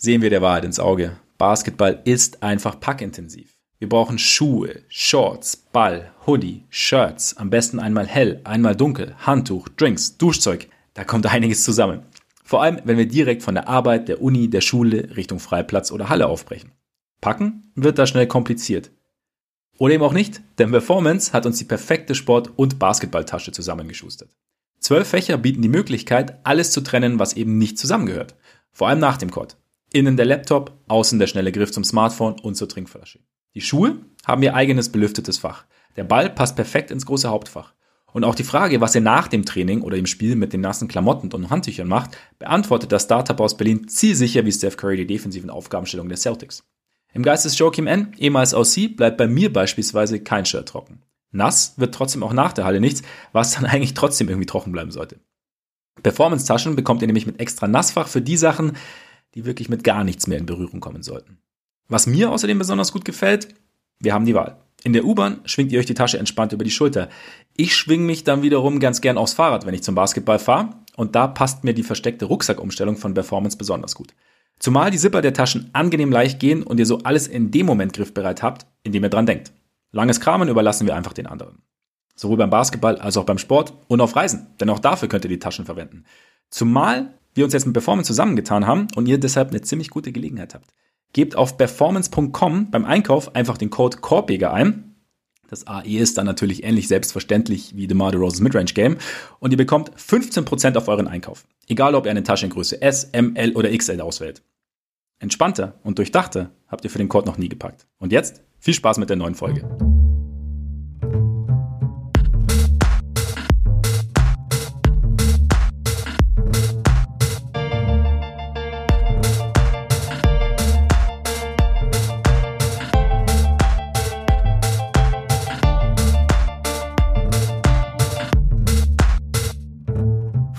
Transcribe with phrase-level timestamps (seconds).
[0.00, 1.16] Sehen wir der Wahrheit ins Auge.
[1.38, 3.56] Basketball ist einfach packintensiv.
[3.80, 10.16] Wir brauchen Schuhe, Shorts, Ball, Hoodie, Shirts, am besten einmal hell, einmal dunkel, Handtuch, Drinks,
[10.16, 10.68] Duschzeug.
[10.94, 12.04] Da kommt einiges zusammen.
[12.44, 16.08] Vor allem, wenn wir direkt von der Arbeit, der Uni, der Schule Richtung Freiplatz oder
[16.08, 16.70] Halle aufbrechen.
[17.20, 18.92] Packen wird da schnell kompliziert.
[19.78, 24.30] Oder eben auch nicht, denn Performance hat uns die perfekte Sport- und Basketballtasche zusammengeschustert.
[24.78, 28.36] Zwölf Fächer bieten die Möglichkeit, alles zu trennen, was eben nicht zusammengehört.
[28.70, 29.56] Vor allem nach dem Court.
[29.92, 33.20] Innen der Laptop, außen der schnelle Griff zum Smartphone und zur Trinkflasche.
[33.54, 35.64] Die Schuhe haben ihr eigenes belüftetes Fach.
[35.96, 37.72] Der Ball passt perfekt ins große Hauptfach.
[38.12, 40.88] Und auch die Frage, was ihr nach dem Training oder im Spiel mit den nassen
[40.88, 45.50] Klamotten und Handtüchern macht, beantwortet das Startup aus Berlin zielsicher wie Steph Curry die defensiven
[45.50, 46.64] Aufgabenstellungen der Celtics.
[47.14, 51.02] Im Geist des Joachim N., ehemals OC, bleibt bei mir beispielsweise kein Shirt trocken.
[51.30, 53.02] Nass wird trotzdem auch nach der Halle nichts,
[53.32, 55.20] was dann eigentlich trotzdem irgendwie trocken bleiben sollte.
[56.02, 58.72] Performance-Taschen bekommt ihr nämlich mit extra Nassfach für die Sachen,
[59.38, 61.38] die wirklich mit gar nichts mehr in Berührung kommen sollten.
[61.86, 63.54] Was mir außerdem besonders gut gefällt,
[64.00, 64.58] wir haben die Wahl.
[64.82, 67.08] In der U-Bahn schwingt ihr euch die Tasche entspannt über die Schulter.
[67.56, 70.70] Ich schwing mich dann wiederum ganz gern aufs Fahrrad, wenn ich zum Basketball fahre.
[70.96, 74.12] Und da passt mir die versteckte Rucksackumstellung von Performance besonders gut.
[74.58, 77.92] Zumal die Zipper der Taschen angenehm leicht gehen und ihr so alles in dem Moment
[77.92, 79.52] griffbereit habt, in dem ihr dran denkt.
[79.92, 81.62] Langes Kramen überlassen wir einfach den anderen.
[82.16, 85.30] Sowohl beim Basketball als auch beim Sport und auf Reisen, denn auch dafür könnt ihr
[85.30, 86.04] die Taschen verwenden.
[86.50, 90.52] Zumal wir uns jetzt mit Performance zusammengetan haben und ihr deshalb eine ziemlich gute Gelegenheit
[90.52, 90.74] habt.
[91.14, 94.96] Gebt auf performance.com beim Einkauf einfach den Code Korbjäger ein.
[95.48, 98.98] Das AE ist dann natürlich ähnlich selbstverständlich wie DeMar DeRozan's Midrange Game
[99.38, 101.46] und ihr bekommt 15% auf euren Einkauf.
[101.66, 104.42] Egal ob ihr eine Tasche in Größe S, M, L oder XL auswählt.
[105.18, 107.86] Entspannter und durchdachter habt ihr für den Code noch nie gepackt.
[107.98, 109.97] Und jetzt viel Spaß mit der neuen Folge.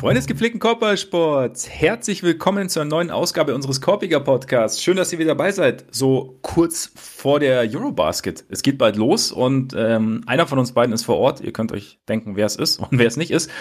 [0.09, 4.81] Freunde des gepflegten Korbballsports, herzlich willkommen zur neuen Ausgabe unseres Korpiger Podcasts.
[4.81, 8.43] Schön, dass ihr wieder dabei seid, so kurz vor der Eurobasket.
[8.49, 11.41] Es geht bald los und ähm, einer von uns beiden ist vor Ort.
[11.41, 13.51] Ihr könnt euch denken, wer es ist und wer es nicht ist.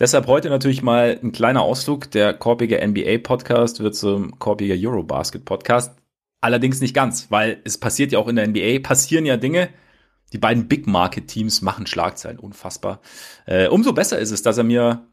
[0.00, 2.10] Deshalb heute natürlich mal ein kleiner Ausflug.
[2.10, 5.96] Der Korpiger NBA Podcast wird zum Korpiger Eurobasket Podcast.
[6.40, 9.68] Allerdings nicht ganz, weil es passiert ja auch in der NBA, passieren ja Dinge,
[10.32, 13.00] die beiden Big Market Teams machen Schlagzeilen, unfassbar.
[13.46, 15.06] Äh, umso besser ist es, dass er mir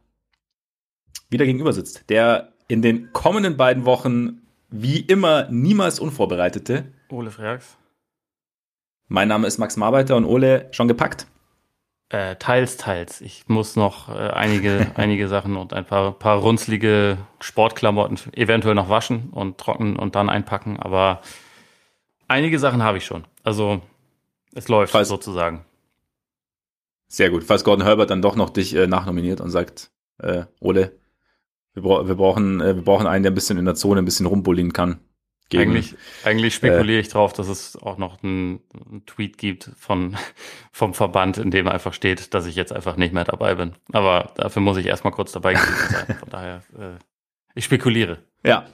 [1.32, 6.86] wieder gegenüber sitzt, der in den kommenden beiden Wochen wie immer niemals Unvorbereitete.
[7.10, 7.78] Ole Freaks.
[9.08, 11.28] Mein Name ist Max Marbeiter und Ole schon gepackt.
[12.10, 13.22] Äh, teils, teils.
[13.22, 18.90] Ich muss noch äh, einige, einige Sachen und ein paar, paar runzlige Sportklamotten eventuell noch
[18.90, 21.22] waschen und trocknen und dann einpacken, aber
[22.28, 23.26] einige Sachen habe ich schon.
[23.44, 23.82] Also
[24.54, 25.66] es läuft Falls, sozusagen.
[27.08, 27.44] Sehr gut.
[27.44, 30.94] Falls Gordon Herbert dann doch noch dich äh, nachnominiert und sagt, äh, Ole,
[31.74, 34.06] wir, bra wir, brauchen, äh, wir brauchen einen, der ein bisschen in der Zone ein
[34.06, 35.00] bisschen rumbullen kann.
[35.50, 39.70] Gegen, eigentlich, eigentlich spekuliere äh, ich drauf, dass es auch noch einen, einen, Tweet gibt
[39.76, 40.16] von,
[40.72, 43.74] vom Verband, in dem einfach steht, dass ich jetzt einfach nicht mehr dabei bin.
[43.92, 46.16] Aber dafür muss ich erstmal kurz dabei gewesen sein.
[46.20, 46.98] Von daher, äh,
[47.54, 48.20] ich spekuliere.
[48.46, 48.66] Ja,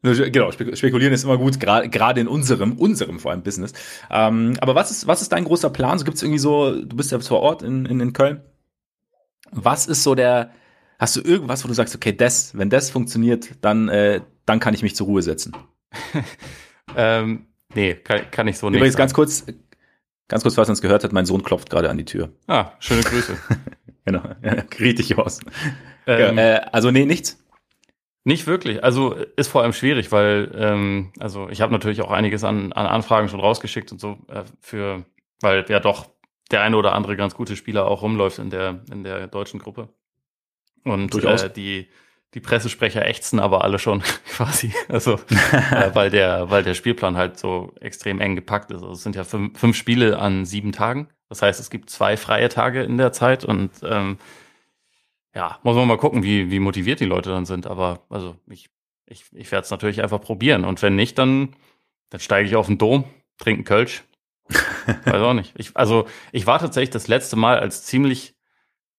[0.00, 3.72] Genau, spekulieren ist immer gut, gerade in unserem, unserem vor allem Business.
[4.10, 5.98] Ähm, aber was ist, was ist dein großer Plan?
[5.98, 8.40] So gibt es irgendwie so, du bist ja vor Ort in, in, in Köln.
[9.50, 10.52] Was ist so der,
[10.98, 14.74] Hast du irgendwas, wo du sagst, okay, das, wenn das funktioniert, dann, äh, dann kann
[14.74, 15.56] ich mich zur Ruhe setzen?
[16.96, 18.78] ähm, nee, kann, kann ich so nicht.
[18.78, 19.46] Übrigens ganz kurz,
[20.26, 22.30] ganz kurz, falls man es gehört hat, mein Sohn klopft gerade an die Tür.
[22.48, 23.38] Ah, schöne Grüße.
[24.04, 24.22] genau,
[24.80, 25.38] richtig aus.
[26.06, 27.44] Ähm, ja, äh, also nee, nichts.
[28.24, 28.82] Nicht wirklich.
[28.82, 32.86] Also ist vor allem schwierig, weil ähm, also ich habe natürlich auch einiges an, an
[32.86, 35.04] Anfragen schon rausgeschickt und so äh, für,
[35.40, 36.10] weil ja doch
[36.50, 39.88] der eine oder andere ganz gute Spieler auch rumläuft in der in der deutschen Gruppe.
[40.84, 41.88] Und äh, die,
[42.34, 44.72] die Pressesprecher ächzen aber alle schon quasi.
[44.88, 45.14] Also,
[45.70, 48.82] äh, weil der, weil der Spielplan halt so extrem eng gepackt ist.
[48.82, 51.08] Also es sind ja fünf, fünf Spiele an sieben Tagen.
[51.28, 54.18] Das heißt, es gibt zwei freie Tage in der Zeit und ähm,
[55.34, 57.66] ja, muss man mal gucken, wie, wie motiviert die Leute dann sind.
[57.66, 58.70] Aber also ich,
[59.06, 60.64] ich, ich werde es natürlich einfach probieren.
[60.64, 61.54] Und wenn nicht, dann,
[62.10, 63.04] dann steige ich auf den Dom,
[63.38, 64.04] trinke einen Kölsch.
[65.04, 65.54] Weiß auch nicht.
[65.56, 68.34] Ich, also ich war tatsächlich das letzte Mal als ziemlich,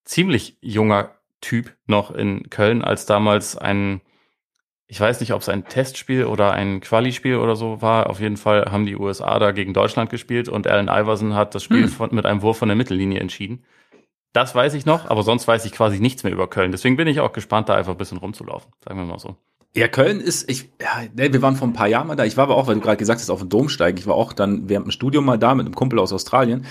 [0.03, 4.01] ziemlich junger Typ noch in Köln, als damals ein,
[4.87, 8.09] ich weiß nicht, ob es ein Testspiel oder ein Quali-Spiel oder so war.
[8.09, 11.63] Auf jeden Fall haben die USA da gegen Deutschland gespielt und Allen Iverson hat das
[11.63, 11.89] Spiel hm.
[11.89, 13.63] von, mit einem Wurf von der Mittellinie entschieden.
[14.33, 16.71] Das weiß ich noch, aber sonst weiß ich quasi nichts mehr über Köln.
[16.71, 19.37] Deswegen bin ich auch gespannt, da einfach ein bisschen rumzulaufen, sagen wir mal so.
[19.75, 22.25] Ja, Köln ist, ich, ja, ne, wir waren vor ein paar Jahren mal da.
[22.25, 23.99] Ich war aber auch, weil du gerade gesagt hast, auf dem Domsteig.
[23.99, 26.65] Ich war auch dann während dem Studium mal da mit einem Kumpel aus Australien.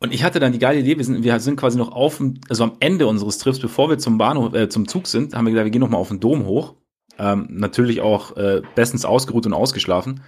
[0.00, 2.64] Und ich hatte dann die geile Idee, wir sind, wir sind quasi noch auf also
[2.64, 5.64] am Ende unseres Trips, bevor wir zum Bahnhof, äh, zum Zug sind, haben wir gedacht,
[5.64, 6.74] wir gehen noch mal auf den Dom hoch.
[7.18, 10.20] Ähm, natürlich auch äh, bestens ausgeruht und ausgeschlafen.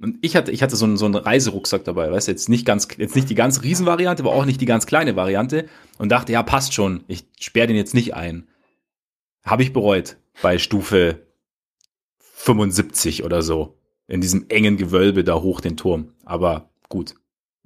[0.00, 2.64] Und ich hatte, ich hatte so einen, so einen Reiserucksack dabei, weißt du, jetzt nicht
[2.64, 5.66] ganz, jetzt nicht die ganz Riesenvariante, aber auch nicht die ganz kleine Variante.
[5.98, 8.48] Und dachte, ja, passt schon, ich sperre den jetzt nicht ein.
[9.44, 11.26] Habe ich bereut bei Stufe
[12.18, 13.76] 75 oder so.
[14.08, 16.14] In diesem engen Gewölbe da hoch den Turm.
[16.24, 17.14] Aber gut.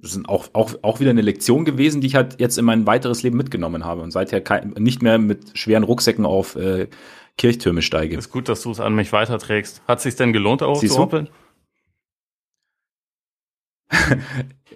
[0.05, 2.85] Das ist auch, auch, auch wieder eine Lektion gewesen, die ich halt jetzt in mein
[2.85, 6.87] weiteres Leben mitgenommen habe und seither kein, nicht mehr mit schweren Rucksäcken auf äh,
[7.39, 8.15] Kirchtürme steige.
[8.15, 9.81] Ist gut, dass du es an mich weiterträgst.
[9.87, 11.27] Hat es sich denn gelohnt, auch Siehst zu hoppeln?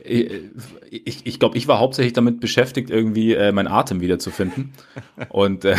[0.03, 4.73] ich, ich glaube, ich war hauptsächlich damit beschäftigt, irgendwie äh, meinen Atem wiederzufinden.
[5.29, 5.75] Und äh,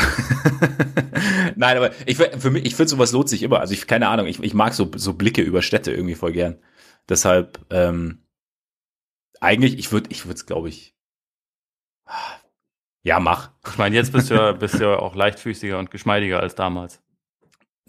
[1.56, 3.58] nein, aber ich für mich, ich finde sowas lohnt sich immer.
[3.58, 6.58] Also ich keine Ahnung, ich, ich mag so so Blicke über Städte irgendwie voll gern.
[7.08, 8.19] Deshalb ähm,
[9.41, 10.95] eigentlich, ich würde, ich würde es, glaube ich,
[13.03, 13.51] ja mach.
[13.69, 17.01] Ich meine, jetzt bist du ja bist du ja auch leichtfüßiger und geschmeidiger als damals.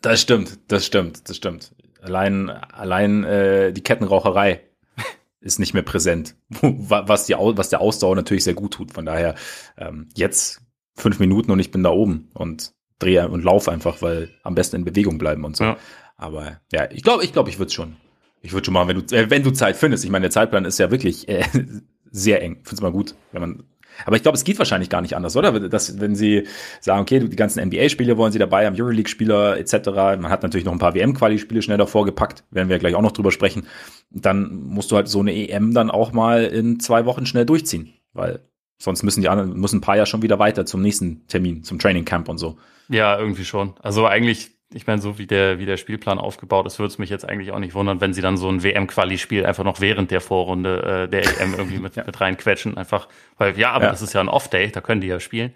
[0.01, 1.75] Das stimmt, das stimmt, das stimmt.
[2.01, 4.61] Allein allein äh, die Kettenraucherei
[5.41, 8.93] ist nicht mehr präsent, was, die, was der Ausdauer natürlich sehr gut tut.
[8.93, 9.35] Von daher
[9.77, 10.61] ähm, jetzt
[10.95, 14.77] fünf Minuten und ich bin da oben und drehe und laufe einfach, weil am besten
[14.77, 15.63] in Bewegung bleiben und so.
[15.63, 15.77] Ja.
[16.15, 17.97] Aber ja, ich glaube, ich glaube, ich würde schon.
[18.41, 20.03] Ich würde schon mal, wenn du, äh, wenn du Zeit findest.
[20.03, 21.43] Ich meine, der Zeitplan ist ja wirklich äh,
[22.11, 22.55] sehr eng.
[22.63, 23.63] Finde es mal gut, wenn man
[24.05, 25.59] aber ich glaube, es geht wahrscheinlich gar nicht anders, oder?
[25.69, 26.47] Dass, wenn sie
[26.79, 29.89] sagen, okay, die ganzen NBA-Spiele wollen sie dabei haben, Euroleague-Spieler etc.
[30.19, 33.11] Man hat natürlich noch ein paar WM-Quali-Spiele schnell davor gepackt, werden wir gleich auch noch
[33.11, 33.67] drüber sprechen.
[34.09, 37.93] Dann musst du halt so eine EM dann auch mal in zwei Wochen schnell durchziehen,
[38.13, 38.39] weil
[38.77, 41.79] sonst müssen die anderen, müssen ein paar ja schon wieder weiter zum nächsten Termin, zum
[41.79, 42.57] Training Camp und so.
[42.89, 43.75] Ja, irgendwie schon.
[43.81, 47.09] Also eigentlich ich meine, so wie der, wie der Spielplan aufgebaut ist, würde es mich
[47.09, 50.21] jetzt eigentlich auch nicht wundern, wenn sie dann so ein WM-Quali-Spiel einfach noch während der
[50.21, 52.03] Vorrunde äh, der EM irgendwie mit, ja.
[52.05, 52.77] mit reinquetschen.
[52.77, 53.07] Einfach,
[53.37, 53.91] weil ja, aber ja.
[53.91, 55.53] das ist ja ein Off-Day, da können die ja spielen.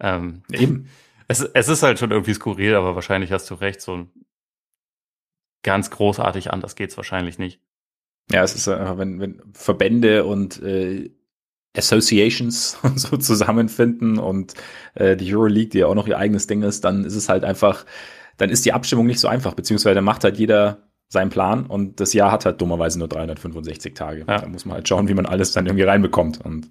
[0.00, 0.88] Ähm, Eben.
[1.28, 4.06] Es, es ist halt schon irgendwie skurril, aber wahrscheinlich hast du recht, so
[5.62, 7.60] ganz großartig anders geht's wahrscheinlich nicht.
[8.30, 11.10] Ja, es ist einfach, wenn, wenn Verbände und äh,
[11.76, 14.54] Associations so zusammenfinden und
[14.94, 17.44] äh, die Euroleague, die ja auch noch ihr eigenes Ding ist, dann ist es halt
[17.44, 17.84] einfach
[18.42, 22.00] dann ist die Abstimmung nicht so einfach, beziehungsweise dann macht halt jeder seinen Plan und
[22.00, 24.24] das Jahr hat halt dummerweise nur 365 Tage.
[24.26, 24.38] Ja.
[24.38, 26.44] Da muss man halt schauen, wie man alles dann irgendwie reinbekommt.
[26.44, 26.68] Und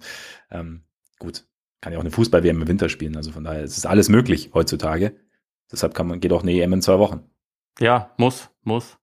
[0.50, 0.82] ähm,
[1.18, 1.46] gut,
[1.80, 3.16] kann ja auch eine Fußball-WM im Winter spielen.
[3.16, 5.16] Also von daher ist es alles möglich heutzutage.
[5.70, 7.22] Deshalb kann man, geht auch eine EM in zwei Wochen.
[7.78, 8.98] Ja, muss, muss.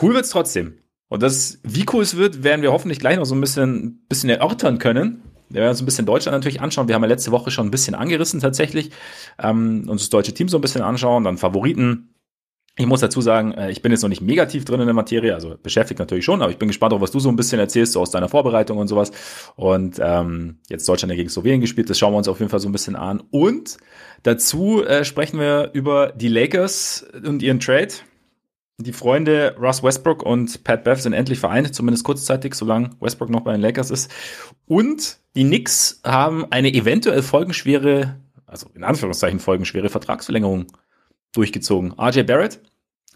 [0.00, 0.78] Cool wird's trotzdem.
[1.08, 4.30] Und das, wie cool es wird, werden wir hoffentlich gleich noch so ein bisschen, bisschen
[4.30, 5.22] erörtern können.
[5.48, 6.88] Wir werden uns ein bisschen Deutschland natürlich anschauen.
[6.88, 8.90] Wir haben ja letzte Woche schon ein bisschen angerissen tatsächlich.
[9.38, 12.14] Ähm, uns das deutsche Team so ein bisschen anschauen, dann Favoriten.
[12.76, 15.32] Ich muss dazu sagen, äh, ich bin jetzt noch nicht negativ drin in der Materie,
[15.32, 17.92] also beschäftigt natürlich schon, aber ich bin gespannt auf, was du so ein bisschen erzählst,
[17.92, 19.12] so aus deiner Vorbereitung und sowas.
[19.54, 22.68] Und ähm, jetzt Deutschland gegen Slowenien gespielt, das schauen wir uns auf jeden Fall so
[22.68, 23.22] ein bisschen an.
[23.30, 23.76] Und
[24.24, 27.94] dazu äh, sprechen wir über die Lakers und ihren Trade.
[28.78, 33.42] Die Freunde Russ Westbrook und Pat Bev sind endlich vereint, zumindest kurzzeitig, solange Westbrook noch
[33.42, 34.10] bei den Lakers ist.
[34.66, 40.66] Und die Knicks haben eine eventuell folgenschwere, also in Anführungszeichen folgenschwere Vertragsverlängerung
[41.32, 41.92] durchgezogen.
[41.98, 42.60] RJ Barrett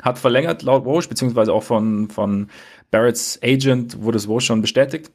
[0.00, 2.48] hat verlängert laut Woj, beziehungsweise auch von, von
[2.90, 5.10] Barretts Agent wurde es Woj schon bestätigt.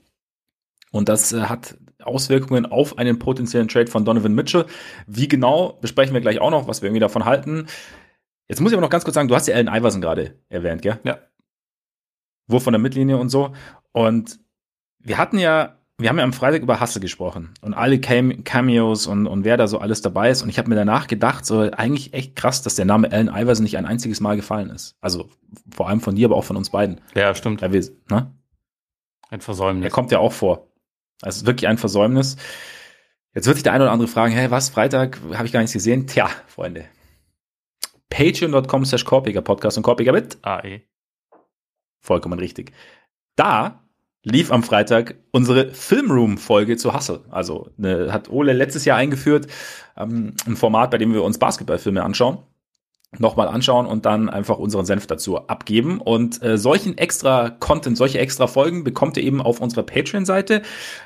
[0.91, 4.65] Und das äh, hat Auswirkungen auf einen potenziellen Trade von Donovan Mitchell.
[5.07, 7.67] Wie genau, besprechen wir gleich auch noch, was wir irgendwie davon halten.
[8.47, 10.81] Jetzt muss ich aber noch ganz kurz sagen, du hast ja Allen Iverson gerade erwähnt,
[10.81, 10.99] gell?
[11.03, 11.19] Ja.
[12.47, 13.53] Wurf von der Mittellinie und so.
[13.93, 14.39] Und
[14.99, 19.27] wir hatten ja, wir haben ja am Freitag über Hasse gesprochen und alle Cameos und,
[19.27, 20.41] und wer da so alles dabei ist.
[20.41, 23.63] Und ich habe mir danach gedacht, so eigentlich echt krass, dass der Name Allen Iverson
[23.63, 24.95] nicht ein einziges Mal gefallen ist.
[25.01, 25.29] Also
[25.71, 26.99] vor allem von dir, aber auch von uns beiden.
[27.13, 27.61] Ja, stimmt.
[27.61, 28.33] Ja, wir, ne?
[29.29, 29.85] Ein Versäumnis.
[29.85, 30.67] Er kommt ja auch vor.
[31.21, 32.37] Also wirklich ein Versäumnis.
[33.35, 35.73] Jetzt wird sich der eine oder andere fragen, hey, was, Freitag habe ich gar nichts
[35.73, 36.05] gesehen?
[36.07, 36.85] Tja, Freunde,
[38.09, 40.81] patreon.com slash Korpiger Podcast und Korpiger mit AE.
[41.99, 42.73] Vollkommen richtig.
[43.35, 43.82] Da
[44.23, 47.21] lief am Freitag unsere Filmroom-Folge zu Hustle.
[47.29, 49.47] Also eine, hat Ole letztes Jahr eingeführt,
[49.97, 52.39] ähm, ein Format, bei dem wir uns Basketballfilme anschauen
[53.19, 56.01] nochmal anschauen und dann einfach unseren Senf dazu abgeben.
[56.01, 60.63] Und äh, solchen extra Content, solche extra Folgen bekommt ihr eben auf unserer Patreon-Seite.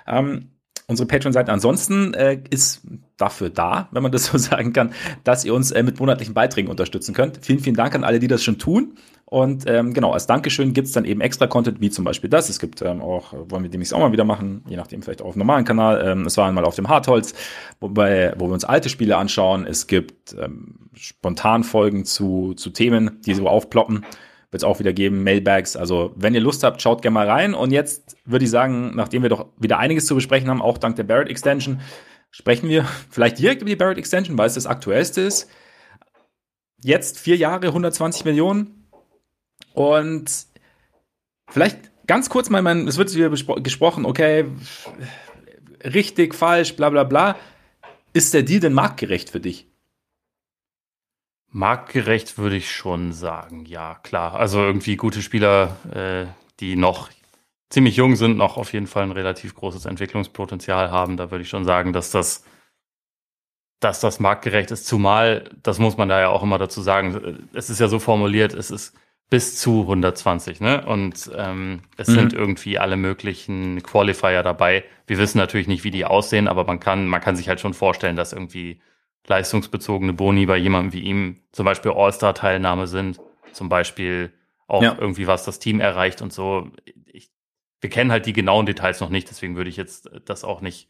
[0.08, 0.52] Ähm,
[0.90, 4.94] Unsere Patreon-Seite ansonsten äh, ist dafür da, wenn man das so sagen kann,
[5.26, 7.40] dass ihr uns äh, mit monatlichen Beiträgen unterstützen könnt.
[7.42, 8.94] Vielen, vielen Dank an alle, die das schon tun.
[9.30, 12.48] Und ähm, genau, als Dankeschön gibt's dann eben extra Content, wie zum Beispiel das.
[12.48, 15.26] Es gibt ähm, auch, wollen wir demnächst auch mal wieder machen, je nachdem vielleicht auch
[15.26, 16.02] auf dem normalen Kanal.
[16.02, 17.34] Ähm, es war einmal auf dem Hartholz,
[17.82, 19.68] wobei, wo wir uns alte Spiele anschauen.
[19.68, 24.06] Es gibt ähm, Spontanfolgen zu, zu Themen, die so aufploppen.
[24.50, 25.76] Wird es auch wieder geben, Mailbags.
[25.76, 27.54] Also, wenn ihr Lust habt, schaut gerne mal rein.
[27.54, 30.96] Und jetzt würde ich sagen, nachdem wir doch wieder einiges zu besprechen haben, auch dank
[30.96, 31.82] der Barrett Extension,
[32.32, 35.50] sprechen wir vielleicht direkt über die Barrett Extension, weil es das aktuellste ist.
[36.82, 38.77] Jetzt vier Jahre, 120 Millionen
[39.78, 40.48] und
[41.50, 44.46] vielleicht ganz kurz mal, mein, es wird wieder gesprochen, okay,
[45.84, 47.36] richtig, falsch, bla bla bla.
[48.12, 49.68] Ist der Deal denn marktgerecht für dich?
[51.50, 54.34] Marktgerecht würde ich schon sagen, ja, klar.
[54.36, 56.26] Also irgendwie gute Spieler, äh,
[56.60, 57.10] die noch
[57.70, 61.18] ziemlich jung sind, noch auf jeden Fall ein relativ großes Entwicklungspotenzial haben.
[61.18, 62.44] Da würde ich schon sagen, dass das,
[63.80, 64.88] dass das marktgerecht ist.
[64.88, 68.56] Zumal, das muss man da ja auch immer dazu sagen, es ist ja so formuliert,
[68.56, 68.96] es ist
[69.30, 70.86] bis zu 120, ne?
[70.86, 72.14] Und ähm, es mhm.
[72.14, 74.86] sind irgendwie alle möglichen Qualifier dabei.
[75.06, 77.74] Wir wissen natürlich nicht, wie die aussehen, aber man kann, man kann sich halt schon
[77.74, 78.80] vorstellen, dass irgendwie
[79.28, 83.20] leistungsbezogene Boni bei jemandem wie ihm zum Beispiel All-Star-Teilnahme sind,
[83.52, 84.32] zum Beispiel
[84.68, 84.96] auch ja.
[84.98, 86.72] irgendwie was das Team erreicht und so.
[87.06, 87.30] Ich,
[87.82, 90.88] wir kennen halt die genauen Details noch nicht, deswegen würde ich jetzt das auch nicht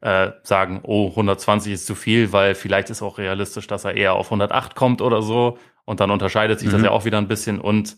[0.00, 4.14] äh, sagen, oh, 120 ist zu viel, weil vielleicht ist auch realistisch, dass er eher
[4.14, 5.58] auf 108 kommt oder so.
[5.84, 6.72] Und dann unterscheidet sich mhm.
[6.72, 7.60] das ja auch wieder ein bisschen.
[7.60, 7.96] Und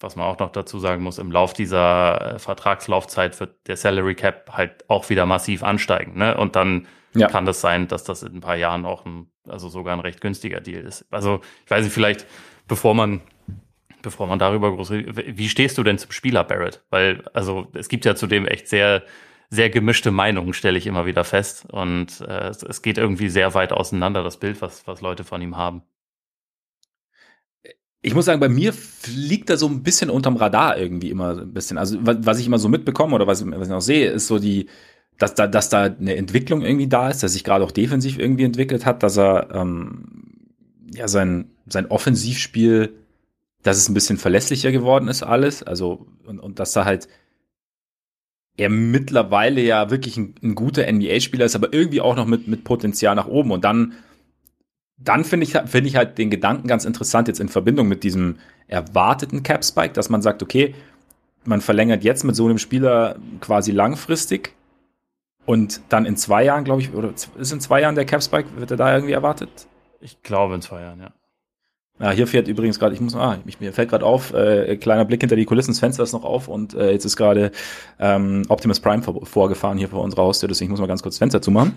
[0.00, 4.14] was man auch noch dazu sagen muss, im Lauf dieser äh, Vertragslaufzeit wird der Salary
[4.14, 6.16] Cap halt auch wieder massiv ansteigen.
[6.16, 6.36] Ne?
[6.36, 7.28] Und dann ja.
[7.28, 10.20] kann das sein, dass das in ein paar Jahren auch ein, also sogar ein recht
[10.20, 11.06] günstiger Deal ist.
[11.10, 12.26] Also ich weiß nicht, vielleicht
[12.66, 13.20] bevor man
[14.02, 16.84] bevor man darüber groß redet, wie stehst du denn zum Spieler Barrett?
[16.90, 19.02] Weil also es gibt ja zudem echt sehr
[19.48, 21.64] sehr gemischte Meinungen, stelle ich immer wieder fest.
[21.70, 25.56] Und äh, es geht irgendwie sehr weit auseinander, das Bild, was, was Leute von ihm
[25.56, 25.82] haben
[28.04, 31.54] ich muss sagen, bei mir fliegt er so ein bisschen unterm Radar irgendwie immer ein
[31.54, 31.78] bisschen.
[31.78, 34.66] Also was ich immer so mitbekomme oder was, was ich noch sehe, ist so die,
[35.16, 38.44] dass da, dass da eine Entwicklung irgendwie da ist, dass sich gerade auch defensiv irgendwie
[38.44, 40.04] entwickelt hat, dass er ähm,
[40.94, 42.92] ja sein sein Offensivspiel,
[43.62, 45.62] dass es ein bisschen verlässlicher geworden ist alles.
[45.62, 47.08] Also und, und dass da halt
[48.58, 52.64] er mittlerweile ja wirklich ein, ein guter NBA-Spieler ist, aber irgendwie auch noch mit mit
[52.64, 53.94] Potenzial nach oben und dann
[54.96, 58.36] dann finde ich, finde ich halt den Gedanken ganz interessant jetzt in Verbindung mit diesem
[58.68, 60.74] erwarteten Cap Spike, dass man sagt, okay,
[61.44, 64.54] man verlängert jetzt mit so einem Spieler quasi langfristig
[65.46, 68.48] und dann in zwei Jahren, glaube ich, oder ist in zwei Jahren der Cap Spike,
[68.56, 69.66] wird er da irgendwie erwartet?
[70.00, 71.10] Ich glaube in zwei Jahren, ja.
[72.00, 75.20] Ja, hier fährt übrigens gerade, ich muss, ah, mir fällt gerade auf, äh, kleiner Blick
[75.20, 77.52] hinter die Kulissen, das Fenster ist noch auf und äh, jetzt ist gerade
[78.00, 81.18] ähm, Optimus Prime vor, vorgefahren hier vor unserer Haustür, deswegen muss man ganz kurz das
[81.20, 81.74] Fenster zumachen.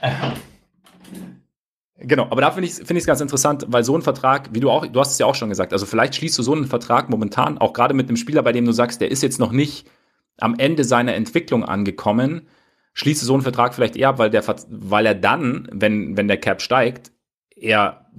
[2.06, 4.70] Genau, aber da finde ich es find ganz interessant, weil so ein Vertrag, wie du
[4.70, 7.08] auch, du hast es ja auch schon gesagt, also vielleicht schließt du so einen Vertrag
[7.08, 9.88] momentan, auch gerade mit einem Spieler, bei dem du sagst, der ist jetzt noch nicht
[10.38, 12.48] am Ende seiner Entwicklung angekommen,
[12.92, 16.28] schließt du so einen Vertrag vielleicht eher ab, weil, der, weil er dann, wenn, wenn
[16.28, 17.10] der Cap steigt,
[17.56, 18.10] er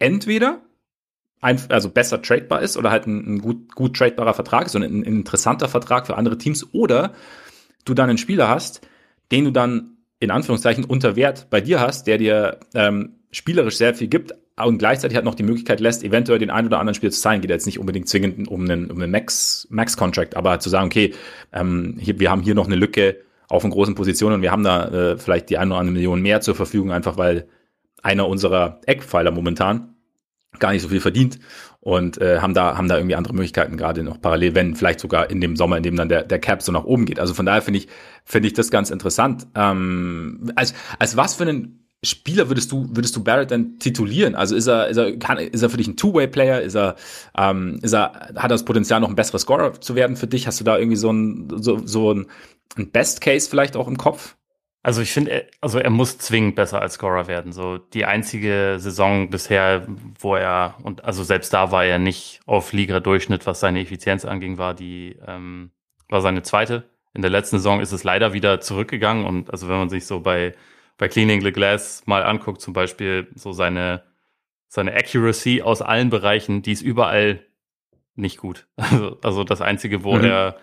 [0.00, 0.62] entweder
[1.40, 4.84] ein, also besser tradebar ist oder halt ein, ein gut, gut tradebarer Vertrag, so ein,
[4.84, 7.12] ein interessanter Vertrag für andere Teams, oder
[7.84, 8.80] du dann einen Spieler hast,
[9.30, 13.94] den du dann in Anführungszeichen unter Wert bei dir hast, der dir ähm, spielerisch sehr
[13.94, 17.12] viel gibt und gleichzeitig hat noch die Möglichkeit lässt, eventuell den einen oder anderen Spieler
[17.12, 17.40] zu zahlen.
[17.40, 21.14] Geht jetzt nicht unbedingt zwingend um einen, um einen Max, Max-Contract, aber zu sagen, okay,
[21.52, 23.18] ähm, hier, wir haben hier noch eine Lücke
[23.48, 26.20] auf einen großen Positionen und wir haben da äh, vielleicht die eine oder andere Million
[26.20, 27.48] mehr zur Verfügung, einfach weil
[28.02, 29.94] einer unserer Eckpfeiler momentan
[30.58, 31.38] gar nicht so viel verdient
[31.80, 35.30] und äh, haben da haben da irgendwie andere Möglichkeiten gerade noch parallel, wenn vielleicht sogar
[35.30, 37.20] in dem Sommer, in dem dann der der Cap so nach oben geht.
[37.20, 37.88] Also von daher finde ich
[38.24, 39.46] finde ich das ganz interessant.
[39.54, 44.36] Ähm, als als was für einen Spieler würdest du, würdest du Barrett denn titulieren?
[44.36, 46.60] Also ist er, ist er, kann, ist er für dich ein Two-Way-Player?
[46.60, 46.94] Ist er,
[47.36, 50.46] ähm, ist er, hat er das Potenzial, noch ein besserer Scorer zu werden für dich?
[50.46, 52.26] Hast du da irgendwie so ein, so, so ein,
[52.76, 54.36] ein Best Case vielleicht auch im Kopf?
[54.84, 57.52] Also ich finde, also er muss zwingend besser als Scorer werden.
[57.52, 59.86] So die einzige Saison bisher,
[60.20, 64.56] wo er und also selbst da war er nicht auf Liga-Durchschnitt, was seine Effizienz anging,
[64.56, 65.72] war die ähm,
[66.08, 66.88] war seine zweite.
[67.12, 70.20] In der letzten Saison ist es leider wieder zurückgegangen und also wenn man sich so
[70.20, 70.54] bei
[70.98, 74.02] bei Cleaning the Glass mal anguckt, zum Beispiel so seine,
[74.66, 77.40] seine Accuracy aus allen Bereichen, die ist überall
[78.14, 78.66] nicht gut.
[78.76, 80.24] Also, also das Einzige, wo mhm.
[80.24, 80.56] er,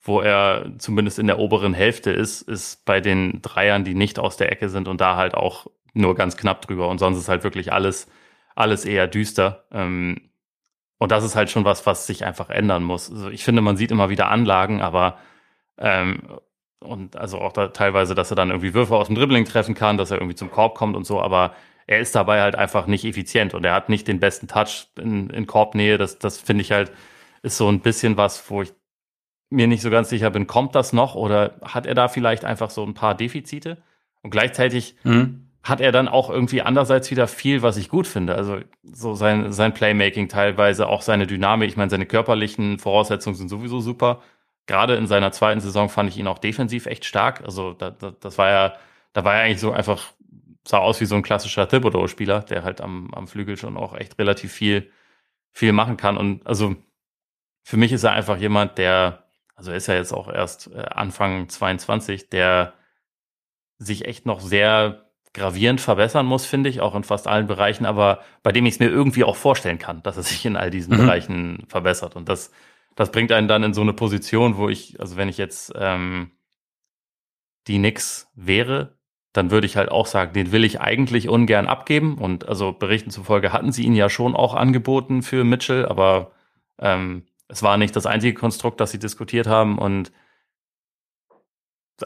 [0.00, 4.36] wo er zumindest in der oberen Hälfte ist, ist bei den Dreiern, die nicht aus
[4.36, 6.88] der Ecke sind und da halt auch nur ganz knapp drüber.
[6.88, 8.08] Und sonst ist halt wirklich alles,
[8.54, 9.64] alles eher düster.
[9.70, 10.30] Ähm,
[10.98, 13.10] und das ist halt schon was, was sich einfach ändern muss.
[13.10, 15.18] Also ich finde, man sieht immer wieder Anlagen, aber
[15.78, 16.22] ähm,
[16.80, 19.96] und also auch da teilweise, dass er dann irgendwie Würfe aus dem Dribbling treffen kann,
[19.96, 21.54] dass er irgendwie zum Korb kommt und so, aber
[21.86, 25.28] er ist dabei halt einfach nicht effizient und er hat nicht den besten Touch in,
[25.30, 25.98] in Korbnähe.
[25.98, 26.92] Das, das finde ich halt,
[27.42, 28.72] ist so ein bisschen was, wo ich
[29.50, 32.70] mir nicht so ganz sicher bin, kommt das noch oder hat er da vielleicht einfach
[32.70, 33.78] so ein paar Defizite?
[34.22, 35.50] Und gleichzeitig mhm.
[35.62, 38.34] hat er dann auch irgendwie andererseits wieder viel, was ich gut finde.
[38.34, 41.68] Also so sein, sein Playmaking teilweise, auch seine Dynamik.
[41.68, 44.22] Ich meine, seine körperlichen Voraussetzungen sind sowieso super.
[44.66, 47.42] Gerade in seiner zweiten Saison fand ich ihn auch defensiv echt stark.
[47.44, 48.76] Also da, da, das war ja,
[49.12, 50.12] da war er eigentlich so einfach,
[50.66, 54.18] sah aus wie so ein klassischer Thibodeau-Spieler, der halt am, am Flügel schon auch echt
[54.18, 54.90] relativ viel,
[55.52, 56.16] viel machen kann.
[56.16, 56.76] Und also
[57.62, 60.80] für mich ist er einfach jemand, der, also er ist ja jetzt auch erst äh,
[60.80, 62.74] Anfang 22, der
[63.78, 65.04] sich echt noch sehr
[65.34, 68.80] gravierend verbessern muss, finde ich, auch in fast allen Bereichen, aber bei dem ich es
[68.80, 70.98] mir irgendwie auch vorstellen kann, dass er sich in all diesen mhm.
[70.98, 72.16] Bereichen verbessert.
[72.16, 72.52] Und das,
[72.94, 76.30] das bringt einen dann in so eine Position, wo ich, also wenn ich jetzt ähm,
[77.66, 78.98] die Nix wäre,
[79.32, 82.18] dann würde ich halt auch sagen, den will ich eigentlich ungern abgeben.
[82.18, 86.32] Und also Berichten zufolge hatten sie ihn ja schon auch angeboten für Mitchell, aber
[86.78, 89.78] ähm, es war nicht das einzige Konstrukt, das sie diskutiert haben.
[89.78, 90.12] Und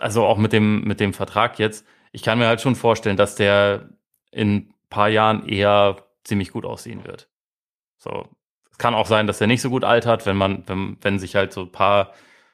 [0.01, 3.35] also auch mit dem, mit dem Vertrag jetzt, ich kann mir halt schon vorstellen, dass
[3.35, 3.91] der
[4.31, 7.29] in ein paar Jahren eher ziemlich gut aussehen wird.
[7.99, 8.29] So.
[8.79, 11.35] Es kann auch sein, dass er nicht so gut altert, wenn man, wenn, wenn sich
[11.35, 12.13] halt so ein paar,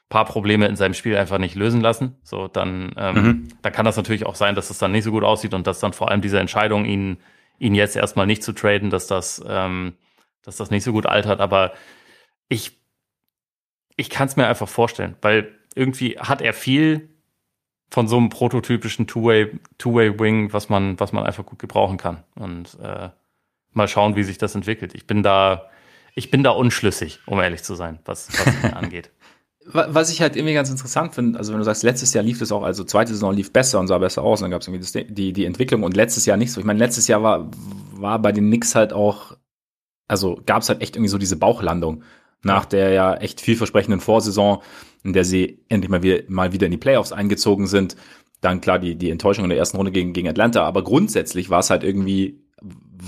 [0.09, 2.17] paar Probleme in seinem Spiel einfach nicht lösen lassen.
[2.23, 3.49] So, dann, ähm, mhm.
[3.61, 5.81] dann kann das natürlich auch sein, dass es dann nicht so gut aussieht und dass
[5.81, 7.19] dann vor allem diese Entscheidung, ihn,
[7.59, 9.97] ihn jetzt erstmal nicht zu traden, dass das, ähm,
[10.43, 11.41] dass das nicht so gut altert.
[11.41, 11.75] Aber
[12.49, 12.79] ich,
[13.97, 17.11] ich kann es mir einfach vorstellen, weil irgendwie hat er viel
[17.91, 22.25] von so einem prototypischen Two-Way, Two-Way-Wing, was man, was man einfach gut gebrauchen kann.
[22.35, 23.11] Und äh,
[23.73, 24.95] mal schauen, wie sich das entwickelt.
[24.95, 25.69] Ich bin da,
[26.15, 29.11] ich bin da unschlüssig, um ehrlich zu sein, was, was angeht.
[29.67, 32.53] Was ich halt irgendwie ganz interessant finde, also wenn du sagst, letztes Jahr lief es
[32.53, 34.83] auch, also zweite Saison lief besser und sah besser aus, und dann gab es irgendwie
[34.83, 36.61] das, die, die Entwicklung und letztes Jahr nicht so.
[36.61, 37.51] Ich meine, letztes Jahr war,
[37.93, 39.37] war bei den Knicks halt auch,
[40.07, 42.03] also gab es halt echt irgendwie so diese Bauchlandung
[42.45, 44.63] nach der ja echt vielversprechenden Vorsaison,
[45.03, 47.97] in der sie endlich mal wieder, mal wieder in die Playoffs eingezogen sind.
[48.43, 51.61] Dann klar die, die Enttäuschung in der ersten Runde gegen, gegen Atlanta, aber grundsätzlich war
[51.61, 52.44] es halt irgendwie,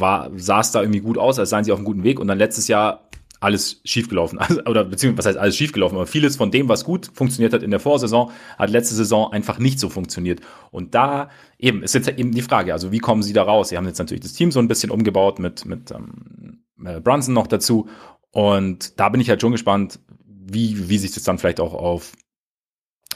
[0.01, 2.29] war, sah es da irgendwie gut aus, als seien sie auf einem guten Weg und
[2.29, 3.09] dann letztes Jahr
[3.41, 4.39] alles schiefgelaufen.
[4.49, 5.97] Also, oder beziehungsweise, was heißt alles schiefgelaufen?
[5.97, 9.59] Aber vieles von dem, was gut funktioniert hat in der Vorsaison, hat letzte Saison einfach
[9.59, 10.41] nicht so funktioniert.
[10.71, 13.69] Und da eben ist jetzt eben die Frage, also wie kommen sie da raus?
[13.69, 17.35] Sie haben jetzt natürlich das Team so ein bisschen umgebaut mit, mit ähm, äh, Brunson
[17.35, 17.89] noch dazu
[18.37, 22.13] und da bin ich halt schon gespannt, wie, wie sich das dann vielleicht auch auf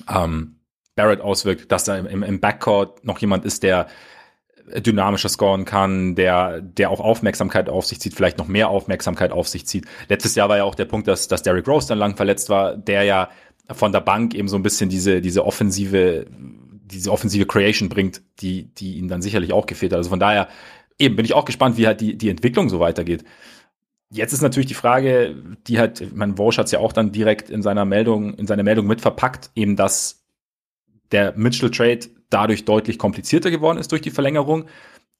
[0.08, 0.56] ähm,
[0.96, 3.86] Barrett auswirkt, dass da im, im Backcourt noch jemand ist, der
[4.80, 9.48] dynamischer scoren kann, der, der auch Aufmerksamkeit auf sich zieht, vielleicht noch mehr Aufmerksamkeit auf
[9.48, 9.86] sich zieht.
[10.08, 12.76] Letztes Jahr war ja auch der Punkt, dass, dass Derrick Rose dann lang verletzt war,
[12.76, 13.28] der ja
[13.70, 18.74] von der Bank eben so ein bisschen diese, diese offensive, diese offensive Creation bringt, die,
[18.74, 19.98] die ihm dann sicherlich auch gefehlt hat.
[19.98, 20.48] Also von daher
[20.98, 23.24] eben bin ich auch gespannt, wie halt die, die Entwicklung so weitergeht.
[24.12, 25.36] Jetzt ist natürlich die Frage,
[25.68, 28.46] die halt, ich meine, Walsh hat es ja auch dann direkt in seiner Meldung, in
[28.46, 30.24] seiner Meldung mit verpackt, eben dass
[31.12, 34.64] der Mitchell Trade dadurch deutlich komplizierter geworden ist durch die Verlängerung.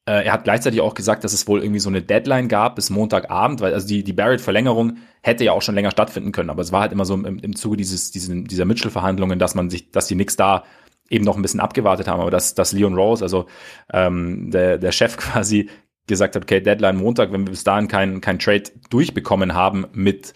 [0.07, 2.91] Äh, er hat gleichzeitig auch gesagt, dass es wohl irgendwie so eine Deadline gab bis
[2.91, 6.73] Montagabend, weil also die, die Barrett-Verlängerung hätte ja auch schon länger stattfinden können, aber es
[6.73, 10.07] war halt immer so im, im Zuge dieses, diesen, dieser Mitchell-Verhandlungen, dass man sich, dass
[10.07, 10.65] die Knicks da
[11.11, 13.47] eben noch ein bisschen abgewartet haben, aber dass, dass Leon Rose, also
[13.93, 15.69] ähm, der, der Chef quasi
[16.07, 20.35] gesagt hat, okay, Deadline Montag, wenn wir bis dahin kein, kein Trade durchbekommen haben mit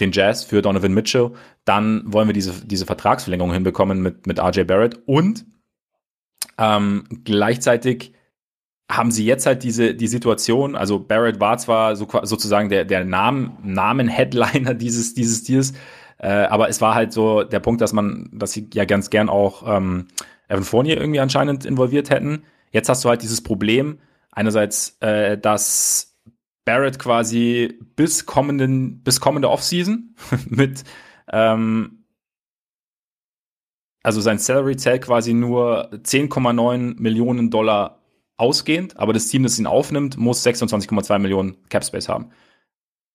[0.00, 1.32] den Jazz für Donovan Mitchell,
[1.64, 5.44] dann wollen wir diese, diese Vertragsverlängerung hinbekommen mit, mit RJ Barrett und
[6.58, 8.12] ähm, gleichzeitig
[8.90, 13.04] haben sie jetzt halt diese die Situation, also Barrett war zwar so, sozusagen der, der
[13.04, 15.74] Namen, Namen-Headliner dieses, dieses Deals,
[16.18, 19.28] äh, aber es war halt so der Punkt, dass man, dass sie ja ganz gern
[19.28, 20.08] auch ähm,
[20.48, 22.44] Evan Fournier irgendwie anscheinend involviert hätten.
[22.72, 23.98] Jetzt hast du halt dieses Problem,
[24.38, 26.16] Einerseits, äh, dass
[26.64, 30.14] Barrett quasi bis kommenden, bis kommende Offseason
[30.48, 30.84] mit
[31.32, 31.97] ähm,
[34.08, 38.00] also sein Salary zählt quasi nur 10,9 Millionen Dollar
[38.38, 42.30] ausgehend, aber das Team, das ihn aufnimmt, muss 26,2 Millionen Cap Space haben.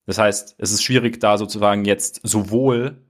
[0.05, 3.01] Das heißt, es ist schwierig, da sozusagen jetzt sowohl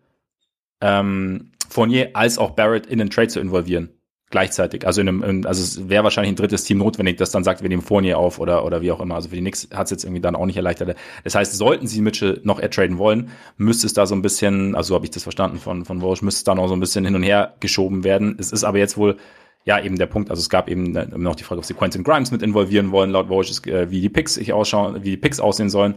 [0.80, 3.90] ähm, Fournier als auch Barrett in den Trade zu involvieren
[4.34, 4.88] gleichzeitig.
[4.88, 7.62] Also in einem, in, also es wäre wahrscheinlich ein drittes Team notwendig, das dann sagt,
[7.62, 9.14] wir nehmen Fournier auf oder, oder wie auch immer.
[9.14, 10.98] Also für die Knicks hat es jetzt irgendwie dann auch nicht erleichtert.
[11.24, 14.90] Das heißt, sollten sie Mitchell noch ertraden wollen, müsste es da so ein bisschen, also
[14.90, 17.06] so habe ich das verstanden von, von Walsh, müsste es da noch so ein bisschen
[17.06, 18.36] hin und her geschoben werden.
[18.40, 19.18] Es ist aber jetzt wohl,
[19.66, 22.32] ja, eben der Punkt, also es gab eben noch die Frage, ob sie Quentin Grimes
[22.32, 25.70] mit involvieren wollen, laut Walsh, äh, wie die Picks sich ausschauen, wie die Picks aussehen
[25.70, 25.96] sollen.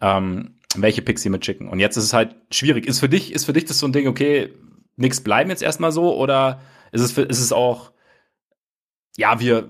[0.00, 1.68] Ähm, welche Picks sie mitschicken.
[1.68, 2.86] Und jetzt ist es halt schwierig.
[2.86, 4.50] Ist für dich, ist für dich das so ein Ding, okay,
[4.96, 6.60] Knicks bleiben jetzt erstmal so oder
[6.94, 7.92] ist es, ist es auch,
[9.16, 9.68] ja, wir,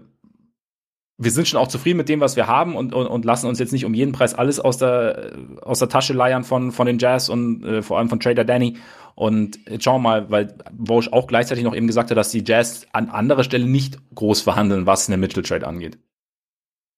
[1.17, 3.59] wir sind schon auch zufrieden mit dem, was wir haben und, und, und lassen uns
[3.59, 5.33] jetzt nicht um jeden Preis alles aus der,
[5.63, 8.77] aus der Tasche leiern von, von den Jazz und äh, vor allem von Trader Danny.
[9.15, 12.43] Und jetzt schauen wir mal, weil Walsh auch gleichzeitig noch eben gesagt hat, dass die
[12.45, 15.99] Jazz an anderer Stelle nicht groß verhandeln, was eine Mitchell-Trade angeht.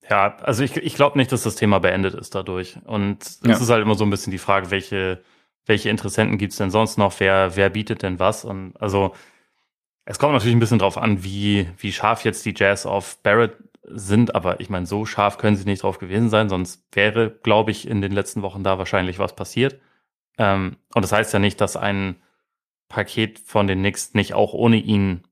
[0.09, 2.79] Ja, also ich, ich glaube nicht, dass das Thema beendet ist dadurch.
[2.85, 3.53] Und es ja.
[3.53, 5.23] ist halt immer so ein bisschen die Frage, welche,
[5.67, 7.19] welche Interessenten gibt's denn sonst noch?
[7.19, 8.45] Wer, wer bietet denn was?
[8.45, 9.13] Und also
[10.07, 13.57] es kommt natürlich ein bisschen drauf an, wie, wie scharf jetzt die Jazz auf Barrett
[13.83, 17.73] sind, aber ich meine, so scharf können sie nicht drauf gewesen sein, sonst wäre, glaube
[17.73, 19.81] ich, in den letzten Wochen da wahrscheinlich was passiert.
[20.39, 22.17] Ähm, und das heißt ja nicht, dass ein
[22.89, 25.25] Paket von den Knicks nicht auch ohne ihn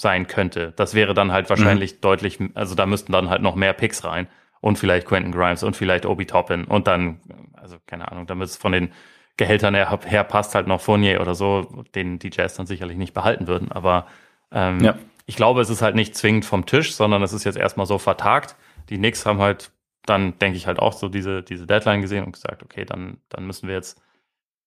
[0.00, 0.72] sein könnte.
[0.76, 2.00] Das wäre dann halt wahrscheinlich mhm.
[2.00, 4.26] deutlich, also da müssten dann halt noch mehr Picks rein
[4.60, 7.20] und vielleicht Quentin Grimes und vielleicht Obi Toppin und dann,
[7.52, 8.92] also keine Ahnung, damit es von den
[9.36, 13.14] Gehältern her, her passt halt noch Fournier oder so, den die Jazz dann sicherlich nicht
[13.14, 13.72] behalten würden.
[13.72, 14.06] Aber
[14.50, 14.96] ähm, ja.
[15.26, 17.98] ich glaube, es ist halt nicht zwingend vom Tisch, sondern es ist jetzt erstmal so
[17.98, 18.56] vertagt.
[18.90, 19.72] Die Knicks haben halt
[20.04, 23.46] dann, denke ich, halt auch so diese, diese Deadline gesehen und gesagt, okay, dann, dann
[23.46, 24.02] müssen wir jetzt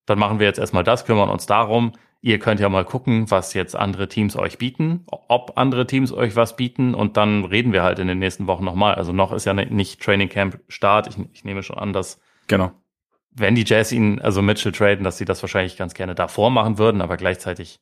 [0.06, 1.94] dann machen wir jetzt erstmal das, kümmern uns darum.
[2.22, 6.36] Ihr könnt ja mal gucken, was jetzt andere Teams euch bieten, ob andere Teams euch
[6.36, 8.96] was bieten und dann reden wir halt in den nächsten Wochen nochmal.
[8.96, 11.08] Also noch ist ja nicht Training Camp Start.
[11.08, 12.72] Ich, ich nehme schon an, dass genau.
[13.36, 16.78] Wenn die Jazz ihn, also Mitchell traden, dass sie das wahrscheinlich ganz gerne davor machen
[16.78, 17.80] würden, aber gleichzeitig,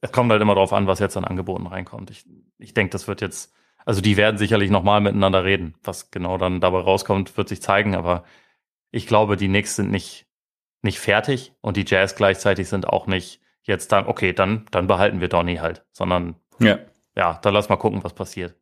[0.00, 2.10] es kommt halt immer darauf an, was jetzt an Angeboten reinkommt.
[2.10, 2.24] Ich,
[2.58, 5.74] ich denke, das wird jetzt, also die werden sicherlich nochmal miteinander reden.
[5.82, 8.24] Was genau dann dabei rauskommt, wird sich zeigen, aber
[8.90, 10.26] ich glaube, die Knicks sind nicht
[10.82, 15.20] nicht fertig und die Jazz gleichzeitig sind auch nicht jetzt dann, okay, dann, dann behalten
[15.20, 16.78] wir Donny halt, sondern ja,
[17.14, 18.56] ja dann lass mal gucken, was passiert.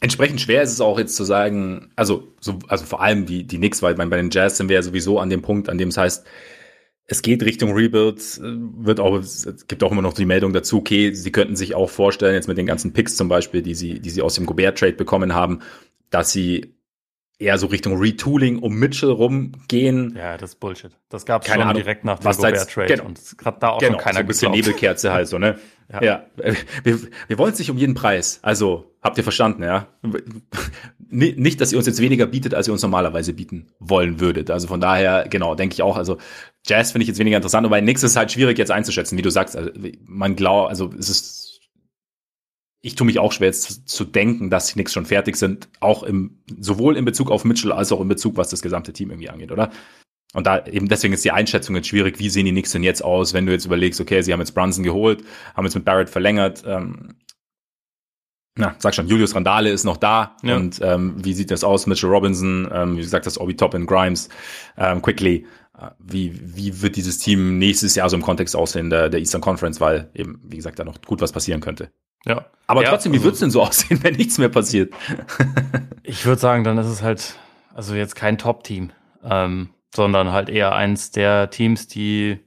[0.00, 3.58] Entsprechend schwer ist es auch jetzt zu sagen, also, so, also vor allem die, die
[3.58, 5.98] Knicks, weil bei den Jazz sind wir ja sowieso an dem Punkt, an dem es
[5.98, 6.26] heißt,
[7.06, 11.12] es geht Richtung Rebuild, wird auch, es gibt auch immer noch die Meldung dazu, okay,
[11.12, 14.10] sie könnten sich auch vorstellen, jetzt mit den ganzen Picks zum Beispiel, die sie, die
[14.10, 15.58] sie aus dem Gobert-Trade bekommen haben,
[16.08, 16.76] dass sie
[17.40, 20.14] eher so Richtung Retooling um Mitchell rumgehen.
[20.16, 20.92] Ja, das ist Bullshit.
[21.08, 23.94] Das gab es schon Ahnung, direkt nach dem Gobert-Trade genau, und gerade da auch genau,
[23.94, 24.66] schon keiner so ein bisschen geglaubt.
[24.68, 25.58] Nebelkerze halt so, ne?
[25.92, 26.02] ja.
[26.02, 26.26] ja.
[26.84, 26.98] Wir,
[27.28, 28.38] wir wollen es nicht um jeden Preis.
[28.42, 29.88] Also, habt ihr verstanden, ja?
[31.08, 34.50] Nicht, dass ihr uns jetzt weniger bietet, als ihr uns normalerweise bieten wollen würdet.
[34.50, 35.96] Also von daher, genau, denke ich auch.
[35.96, 36.18] Also
[36.66, 39.30] Jazz finde ich jetzt weniger interessant, aber nix ist halt schwierig jetzt einzuschätzen, wie du
[39.30, 39.56] sagst.
[39.56, 39.70] Also,
[40.04, 41.50] man glaubt, also es ist
[42.82, 46.02] ich tue mich auch schwer jetzt zu, denken, dass die Knicks schon fertig sind, auch
[46.02, 49.28] im, sowohl in Bezug auf Mitchell als auch in Bezug, was das gesamte Team irgendwie
[49.28, 49.70] angeht, oder?
[50.32, 53.02] Und da eben deswegen ist die Einschätzung jetzt schwierig, wie sehen die Knicks denn jetzt
[53.02, 55.24] aus, wenn du jetzt überlegst, okay, sie haben jetzt Brunson geholt,
[55.56, 57.16] haben jetzt mit Barrett verlängert, ähm,
[58.56, 60.56] na, sag schon, Julius Randale ist noch da ja.
[60.56, 61.86] und ähm, wie sieht das aus?
[61.86, 64.28] Mitchell Robinson, ähm, wie gesagt, das Obi Toppin, Grimes,
[64.76, 65.46] ähm, Quickly.
[65.78, 69.40] Äh, wie, wie wird dieses Team nächstes Jahr so im Kontext aussehen der, der Eastern
[69.40, 71.90] Conference, weil eben, wie gesagt, da noch gut was passieren könnte.
[72.26, 72.44] Ja.
[72.66, 74.92] Aber ja, trotzdem, wie also, wird's denn so aussehen, wenn nichts mehr passiert?
[76.02, 77.36] ich würde sagen, dann ist es halt,
[77.74, 78.90] also jetzt kein Top-Team,
[79.24, 82.38] ähm, sondern halt eher eins der Teams, die,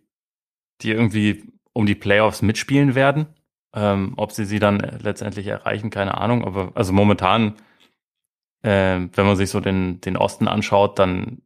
[0.81, 3.27] die irgendwie um die Playoffs mitspielen werden.
[3.75, 6.45] Ähm, ob sie sie dann letztendlich erreichen, keine Ahnung.
[6.45, 7.55] Aber also momentan,
[8.61, 11.41] äh, wenn man sich so den, den Osten anschaut, dann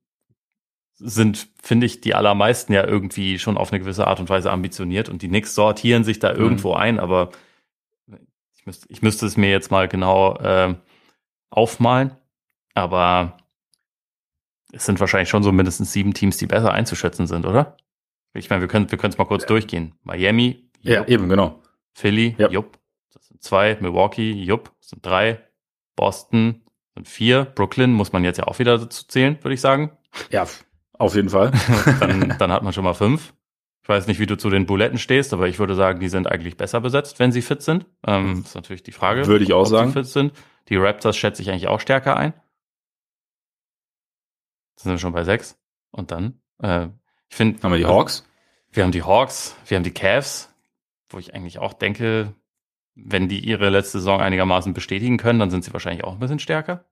[0.95, 5.09] sind, finde ich, die allermeisten ja irgendwie schon auf eine gewisse Art und Weise ambitioniert
[5.09, 6.39] und die Knicks sortieren sich da mhm.
[6.39, 7.29] irgendwo ein, aber
[8.67, 10.75] müsste, ich müsste es mir jetzt mal genau äh,
[11.49, 12.15] aufmalen,
[12.75, 13.37] aber
[14.71, 17.77] es sind wahrscheinlich schon so mindestens sieben Teams, die besser einzuschätzen sind, oder?
[18.33, 19.47] Ich meine, wir können wir es mal kurz ja.
[19.47, 19.95] durchgehen.
[20.03, 20.93] Miami, jupp.
[20.93, 21.61] ja eben genau.
[21.93, 22.49] Philly, ja.
[22.49, 22.77] jupp,
[23.13, 23.77] das sind zwei.
[23.79, 25.41] Milwaukee, jupp, das sind drei.
[25.95, 26.61] Boston
[26.93, 27.45] sind vier.
[27.45, 29.91] Brooklyn muss man jetzt ja auch wieder dazu zählen, würde ich sagen.
[30.29, 30.45] Ja,
[30.93, 31.51] auf jeden Fall.
[31.99, 33.33] dann, dann hat man schon mal fünf.
[33.81, 36.29] Ich weiß nicht, wie du zu den Buletten stehst, aber ich würde sagen, die sind
[36.29, 37.85] eigentlich besser besetzt, wenn sie fit sind.
[38.05, 39.25] Ähm, ist natürlich die Frage.
[39.27, 39.87] Würde ich auch ob sagen.
[39.91, 40.33] Sie fit sind.
[40.67, 42.33] Die Raptors schätze ich eigentlich auch stärker ein.
[44.77, 45.59] Sind wir schon bei sechs.
[45.91, 46.87] Und dann, äh,
[47.29, 47.61] ich finde.
[47.61, 48.25] Haben wir die Hawks?
[48.71, 50.53] Wir haben die Hawks, wir haben die Cavs,
[51.09, 52.33] wo ich eigentlich auch denke,
[52.95, 56.39] wenn die ihre letzte Saison einigermaßen bestätigen können, dann sind sie wahrscheinlich auch ein bisschen
[56.39, 56.85] stärker.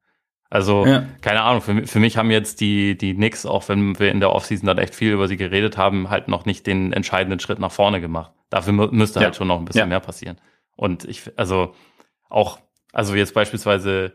[0.49, 1.05] Also, ja.
[1.21, 4.31] keine Ahnung, für, für, mich haben jetzt die, die Knicks, auch wenn wir in der
[4.31, 7.71] Offseason dann echt viel über sie geredet haben, halt noch nicht den entscheidenden Schritt nach
[7.71, 8.31] vorne gemacht.
[8.49, 9.25] Dafür müsste ja.
[9.25, 9.85] halt schon noch ein bisschen ja.
[9.87, 10.37] mehr passieren.
[10.75, 11.73] Und ich, also
[12.29, 12.59] auch,
[12.93, 14.13] also jetzt beispielsweise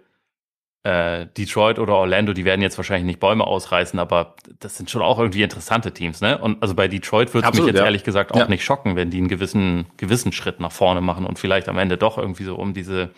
[0.83, 5.03] äh, Detroit oder Orlando, die werden jetzt wahrscheinlich nicht Bäume ausreißen, aber das sind schon
[5.03, 6.39] auch irgendwie interessante Teams, ne?
[6.39, 7.85] Und also bei Detroit würde es mich jetzt ja.
[7.85, 8.49] ehrlich gesagt auch ja.
[8.49, 11.99] nicht schocken, wenn die einen gewissen, gewissen Schritt nach vorne machen und vielleicht am Ende
[11.99, 13.11] doch irgendwie so um diese,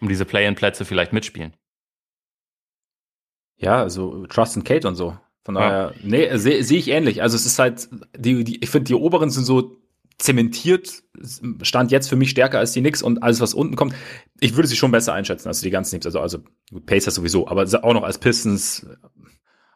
[0.00, 1.54] um diese Play-in-Plätze vielleicht mitspielen.
[3.56, 5.16] Ja, also Trust and Kate und so.
[5.42, 6.00] Von daher, ja.
[6.02, 7.22] nee, sehe seh ich ähnlich.
[7.22, 9.79] Also es ist halt, die, die, ich finde, die oberen sind so
[10.20, 11.02] zementiert,
[11.62, 13.94] stand jetzt für mich stärker als die Knicks und alles, was unten kommt.
[14.38, 16.06] Ich würde sie schon besser einschätzen als die ganzen Teams.
[16.06, 16.38] Also, also
[16.86, 18.86] Pacers sowieso, aber auch noch als Pistons.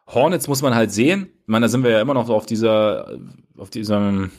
[0.07, 1.29] Hornets muss man halt sehen.
[1.41, 3.17] Ich meine, da sind wir ja immer noch auf dieser,
[3.57, 4.31] auf diesem,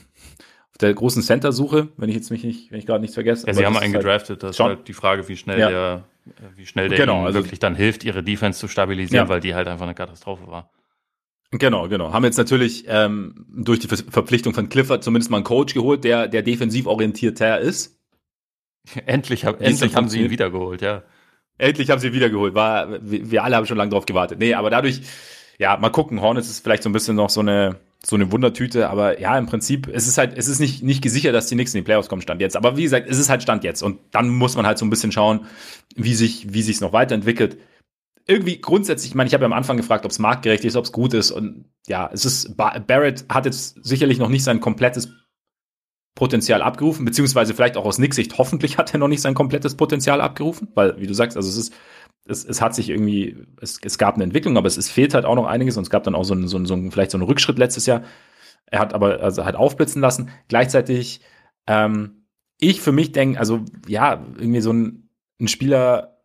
[0.70, 3.46] auf der großen Center-Suche, wenn ich jetzt mich nicht, wenn ich gerade nichts vergesse.
[3.46, 4.42] Ja, sie haben einen halt gedraftet.
[4.42, 5.68] Das ist halt die Frage, wie schnell ja.
[5.68, 6.04] der,
[6.54, 9.28] wie schnell der genau, also wirklich dann hilft, ihre Defense zu stabilisieren, ja.
[9.28, 10.70] weil die halt einfach eine Katastrophe war.
[11.58, 12.12] Genau, genau.
[12.12, 16.28] Haben jetzt natürlich ähm, durch die Verpflichtung von Clifford zumindest mal einen Coach geholt, der,
[16.28, 17.98] der defensiv orientierter ist.
[19.06, 21.02] endlich, hab, endlich haben sie ihn wiedergeholt, ja.
[21.58, 22.54] Endlich haben sie ihn wiedergeholt.
[22.54, 24.38] War, wir, alle haben schon lange drauf gewartet.
[24.38, 25.00] Nee, aber dadurch,
[25.58, 26.20] ja, mal gucken.
[26.20, 29.46] Hornets ist vielleicht so ein bisschen noch so eine, so eine Wundertüte, aber ja, im
[29.46, 32.08] Prinzip, es ist halt, es ist nicht, nicht gesichert, dass die nächsten in die Playoffs
[32.08, 32.56] kommen, Stand jetzt.
[32.56, 33.82] Aber wie gesagt, es ist halt Stand jetzt.
[33.82, 35.46] Und dann muss man halt so ein bisschen schauen,
[35.94, 37.56] wie sich, wie sich es noch weiterentwickelt
[38.26, 40.84] irgendwie grundsätzlich, ich meine, ich habe ja am Anfang gefragt, ob es marktgerecht ist, ob
[40.84, 41.30] es gut ist.
[41.30, 45.12] Und ja, es ist, Barrett hat jetzt sicherlich noch nicht sein komplettes
[46.16, 49.76] Potenzial abgerufen, beziehungsweise vielleicht auch aus Nix Sicht, hoffentlich hat er noch nicht sein komplettes
[49.76, 51.74] Potenzial abgerufen, weil, wie du sagst, also es ist,
[52.26, 55.24] es, es hat sich irgendwie, es, es gab eine Entwicklung, aber es, es fehlt halt
[55.24, 57.12] auch noch einiges und es gab dann auch so ein, so ein, so ein vielleicht
[57.12, 58.02] so einen Rückschritt letztes Jahr.
[58.66, 60.30] Er hat aber also halt aufblitzen lassen.
[60.48, 61.20] Gleichzeitig,
[61.68, 62.26] ähm,
[62.58, 65.10] ich für mich denke, also ja, irgendwie so ein,
[65.40, 66.15] ein Spieler,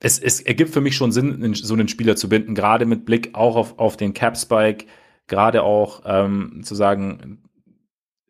[0.00, 3.30] es, es ergibt für mich schon Sinn, so einen Spieler zu binden, gerade mit Blick
[3.34, 4.86] auch auf, auf den Cap-Spike,
[5.26, 7.42] gerade auch ähm, zu sagen,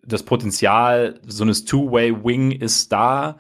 [0.05, 3.39] das Potenzial so eines Two-Way-Wing ist da.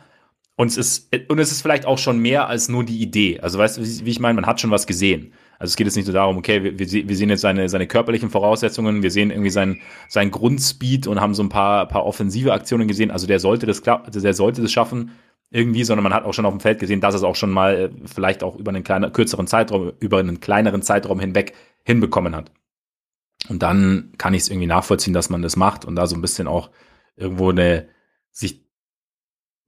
[0.57, 3.41] Und es ist, und es ist vielleicht auch schon mehr als nur die Idee.
[3.41, 5.33] Also weißt du, wie, ich meine, man hat schon was gesehen.
[5.59, 8.31] Also es geht jetzt nicht nur darum, okay, wir, wir sehen jetzt seine, seine körperlichen
[8.31, 12.89] Voraussetzungen, wir sehen irgendwie sein, sein Grundspeed und haben so ein paar, paar offensive Aktionen
[12.89, 13.11] gesehen.
[13.11, 15.13] Also der sollte das, also der sollte das schaffen,
[15.51, 17.75] irgendwie, sondern man hat auch schon auf dem Feld gesehen, dass es auch schon mal
[17.77, 21.55] äh, vielleicht auch über einen kleinen, kürzeren Zeitraum, über einen kleineren Zeitraum hinweg
[21.85, 22.51] hinbekommen hat.
[23.49, 26.21] Und dann kann ich es irgendwie nachvollziehen, dass man das macht und da so ein
[26.21, 26.71] bisschen auch
[27.17, 27.89] irgendwo eine,
[28.31, 28.65] sich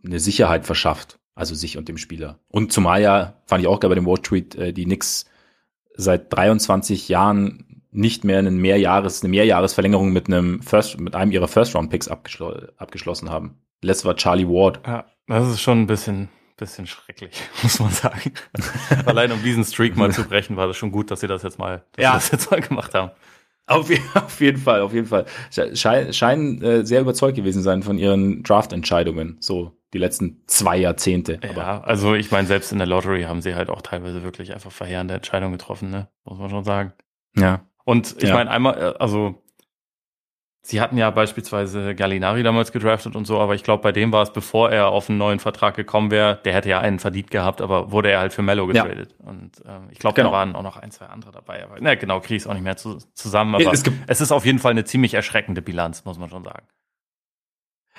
[0.05, 2.41] eine Sicherheit verschafft, also sich und dem Spieler.
[2.49, 5.27] Und zumal ja, fand ich auch gerade bei dem Word-Tweet, äh, die Knicks
[5.95, 11.49] seit 23 Jahren nicht mehr einen Mehrjahres, eine Mehrjahresverlängerung mit einem First, mit einem ihrer
[11.49, 13.63] First-Round-Picks abgeschl abgeschlossen haben.
[13.83, 14.81] Letztes war Charlie Ward.
[14.87, 15.07] Ja.
[15.29, 18.33] Das ist schon ein bisschen, bisschen schrecklich, muss man sagen.
[19.07, 21.59] Allein um diesen Streak mal zu brechen, war das schon gut, dass sie das jetzt
[21.59, 22.15] mal, dass ja.
[22.15, 23.11] das jetzt mal gemacht haben.
[23.67, 25.27] Auf, auf, jeden Fall, auf jeden Fall.
[25.75, 31.39] Schein, scheinen äh, sehr überzeugt gewesen sein von ihren Draft-Entscheidungen, so die letzten zwei Jahrzehnte.
[31.43, 31.87] Ja, Aber.
[31.87, 35.15] also ich meine, selbst in der Lottery haben sie halt auch teilweise wirklich einfach verheerende
[35.15, 36.09] Entscheidungen getroffen, ne?
[36.25, 36.93] Muss man schon sagen.
[37.37, 37.61] Ja.
[37.85, 38.35] Und ich ja.
[38.35, 39.43] meine, einmal, äh, also
[40.71, 44.23] Sie hatten ja beispielsweise Gallinari damals gedraftet und so, aber ich glaube, bei dem war
[44.23, 47.63] es, bevor er auf einen neuen Vertrag gekommen wäre, der hätte ja einen verdient gehabt,
[47.63, 49.17] aber wurde er halt für Mello getradet.
[49.19, 49.31] Ja.
[49.31, 50.29] Und äh, ich glaube, genau.
[50.29, 51.65] da waren auch noch ein, zwei andere dabei.
[51.65, 53.55] Aber na, genau, kriege ich es auch nicht mehr zu, zusammen.
[53.55, 56.67] Aber es, es, ist auf jeden Fall eine ziemlich erschreckende Bilanz, muss man schon sagen.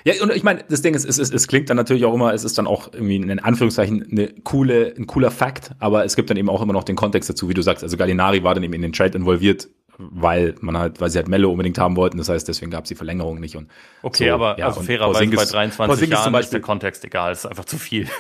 [0.04, 2.36] Ja, und ich meine, das Ding ist, es, es, es klingt dann natürlich auch immer,
[2.36, 6.30] es ist dann auch irgendwie in Anführungszeichen eine coole, ein cooler Fakt, aber es gibt
[6.30, 7.84] dann eben auch immer noch den Kontext dazu, wie du sagst.
[7.84, 11.28] Also Gallinari war dann eben in den Trade involviert, weil man halt, weil sie halt
[11.28, 12.18] Mello unbedingt haben wollten.
[12.18, 13.58] Das heißt, deswegen gab es die Verlängerung nicht.
[13.58, 13.70] Und
[14.02, 17.34] okay, so, aber ja, also fairerweise bei 23 Porzingis Jahren ist der Kontext egal.
[17.34, 18.08] Es ist einfach zu viel.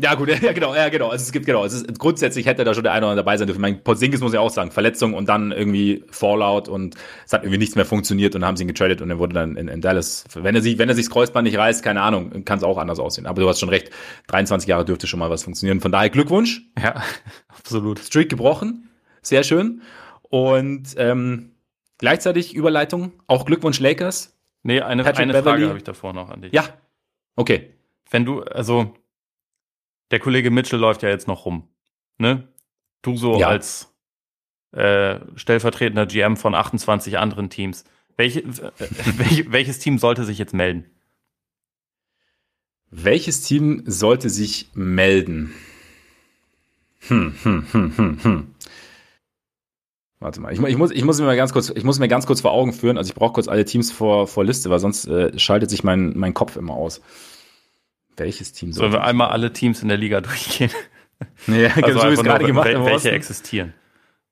[0.00, 1.08] Ja, gut, ja, genau, ja, genau.
[1.08, 3.36] Also es gibt, genau, es ist, grundsätzlich hätte da schon der eine oder andere dabei
[3.36, 3.58] sein dürfen.
[3.58, 6.94] Ich meine, Porzingis muss ja auch sagen, Verletzung und dann irgendwie Fallout und
[7.26, 9.56] es hat irgendwie nichts mehr funktioniert und haben sie ihn getradet und er wurde dann
[9.56, 10.24] in, in Dallas.
[10.34, 12.78] Wenn er sich, wenn er sich das Kreuzband nicht reißt, keine Ahnung, kann es auch
[12.78, 13.26] anders aussehen.
[13.26, 13.90] Aber du hast schon recht,
[14.28, 15.80] 23 Jahre dürfte schon mal was funktionieren.
[15.80, 16.62] Von daher Glückwunsch.
[16.80, 17.02] Ja,
[17.48, 17.98] absolut.
[17.98, 18.88] Streak gebrochen.
[19.22, 19.82] Sehr schön.
[20.28, 21.52] Und ähm,
[21.98, 24.36] gleichzeitig Überleitung, auch Glückwunsch Lakers.
[24.62, 26.52] Nee, eine, eine Frage habe ich davor noch an dich.
[26.52, 26.64] Ja.
[27.36, 27.74] Okay.
[28.10, 28.94] Wenn du, also
[30.10, 31.68] der Kollege Mitchell läuft ja jetzt noch rum.
[32.18, 32.48] Ne?
[33.02, 33.48] Du so ja.
[33.48, 33.94] als
[34.72, 37.84] äh, stellvertretender GM von 28 anderen Teams.
[38.16, 38.72] Welche, äh,
[39.18, 40.90] welch, welches Team sollte sich jetzt melden?
[42.90, 45.54] Welches Team sollte sich melden?
[47.08, 48.54] Hm, hm, hm, hm, hm.
[50.20, 52.26] Warte mal, ich, ich, muss, ich, muss mir mal ganz kurz, ich muss mir ganz
[52.26, 52.98] kurz vor Augen führen.
[52.98, 56.18] Also ich brauche kurz alle Teams vor, vor Liste, weil sonst äh, schaltet sich mein,
[56.18, 57.00] mein Kopf immer aus.
[58.16, 60.70] Welches Team soll Sollen wir einmal alle Teams in der Liga durchgehen?
[61.46, 63.74] Ja, also so wie es gerade gemacht wel Welche existieren.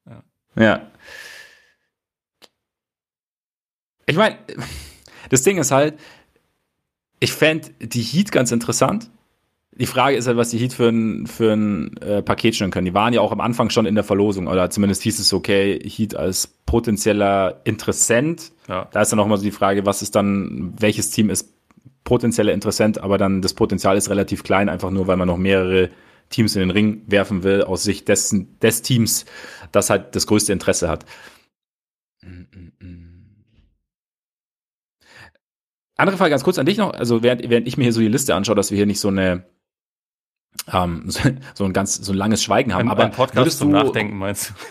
[0.06, 0.22] Ja.
[0.62, 0.90] ja.
[4.06, 4.38] Ich meine,
[5.30, 5.98] das Ding ist halt,
[7.20, 9.10] ich fände die Heat ganz interessant,
[9.78, 12.86] die Frage ist halt, was die Heat für ein, für ein äh, Paket stellen können.
[12.86, 15.78] Die waren ja auch am Anfang schon in der Verlosung, oder zumindest hieß es okay,
[15.78, 18.52] Heat als potenzieller Interessent.
[18.68, 18.88] Ja.
[18.92, 21.52] Da ist dann auch mal so die Frage, was ist dann, welches Team ist
[22.04, 25.90] potenzieller Interessent, aber dann das Potenzial ist relativ klein, einfach nur, weil man noch mehrere
[26.30, 29.26] Teams in den Ring werfen will, aus Sicht dessen, des Teams,
[29.72, 31.04] das halt das größte Interesse hat.
[35.96, 36.92] andere Frage ganz kurz an dich noch.
[36.92, 39.08] Also während, während ich mir hier so die Liste anschaue, dass wir hier nicht so
[39.08, 39.44] eine
[40.72, 41.20] ähm, so,
[41.54, 42.88] so ein ganz so ein langes Schweigen haben.
[42.88, 44.54] Ein, aber ein Podcast zum Nachdenken meinst du?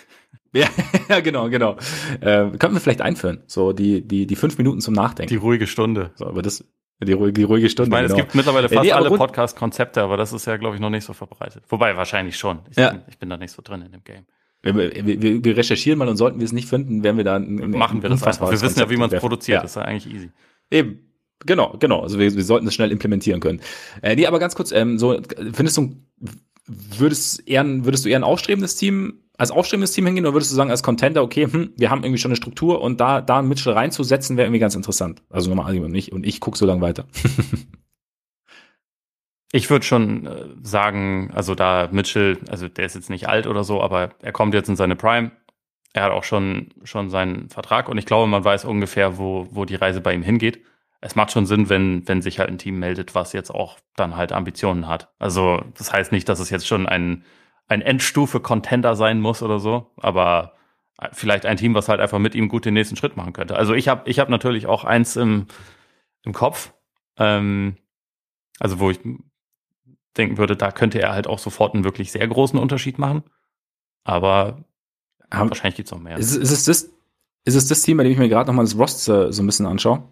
[0.55, 0.69] Ja,
[1.09, 1.75] ja, genau, genau.
[2.21, 3.43] Äh, könnten wir vielleicht einführen.
[3.45, 5.27] So die, die, die fünf Minuten zum Nachdenken.
[5.27, 6.11] Die ruhige Stunde.
[6.15, 6.63] So, aber das,
[7.03, 7.89] die ruhige, die ruhige Stunde.
[7.89, 8.19] Ich meine, genau.
[8.19, 9.09] es gibt mittlerweile fast nee, alle.
[9.09, 11.65] Podcast-Konzepte, aber das ist ja, glaube ich, noch nicht so verbreitet.
[11.67, 12.59] Wobei, wahrscheinlich schon.
[12.69, 12.91] Ich, Ja.
[12.91, 14.25] bin, ich bin da nicht so drin in dem Game.
[14.61, 17.71] Wir, wir, wir, recherchieren mal und sollten wir es nicht finden, werden wir da ein,
[17.71, 18.49] Machen wir das einfach.
[18.49, 19.57] Wir wissen ja, wie man es produziert.
[19.57, 19.61] Ja.
[19.61, 20.31] Das ist ja eigentlich easy.
[20.71, 20.99] Eben.
[21.45, 22.01] Genau, genau.
[22.01, 23.61] Also wir, wir sollten das schnell implementieren können.
[24.01, 25.19] Äh, nee, aber ganz kurz, ähm, so
[25.53, 25.95] findest du,
[26.67, 30.55] würdest, eher, würdest du eher ein aufstrebendes Team, als aufstrebendes Team hingehen oder würdest du
[30.55, 33.49] sagen, als Contender, okay, hm, wir haben irgendwie schon eine Struktur und da, da einen
[33.49, 35.21] Mitchell reinzusetzen, wäre irgendwie ganz interessant.
[35.29, 37.05] Also nochmal und ich und ich gucke so lange weiter.
[39.51, 43.63] Ich würde schon äh, sagen, also da Mitchell, also der ist jetzt nicht alt oder
[43.63, 45.31] so, aber er kommt jetzt in seine Prime.
[45.93, 49.63] Er hat auch schon, schon seinen Vertrag und ich glaube, man weiß ungefähr, wo, wo
[49.63, 50.59] die Reise bei ihm hingeht.
[51.05, 54.15] Es macht schon Sinn, wenn, wenn sich halt ein Team meldet, was jetzt auch dann
[54.17, 55.13] halt Ambitionen hat.
[55.19, 57.23] Also, das heißt nicht, dass es jetzt schon ein,
[57.67, 60.53] ein Endstufe-Contender sein muss oder so, aber
[61.11, 63.55] vielleicht ein Team, was halt einfach mit ihm gut den nächsten Schritt machen könnte.
[63.55, 65.45] Also ich habe ich hab natürlich auch eins im,
[66.23, 66.73] im Kopf,
[67.17, 67.75] ähm,
[68.59, 68.99] also wo ich
[70.17, 73.23] denken würde, da könnte er halt auch sofort einen wirklich sehr großen Unterschied machen.
[74.05, 74.63] Aber
[75.31, 76.17] Haben- wahrscheinlich gibt's noch mehr.
[76.17, 76.89] Ist, es- ist, es das,
[77.43, 79.65] ist es das Team, bei dem ich mir gerade nochmal das Roster so ein bisschen
[79.65, 80.03] anschaue?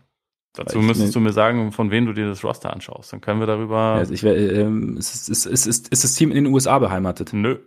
[0.55, 3.11] Dazu müsstest du mir sagen, von wem du dir das Roster anschaust.
[3.11, 3.77] Dann können wir darüber.
[3.77, 7.33] Also ich wär, ähm, ist, ist, ist, ist, ist das Team in den USA beheimatet?
[7.33, 7.57] Nö.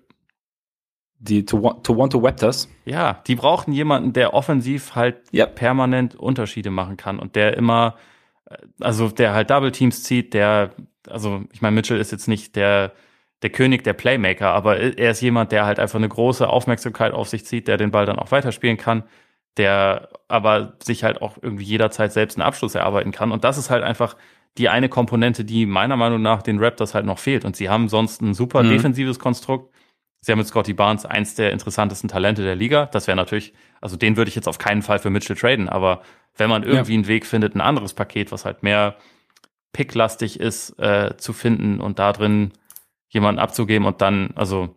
[1.19, 2.69] Die Toronto Raptors?
[2.85, 5.47] Ja, die brauchten jemanden, der offensiv halt Ja.
[5.47, 7.97] permanent Unterschiede machen kann und der immer,
[8.49, 10.73] äh, also der halt Double Teams zieht, der,
[11.09, 12.93] also ich meine, Mitchell ist jetzt nicht der,
[13.43, 17.29] der König der Playmaker, aber er ist jemand, der halt einfach eine große Aufmerksamkeit auf
[17.29, 19.03] sich zieht, der den Ball dann auch weiterspielen kann,
[19.57, 23.33] der aber sich halt auch irgendwie jederzeit selbst einen Abschluss erarbeiten kann.
[23.33, 24.17] Und das ist halt einfach
[24.59, 27.45] die eine Komponente, die meiner Meinung nach den Raptors halt noch fehlt.
[27.45, 28.71] Und sie haben sonst ein super Mhm.
[28.71, 29.73] defensives Konstrukt.
[30.21, 32.87] Sie haben mit Scotty Barnes eins der interessantesten Talente der Liga.
[32.87, 36.03] Das wäre natürlich, also den würde ich jetzt auf keinen Fall für Mitchell traden, aber
[36.37, 38.97] wenn man irgendwie einen Weg findet, ein anderes Paket, was halt mehr
[39.73, 42.53] picklastig ist, äh, zu finden und da drin
[43.09, 44.75] jemanden abzugeben und dann, also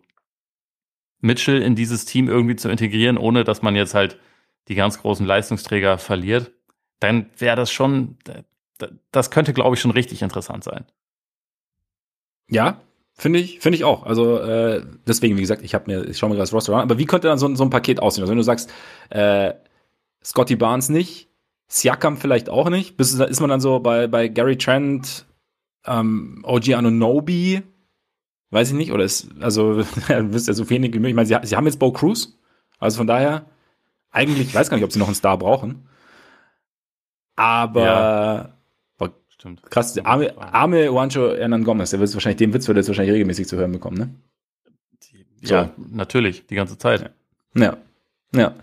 [1.20, 4.18] Mitchell in dieses Team irgendwie zu integrieren, ohne dass man jetzt halt
[4.68, 6.52] die ganz großen Leistungsträger verliert,
[7.00, 8.18] dann wäre das schon,
[9.12, 10.84] das könnte, glaube ich, schon richtig interessant sein.
[12.48, 12.80] Ja,
[13.14, 14.04] finde ich, finde ich auch.
[14.04, 16.82] Also äh, deswegen, wie gesagt, ich habe mir, ich schaue mir gerade das Roster an.
[16.82, 18.22] Aber wie könnte dann so, ein- so ein Paket aussehen?
[18.22, 18.72] Also wenn du sagst,
[19.10, 19.54] äh,
[20.24, 21.28] Scotty Barnes nicht,
[21.68, 25.26] Siakam vielleicht auch nicht, bis, ist man dann so bei, bei Gary Trent,
[25.86, 27.62] ähm, OG Anunobi,
[28.50, 31.12] weiß ich nicht, oder ist, also, wisst ja so wenig wie möglich.
[31.12, 32.36] Ich meine, sie, sie haben jetzt Bo Cruz,
[32.80, 33.46] also von daher,
[34.10, 35.88] eigentlich, ich weiß gar nicht, ob sie noch einen Star brauchen.
[37.36, 38.56] Aber Ja.
[39.28, 39.62] Stimmt.
[39.70, 42.88] krass, der arme, arme Juancho Hernan Gomez, der wird wahrscheinlich, den Witz wird er jetzt
[42.88, 44.14] wahrscheinlich regelmäßig zu hören bekommen, ne?
[45.40, 47.10] Ja, natürlich, die ganze Zeit.
[47.54, 47.78] Ja.
[48.34, 48.54] Ja.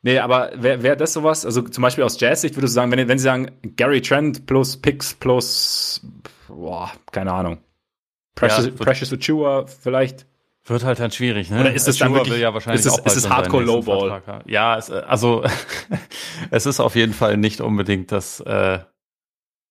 [0.00, 3.08] Nee, aber wäre wär das sowas, also zum Beispiel aus Jazz-Sicht würdest du sagen, wenn,
[3.08, 6.00] wenn sie sagen, Gary Trent plus Picks plus,
[6.48, 7.58] boah, keine Ahnung.
[8.34, 10.24] Precious, Ja, Precious Achua vielleicht.
[10.68, 11.60] Wird halt dann schwierig, ne?
[11.60, 14.22] Oder ist es dann Achua wirklich- ja wahrscheinlich ist es- auch ist es Hardcore Lowball?
[14.46, 15.44] Ja, es, äh, also
[16.50, 18.80] es ist auf jeden Fall nicht unbedingt das, äh,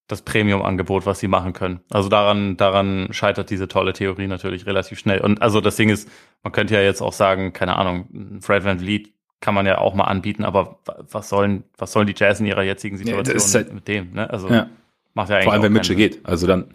[0.08, 1.80] das Premium-Angebot, was sie machen können.
[1.90, 5.20] Also daran, daran scheitert diese tolle Theorie natürlich relativ schnell.
[5.20, 6.08] Und also das Ding ist,
[6.44, 9.78] man könnte ja jetzt auch sagen, keine Ahnung, ein Fred Van Vliet kann man ja
[9.78, 13.04] auch mal anbieten, aber wa- was sollen, was sollen die Jazz in ihrer jetzigen Ja,
[13.04, 14.30] Situation ist halt- mit dem, ne?
[14.30, 14.68] Also Ja.
[15.12, 16.24] macht ja eigentlich Vor allem, wenn Mitchell geht.
[16.24, 16.72] Also dann,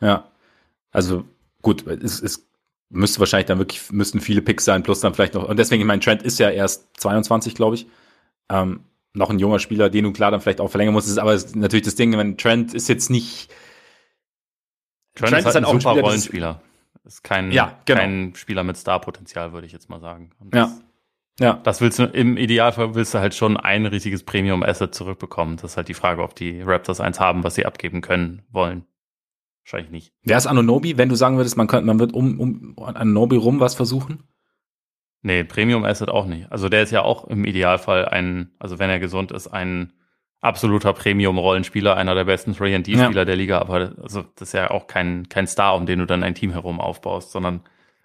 [0.00, 0.24] ja.
[0.92, 1.24] Also
[1.62, 2.47] gut, es, es
[2.90, 5.86] müsste wahrscheinlich dann wirklich, müssten viele Picks sein, plus dann vielleicht noch, und deswegen, ich
[5.86, 7.86] meine, Trent ist ja erst 22, glaube ich.
[8.50, 8.80] Ähm,
[9.14, 11.08] noch ein junger Spieler, den du klar dann vielleicht auch verlängern musst.
[11.08, 13.50] Ist aber es ist natürlich das Ding, wenn Trent ist jetzt nicht,
[15.14, 16.62] Trent, Trent ist halt ein auch ein super Spieler, das- Rollenspieler.
[17.04, 18.00] Ist kein, Ja, genau.
[18.00, 20.30] kein Spieler mit Star-Potenzial, würde ich jetzt mal sagen.
[20.38, 20.64] Und Ja.
[20.64, 20.82] das-
[21.40, 25.56] ja, Das willst du, im Idealfall willst du halt schon ein riesiges Premium-Asset zurückbekommen.
[25.56, 28.84] Das ist halt die Frage, ob die Raptors eins haben, was sie abgeben können, wollen.
[29.70, 30.12] Wahrscheinlich nicht.
[30.22, 33.60] Wer ist Anunobi, wenn du sagen würdest, man könnte, man wird um, um Anunobi rum
[33.60, 34.22] was versuchen?
[35.20, 36.50] Nee, Premium-Asset auch nicht.
[36.50, 39.92] Also der ist ja auch im Idealfall ein, also wenn er gesund ist, ein
[40.40, 45.28] absoluter Premium-Rollenspieler, einer der besten 3D-Spieler der Liga, aber also das ist ja auch kein,
[45.28, 47.60] kein Star, um den du dann ein Team herum aufbaust, sondern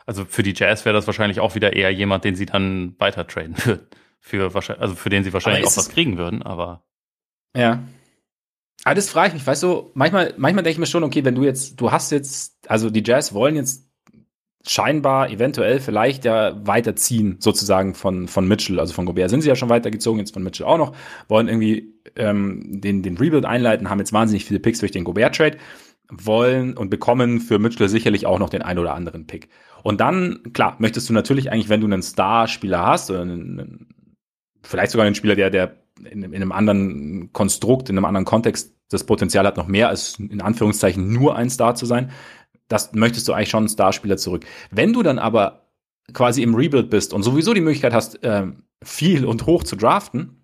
[0.05, 3.25] also für die Jazz wäre das wahrscheinlich auch wieder eher jemand, den sie dann weiter
[3.27, 3.87] traden würden.
[4.19, 6.83] Für wahrscheinlich, also für den sie wahrscheinlich auch was es- kriegen würden, aber
[7.55, 7.79] Ja.
[8.85, 11.35] Ah, das frage ich mich, weißt du, manchmal, manchmal denke ich mir schon, okay, wenn
[11.35, 13.89] du jetzt, du hast jetzt, also die Jazz wollen jetzt
[14.65, 19.55] scheinbar, eventuell, vielleicht ja weiterziehen, sozusagen von, von Mitchell, also von Gobert sind sie ja
[19.55, 20.95] schon weitergezogen, jetzt von Mitchell auch noch,
[21.27, 25.57] wollen irgendwie ähm, den, den Rebuild einleiten, haben jetzt wahnsinnig viele Picks durch den Gobert-Trade,
[26.09, 29.49] wollen und bekommen für Mitchell sicherlich auch noch den ein oder anderen Pick.
[29.83, 33.87] Und dann, klar, möchtest du natürlich eigentlich, wenn du einen Star-Spieler hast, oder einen,
[34.61, 38.73] vielleicht sogar einen Spieler, der, der in, in einem anderen Konstrukt, in einem anderen Kontext
[38.89, 42.11] das Potenzial hat, noch mehr als in Anführungszeichen nur ein Star zu sein,
[42.67, 44.45] das möchtest du eigentlich schon einen Starspieler zurück.
[44.71, 45.67] Wenn du dann aber
[46.13, 50.39] quasi im Rebuild bist und sowieso die Möglichkeit hast, ähm, viel und hoch zu draften,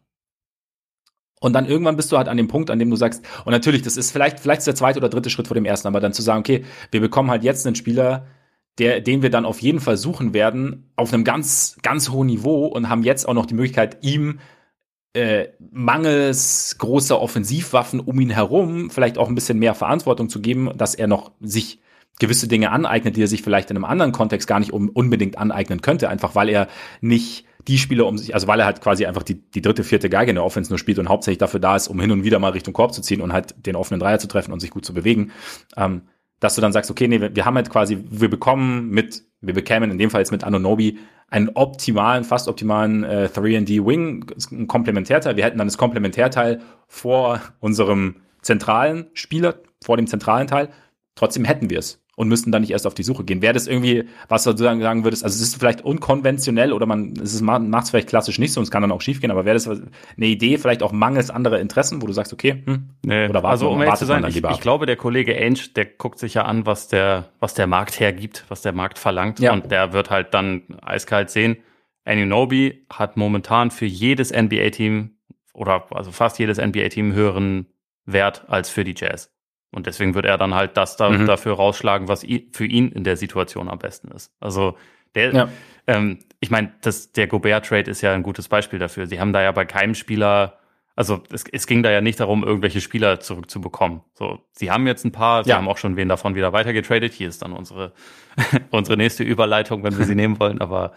[1.42, 3.82] und dann irgendwann bist du halt an dem Punkt, an dem du sagst, und natürlich,
[3.82, 6.12] das ist vielleicht, vielleicht ist der zweite oder dritte Schritt vor dem ersten, aber dann
[6.12, 8.28] zu sagen, okay, wir bekommen halt jetzt einen Spieler,
[8.78, 12.66] der, den wir dann auf jeden Fall suchen werden, auf einem ganz, ganz hohen Niveau
[12.66, 14.40] und haben jetzt auch noch die Möglichkeit, ihm
[15.14, 20.72] äh, mangels großer Offensivwaffen um ihn herum vielleicht auch ein bisschen mehr Verantwortung zu geben,
[20.78, 21.80] dass er noch sich
[22.20, 25.82] gewisse Dinge aneignet, die er sich vielleicht in einem anderen Kontext gar nicht unbedingt aneignen
[25.82, 26.68] könnte, einfach weil er
[27.02, 30.10] nicht die Spieler um sich, also weil er halt quasi einfach die, die dritte, vierte
[30.10, 32.40] Geige in der Offense nur spielt und hauptsächlich dafür da ist, um hin und wieder
[32.40, 34.86] mal Richtung Korb zu ziehen und halt den offenen Dreier zu treffen und sich gut
[34.86, 35.32] zu bewegen,
[35.78, 36.04] ähm,
[36.40, 39.92] dass du dann sagst, okay, nee, wir haben halt quasi, wir bekommen mit, wir bekämen
[39.92, 45.36] in dem Fall jetzt mit Anonobi einen optimalen, fast optimalen äh, 3D-Wing, ein Komplementärteil.
[45.36, 50.70] Wir hätten dann das Komplementärteil vor unserem zentralen Spieler, vor dem zentralen Teil.
[51.16, 53.42] Trotzdem hätten wir es und müssten dann nicht erst auf die Suche gehen.
[53.42, 57.40] Wäre das irgendwie, was du sagen würdest, also es ist vielleicht unkonventionell oder man, es
[57.40, 59.54] macht es vielleicht klassisch nicht so und es kann dann auch schief gehen, aber wäre
[59.54, 63.36] das eine Idee, vielleicht auch mangels anderer Interessen, wo du sagst, okay, hm, nee, oder
[63.36, 66.34] warte, also um ehrlich zu sein, ich, ich, glaube, der Kollege Ainge, der guckt sich
[66.34, 69.54] ja an, was der, was der Markt hergibt, was der Markt verlangt ja.
[69.54, 71.56] und der wird halt dann eiskalt sehen.
[72.04, 75.12] Anunobi hat momentan für jedes NBA-Team
[75.54, 77.68] oder also fast jedes NBA-Team höheren
[78.06, 79.32] Wert als für die Jazz.
[79.72, 81.28] Und deswegen wird er dann halt das da, mhm.
[81.28, 84.32] dafür rausschlagen, was für ihn in der Situation am besten ist.
[84.40, 84.78] Also
[85.16, 85.50] der, ja.
[85.88, 86.72] ähm, ich meine,
[87.16, 89.08] der Gobert-Trade ist ja ein gutes Beispiel dafür.
[89.08, 90.58] Sie haben da ja bei keinem Spieler,
[90.96, 94.02] also es, es ging da ja nicht darum, irgendwelche Spieler zurückzubekommen.
[94.16, 95.58] So, sie haben jetzt ein paar, sie ja.
[95.58, 97.14] haben auch schon wen davon wieder weitergetradet.
[97.14, 97.94] Hier ist dann unsere,
[98.72, 100.94] unsere nächste Überleitung, wenn wir sie nehmen wollen, aber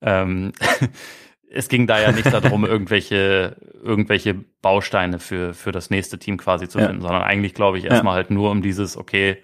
[0.00, 0.52] ähm,
[1.54, 6.68] es ging da ja nicht darum, irgendwelche, irgendwelche Bausteine für, für das nächste Team quasi
[6.68, 8.16] zu finden, sondern eigentlich glaube ich erstmal ja.
[8.16, 9.42] halt nur um dieses, okay,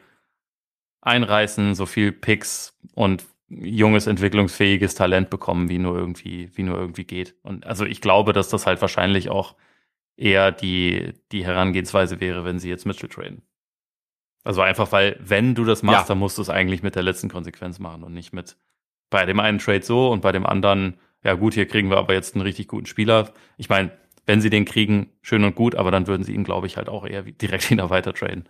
[1.00, 7.04] einreißen, so viel Picks und junges, entwicklungsfähiges Talent bekommen, wie nur irgendwie, wie nur irgendwie
[7.04, 7.34] geht.
[7.42, 9.54] Und also ich glaube, dass das halt wahrscheinlich auch
[10.16, 13.42] eher die, die Herangehensweise wäre, wenn sie jetzt Mitchell traden.
[14.44, 16.09] Also einfach, weil, wenn du das machst, ja.
[16.09, 18.56] dann musst du es eigentlich mit der letzten Konsequenz machen und nicht mit
[19.11, 20.98] bei dem einen Trade so und bei dem anderen
[21.28, 23.32] ja gut, hier kriegen wir aber jetzt einen richtig guten Spieler.
[23.58, 23.92] Ich meine,
[24.24, 26.88] wenn sie den kriegen, schön und gut, aber dann würden sie ihn, glaube ich, halt
[26.88, 28.48] auch eher direkt wieder weiter traden.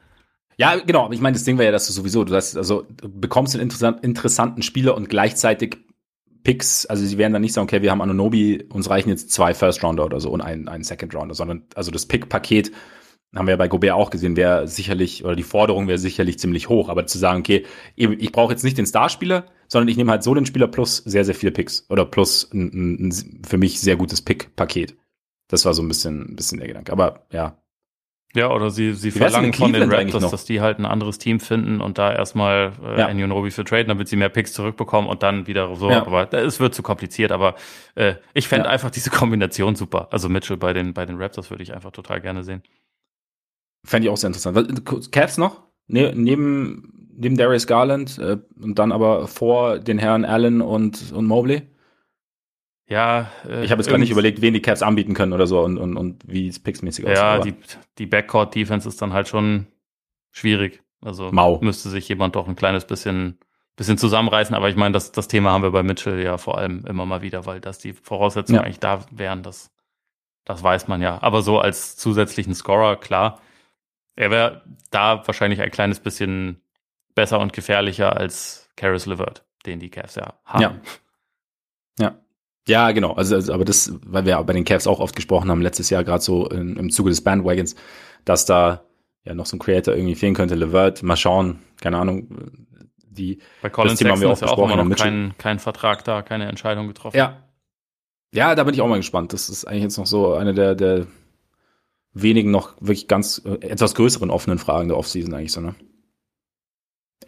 [0.56, 1.04] Ja, genau.
[1.04, 3.54] Aber ich meine, das Ding wäre ja, dass du sowieso, du hast, also du bekommst
[3.54, 5.78] einen interessant, interessanten Spieler und gleichzeitig
[6.44, 9.54] Picks, also sie werden dann nicht sagen, okay, wir haben Anonobi, uns reichen jetzt zwei
[9.54, 12.72] First Rounder oder so und einen, einen Second Rounder, sondern also das Pick-Paket
[13.34, 16.68] haben wir ja bei Gobert auch gesehen, wäre sicherlich, oder die Forderung wäre sicherlich ziemlich
[16.68, 20.22] hoch, aber zu sagen, okay, ich brauche jetzt nicht den Starspieler, sondern ich nehme halt
[20.22, 23.96] so den Spieler plus sehr, sehr viele Picks oder plus ein, ein für mich sehr
[23.96, 24.96] gutes Pick-Paket.
[25.48, 26.90] Das war so ein bisschen, ein bisschen der Gedanke.
[26.92, 27.56] Aber ja.
[28.34, 31.80] Ja, oder sie, sie verlangen von den Raptors, dass die halt ein anderes Team finden
[31.80, 33.06] und da erstmal äh, ja.
[33.06, 35.90] Anunobi für traden, damit sie mehr Picks zurückbekommen und dann wieder so.
[35.90, 36.04] Ja.
[36.04, 37.32] Aber es wird zu kompliziert.
[37.32, 37.54] Aber
[37.94, 38.70] äh, ich fände ja.
[38.70, 40.08] einfach diese Kombination super.
[40.10, 42.62] Also Mitchell bei den, bei den Raptors würde ich einfach total gerne sehen.
[43.86, 45.10] Fände ich auch sehr interessant.
[45.10, 45.67] Cavs noch?
[45.89, 51.26] Ne, neben, neben Darius Garland äh, und dann aber vor den Herren Allen und, und
[51.26, 51.62] Mobley?
[52.86, 55.61] Ja, äh, ich habe jetzt gar nicht überlegt, wen die Cavs anbieten können oder so
[55.61, 57.16] und, und, und wie es pixmäßig aussieht.
[57.16, 57.55] Ja, die,
[57.99, 59.66] die Backcourt-Defense ist dann halt schon
[60.30, 60.82] schwierig.
[61.01, 61.59] Also Mau.
[61.61, 63.39] müsste sich jemand doch ein kleines bisschen,
[63.76, 64.55] bisschen zusammenreißen.
[64.55, 67.22] Aber ich meine, das, das Thema haben wir bei Mitchell ja vor allem immer mal
[67.22, 68.62] wieder, weil das die Voraussetzungen ja.
[68.62, 69.70] eigentlich da wären, das,
[70.45, 71.18] das weiß man ja.
[71.22, 73.41] Aber so als zusätzlichen Scorer, klar,
[74.18, 76.60] er wäre da wahrscheinlich ein kleines bisschen
[77.14, 80.62] besser und gefährlicher als Karis LeVert, den die Cavs ja haben.
[80.62, 80.76] Ja.
[82.00, 82.18] Ja.
[82.66, 83.12] Ja, genau.
[83.12, 86.02] Also, also, aber das, weil wir bei den Cavs auch oft gesprochen haben, letztes Jahr
[86.02, 87.76] gerade so in, im Zuge des Bandwagons,
[88.24, 88.84] dass da
[89.24, 90.56] ja noch so ein Creator irgendwie fehlen könnte.
[90.56, 92.28] LeVert, mal schauen, keine Ahnung.
[93.00, 96.22] Die, bei Thema haben wir auch ist ja auch immer noch kein, kein Vertrag da,
[96.22, 97.16] keine Entscheidung getroffen.
[97.16, 97.44] Ja.
[98.34, 99.32] Ja, da bin ich auch mal gespannt.
[99.32, 101.06] Das ist eigentlich jetzt noch so eine der, der
[102.22, 105.74] wenigen noch wirklich ganz äh, etwas größeren offenen Fragen der Offseason eigentlich so, ne?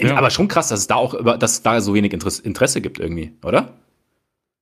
[0.00, 0.16] Ja.
[0.16, 2.98] Aber schon krass, dass es da auch über, dass es da so wenig Interesse gibt
[2.98, 3.74] irgendwie, oder?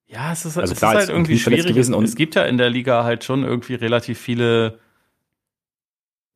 [0.06, 1.66] Ja, es ist, also es klar, ist halt irgendwie schwierig.
[1.66, 4.80] Gewesen und es gibt ja in der Liga halt schon irgendwie relativ viele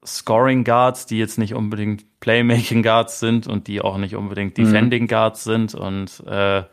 [0.05, 4.65] Scoring Guards, die jetzt nicht unbedingt Playmaking Guards sind und die auch nicht unbedingt mhm.
[4.65, 5.09] Defending mhm.
[5.09, 5.75] Guards sind.
[5.75, 6.65] Und äh,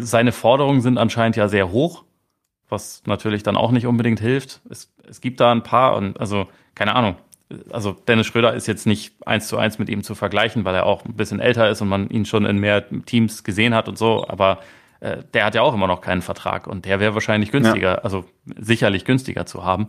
[0.00, 2.04] seine Forderungen sind anscheinend ja sehr hoch,
[2.70, 4.60] was natürlich dann auch nicht unbedingt hilft.
[4.70, 7.16] Es, es gibt da ein paar und also keine Ahnung.
[7.70, 10.86] Also Dennis Schröder ist jetzt nicht eins zu eins mit ihm zu vergleichen, weil er
[10.86, 13.98] auch ein bisschen älter ist und man ihn schon in mehr Teams gesehen hat und
[13.98, 14.26] so.
[14.28, 14.60] Aber
[15.00, 17.98] äh, der hat ja auch immer noch keinen Vertrag und der wäre wahrscheinlich günstiger, ja.
[17.98, 19.88] also sicherlich günstiger zu haben.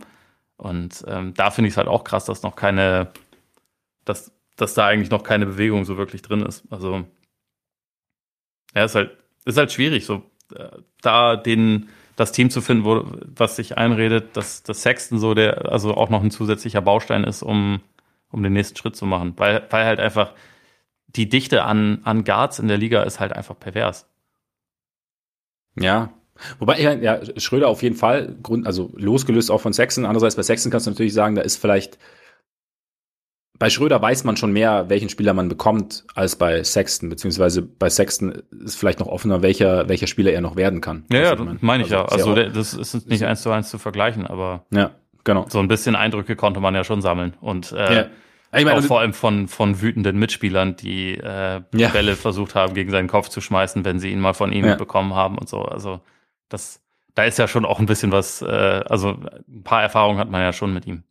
[0.56, 3.12] Und ähm, da finde ich es halt auch krass, dass noch keine,
[4.04, 6.64] dass, dass da eigentlich noch keine Bewegung so wirklich drin ist.
[6.70, 7.04] Also
[8.74, 10.22] ja, ist halt, ist halt schwierig, so
[10.54, 10.68] äh,
[11.00, 13.04] da den das Team zu finden, wo,
[13.34, 17.42] was sich einredet, dass das Sexton so der, also auch noch ein zusätzlicher Baustein ist,
[17.42, 17.80] um,
[18.30, 19.34] um den nächsten Schritt zu machen.
[19.36, 20.32] Weil, weil halt einfach
[21.08, 24.06] die Dichte an, an Guards in der Liga ist halt einfach pervers.
[25.78, 26.10] Ja.
[26.58, 30.06] Wobei, ja, Schröder auf jeden Fall, Grund, also losgelöst auch von Sexton.
[30.06, 31.98] Andererseits bei Sexton kannst du natürlich sagen, da ist vielleicht,
[33.62, 37.88] bei Schröder weiß man schon mehr, welchen Spieler man bekommt, als bei Sexton, beziehungsweise bei
[37.88, 41.04] Sexton ist vielleicht noch offener, welcher, welcher Spieler er noch werden kann.
[41.12, 42.04] Ja, ja, meine mein ich also, ja.
[42.06, 44.90] Also das ist nicht eins zu eins zu vergleichen, aber ja,
[45.22, 45.46] genau.
[45.48, 47.34] so ein bisschen Eindrücke konnte man ja schon sammeln.
[47.40, 48.06] Und äh, ja.
[48.54, 51.88] Ich meine, auch vor allem von, von wütenden Mitspielern, die äh, ja.
[51.90, 54.74] Bälle versucht haben, gegen seinen Kopf zu schmeißen, wenn sie ihn mal von ihm ja.
[54.74, 55.62] bekommen haben und so.
[55.62, 56.00] Also
[56.48, 56.82] das,
[57.14, 60.40] da ist ja schon auch ein bisschen was, äh, also ein paar Erfahrungen hat man
[60.40, 61.04] ja schon mit ihm.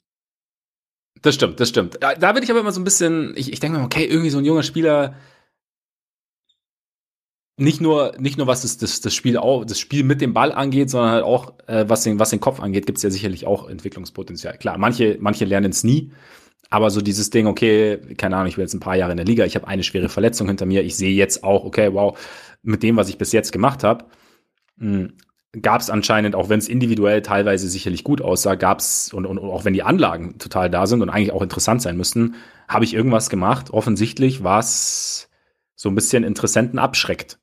[1.22, 2.00] Das stimmt, das stimmt.
[2.02, 4.40] Da, bin ich aber immer so ein bisschen, ich, ich denke mir, okay, irgendwie so
[4.40, 5.16] ein junger Spieler,
[7.58, 10.52] nicht nur, nicht nur was das, das, das, Spiel auch, das Spiel mit dem Ball
[10.52, 13.46] angeht, sondern halt auch, äh, was, den, was den Kopf angeht, gibt es ja sicherlich
[13.46, 14.58] auch Entwicklungspotenzial.
[14.58, 16.12] Klar, manche, manche lernen es nie,
[16.72, 19.26] aber so dieses Ding, okay, keine Ahnung, ich bin jetzt ein paar Jahre in der
[19.26, 22.18] Liga, ich habe eine schwere Verletzung hinter mir, ich sehe jetzt auch, okay, wow,
[22.64, 24.06] mit dem, was ich bis jetzt gemacht habe,
[24.80, 25.14] hm,
[25.60, 29.38] gab es anscheinend, auch wenn es individuell teilweise sicherlich gut aussah, gab es, und, und,
[29.38, 32.36] und auch wenn die Anlagen total da sind und eigentlich auch interessant sein müssten,
[32.70, 35.30] habe ich irgendwas gemacht, offensichtlich, was
[35.76, 37.40] so ein bisschen Interessenten abschreckt.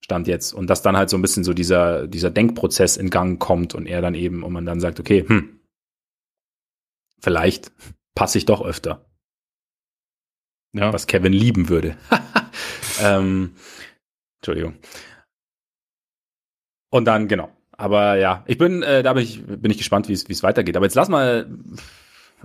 [0.00, 0.52] Stand jetzt.
[0.52, 3.86] Und dass dann halt so ein bisschen so dieser, dieser Denkprozess in Gang kommt und
[3.86, 5.60] er dann eben, und man dann sagt, okay, hm,
[7.20, 7.72] vielleicht
[8.14, 9.06] passe ich doch öfter.
[10.72, 10.92] Ja.
[10.92, 11.96] Was Kevin lieben würde.
[13.00, 13.54] ähm,
[14.40, 14.74] Entschuldigung.
[16.94, 17.48] Und dann, genau.
[17.72, 20.76] Aber ja, ich bin, äh, da bin ich, bin ich gespannt, wie es weitergeht.
[20.76, 21.48] Aber jetzt lass mal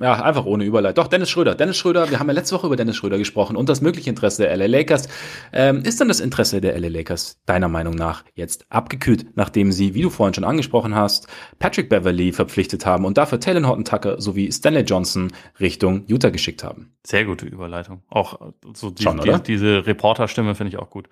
[0.02, 1.04] ja, einfach ohne Überleitung.
[1.04, 1.54] Doch, Dennis Schröder.
[1.54, 4.42] Dennis Schröder, wir haben ja letzte Woche über Dennis Schröder gesprochen und das mögliche Interesse
[4.42, 5.08] der LA Lakers.
[5.54, 9.94] Ähm, ist dann das Interesse der LA Lakers deiner Meinung nach jetzt abgekühlt, nachdem sie,
[9.94, 11.28] wie du vorhin schon angesprochen hast,
[11.60, 16.64] Patrick Beverly verpflichtet haben und dafür Taylor Horton Tucker sowie Stanley Johnson Richtung Utah geschickt
[16.64, 16.96] haben?
[17.06, 18.02] Sehr gute Überleitung.
[18.10, 21.08] Auch so die, schon, die, diese Reporterstimme finde ich auch gut.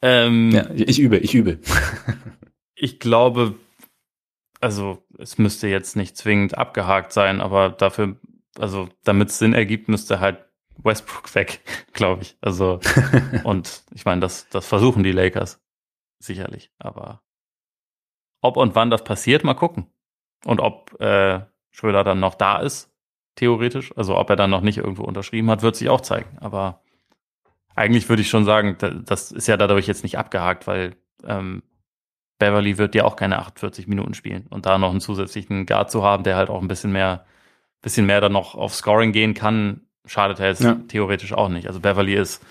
[0.00, 1.58] Ähm, ja, ich übe, ich übe.
[2.78, 3.54] ich glaube,
[4.60, 8.16] also es müsste jetzt nicht zwingend abgehakt sein, aber dafür,
[8.58, 10.44] also damit es Sinn ergibt, müsste halt
[10.76, 11.60] Westbrook weg,
[11.92, 12.36] glaube ich.
[12.40, 12.80] Also
[13.44, 15.60] und ich meine, das, das versuchen die Lakers
[16.18, 17.22] sicherlich, aber
[18.40, 19.86] ob und wann das passiert, mal gucken.
[20.44, 22.92] Und ob äh, Schröder dann noch da ist,
[23.34, 26.38] theoretisch, also ob er dann noch nicht irgendwo unterschrieben hat, wird sich auch zeigen.
[26.38, 26.82] Aber
[27.74, 31.62] eigentlich würde ich schon sagen, das ist ja dadurch jetzt nicht abgehakt, weil ähm,
[32.38, 34.46] Beverly wird ja auch keine 48 Minuten spielen.
[34.48, 37.24] Und da noch einen zusätzlichen Guard zu haben, der halt auch ein bisschen mehr,
[37.82, 40.76] bisschen mehr dann noch auf Scoring gehen kann, schadet er jetzt ja.
[40.88, 41.66] theoretisch auch nicht.
[41.66, 42.44] Also Beverly ist,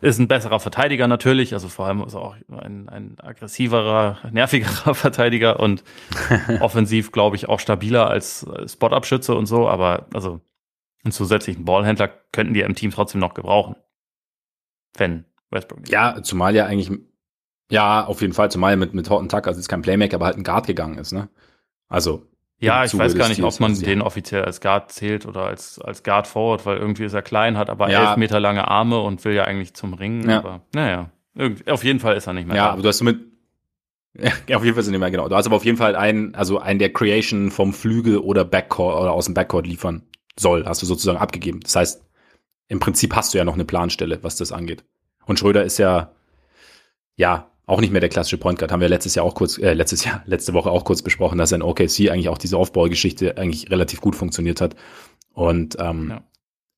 [0.00, 4.94] ist ein besserer Verteidiger natürlich, also vor allem ist er auch ein, ein aggressiverer, nervigerer
[4.94, 5.84] Verteidiger und
[6.60, 10.40] offensiv, glaube ich, auch stabiler als Spot-Up-Schütze und so, aber also
[11.02, 13.74] einen zusätzlichen Ballhändler könnten die im Team trotzdem noch gebrauchen.
[14.96, 15.92] Wenn Westbrook nicht.
[15.92, 16.90] Ja, zumal ja eigentlich
[17.70, 20.36] ja, auf jeden Fall, zumal mit, mit Horton Tucker, also ist kein Playmaker, aber halt
[20.36, 21.28] ein Guard gegangen ist, ne?
[21.88, 22.26] Also.
[22.58, 26.02] Ja, ich weiß gar nicht, ob man den offiziell als Guard zählt oder als, als
[26.02, 28.10] Guard Forward, weil irgendwie ist er klein, hat aber ja.
[28.10, 30.28] elf Meter lange Arme und will ja eigentlich zum Ringen.
[30.28, 30.40] Ja.
[30.40, 31.08] Aber naja,
[31.66, 32.56] auf jeden Fall ist er nicht mehr.
[32.56, 32.72] Ja, da.
[32.72, 33.18] aber du hast mit,
[34.46, 35.28] ja, auf jeden Fall sind nicht mehr genau.
[35.28, 39.00] Du hast aber auf jeden Fall einen, also einen, der Creation vom Flügel oder Backcourt
[39.00, 40.02] oder aus dem Backcourt liefern
[40.38, 41.60] soll, hast du sozusagen abgegeben.
[41.60, 42.04] Das heißt,
[42.68, 44.84] im Prinzip hast du ja noch eine Planstelle, was das angeht.
[45.26, 46.12] Und Schröder ist ja,
[47.16, 48.72] ja, auch nicht mehr der klassische Point Guard.
[48.72, 51.52] Haben wir letztes Jahr auch kurz, äh, letztes Jahr, letzte Woche auch kurz besprochen, dass
[51.52, 54.74] in OKC eigentlich auch diese Aufbaugeschichte eigentlich relativ gut funktioniert hat.
[55.32, 56.24] Und ähm, ja.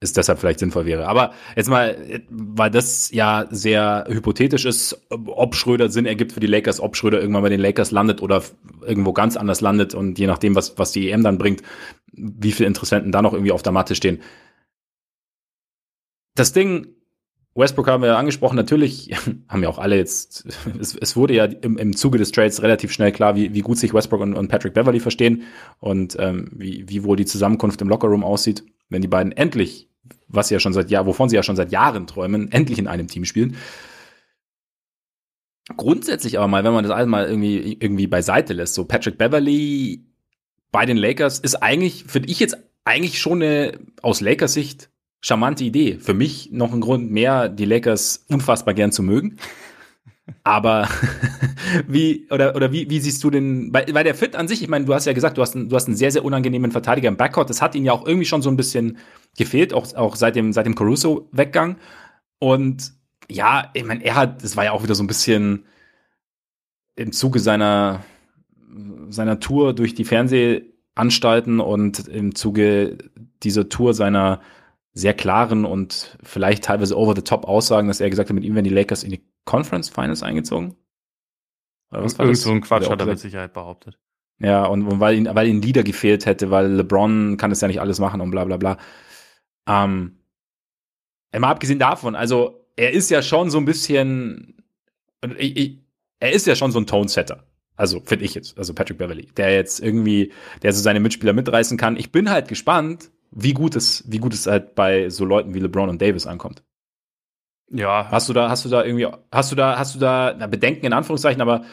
[0.00, 1.08] es deshalb vielleicht sinnvoll wäre.
[1.08, 1.96] Aber jetzt mal,
[2.28, 7.20] weil das ja sehr hypothetisch ist, ob Schröder Sinn ergibt für die Lakers, ob Schröder
[7.20, 8.42] irgendwann bei den Lakers landet oder
[8.82, 11.62] irgendwo ganz anders landet und je nachdem, was, was die EM dann bringt,
[12.12, 14.20] wie viele Interessenten da noch irgendwie auf der Matte stehen.
[16.34, 16.88] Das Ding
[17.54, 19.10] Westbrook haben wir ja angesprochen, natürlich
[19.48, 20.46] haben ja auch alle jetzt,
[20.80, 23.78] es, es wurde ja im, im Zuge des Trades relativ schnell klar, wie, wie gut
[23.78, 25.42] sich Westbrook und, und Patrick Beverly verstehen
[25.78, 29.88] und ähm, wie, wie wohl die Zusammenkunft im Lockerroom aussieht, wenn die beiden endlich,
[30.28, 32.88] was sie ja schon seit Jahren, wovon sie ja schon seit Jahren träumen, endlich in
[32.88, 33.56] einem Team spielen.
[35.76, 40.04] Grundsätzlich aber mal, wenn man das alles mal irgendwie, irgendwie beiseite lässt, so Patrick Beverly
[40.72, 44.90] bei den Lakers ist eigentlich, finde ich jetzt eigentlich schon eine aus Lakers Sicht
[45.22, 45.98] charmante Idee.
[45.98, 49.38] Für mich noch ein Grund mehr, die Lakers unfassbar gern zu mögen.
[50.44, 50.88] Aber
[51.88, 54.62] wie oder oder wie, wie siehst du den bei, bei der Fit an sich?
[54.62, 57.08] Ich meine, du hast ja gesagt, du hast du hast einen sehr sehr unangenehmen Verteidiger
[57.08, 57.50] im Backcourt.
[57.50, 58.98] Das hat ihn ja auch irgendwie schon so ein bisschen
[59.36, 61.76] gefehlt, auch auch seit dem seit dem Caruso Weggang.
[62.38, 62.92] Und
[63.30, 65.64] ja, ich meine, er hat, das war ja auch wieder so ein bisschen
[66.96, 68.04] im Zuge seiner
[69.08, 72.98] seiner Tour durch die Fernsehanstalten und im Zuge
[73.42, 74.40] dieser Tour seiner
[74.94, 78.74] sehr klaren und vielleicht teilweise over-the-top Aussagen, dass er gesagt hat, mit ihm werden die
[78.74, 80.76] Lakers in die Conference Finals eingezogen.
[81.90, 82.44] Oder was war Irgend das?
[82.44, 83.98] so ein Quatsch hat er mit Sicherheit behauptet.
[84.38, 87.68] Ja, und, und weil ihn, weil ihn Leader gefehlt hätte, weil LeBron kann das ja
[87.68, 88.76] nicht alles machen und bla bla bla.
[89.68, 90.18] Ähm,
[91.38, 94.64] mal abgesehen davon, also er ist ja schon so ein bisschen,
[95.38, 95.78] ich, ich,
[96.18, 97.46] er ist ja schon so ein Tone-Setter.
[97.76, 100.32] Also finde ich jetzt, also Patrick Beverly, der jetzt irgendwie,
[100.62, 101.96] der so seine Mitspieler mitreißen kann.
[101.96, 105.58] Ich bin halt gespannt, wie gut es, wie gut es halt bei so Leuten wie
[105.58, 106.62] LeBron und Davis ankommt.
[107.70, 108.08] Ja.
[108.10, 110.86] Hast du da, hast du da irgendwie, hast du da, hast du da na, Bedenken
[110.86, 111.64] in Anführungszeichen, aber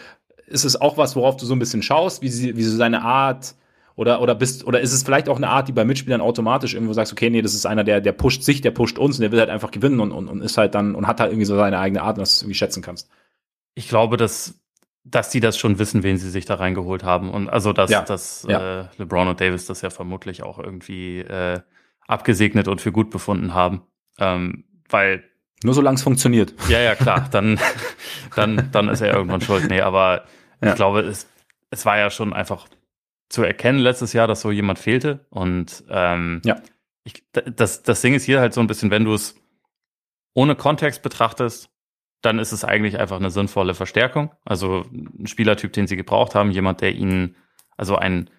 [0.47, 3.01] ist es auch was, worauf du so ein bisschen schaust, wie sie, wie so seine
[3.01, 3.55] Art
[3.95, 6.93] oder, oder bist, oder ist es vielleicht auch eine Art, die bei Mitspielern automatisch irgendwo
[6.93, 9.33] sagst, okay, nee, das ist einer, der, der pusht sich, der pusht uns und der
[9.33, 11.57] will halt einfach gewinnen und, und, und ist halt dann und hat halt irgendwie so
[11.57, 13.09] seine eigene Art, was du irgendwie schätzen kannst.
[13.75, 14.58] Ich glaube, dass
[15.11, 17.29] dass die das schon wissen, wen sie sich da reingeholt haben.
[17.29, 18.01] Und also, dass, ja.
[18.01, 18.81] dass ja.
[18.81, 21.59] Äh, LeBron und Davis das ja vermutlich auch irgendwie äh,
[22.07, 23.83] abgesegnet und für gut befunden haben.
[24.19, 25.23] Ähm, weil.
[25.63, 26.53] Nur solange es funktioniert.
[26.69, 27.27] Ja, ja, klar.
[27.31, 27.59] Dann,
[28.35, 29.69] dann, dann ist er irgendwann schuld.
[29.69, 30.25] Nee, aber
[30.61, 30.69] ja.
[30.69, 31.27] ich glaube, es,
[31.69, 32.67] es war ja schon einfach
[33.27, 35.25] zu erkennen letztes Jahr, dass so jemand fehlte.
[35.29, 36.61] Und ähm, ja.
[37.03, 39.35] ich, das, das Ding ist hier halt so ein bisschen, wenn du es
[40.33, 41.69] ohne Kontext betrachtest,
[42.21, 44.31] dann ist es eigentlich einfach eine sinnvolle Verstärkung.
[44.45, 47.35] Also ein Spielertyp, den sie gebraucht haben, jemand, der ihnen,
[47.77, 48.29] also ein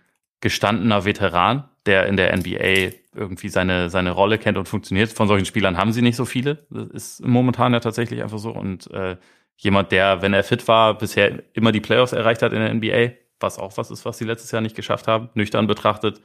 [0.40, 5.10] gestandener Veteran, der in der NBA irgendwie seine, seine Rolle kennt und funktioniert.
[5.10, 6.66] Von solchen Spielern haben sie nicht so viele.
[6.70, 8.50] Das ist momentan ja tatsächlich einfach so.
[8.50, 9.16] Und äh,
[9.56, 13.16] jemand, der, wenn er fit war, bisher immer die Playoffs erreicht hat in der NBA,
[13.40, 16.20] was auch was ist, was sie letztes Jahr nicht geschafft haben, nüchtern betrachtet,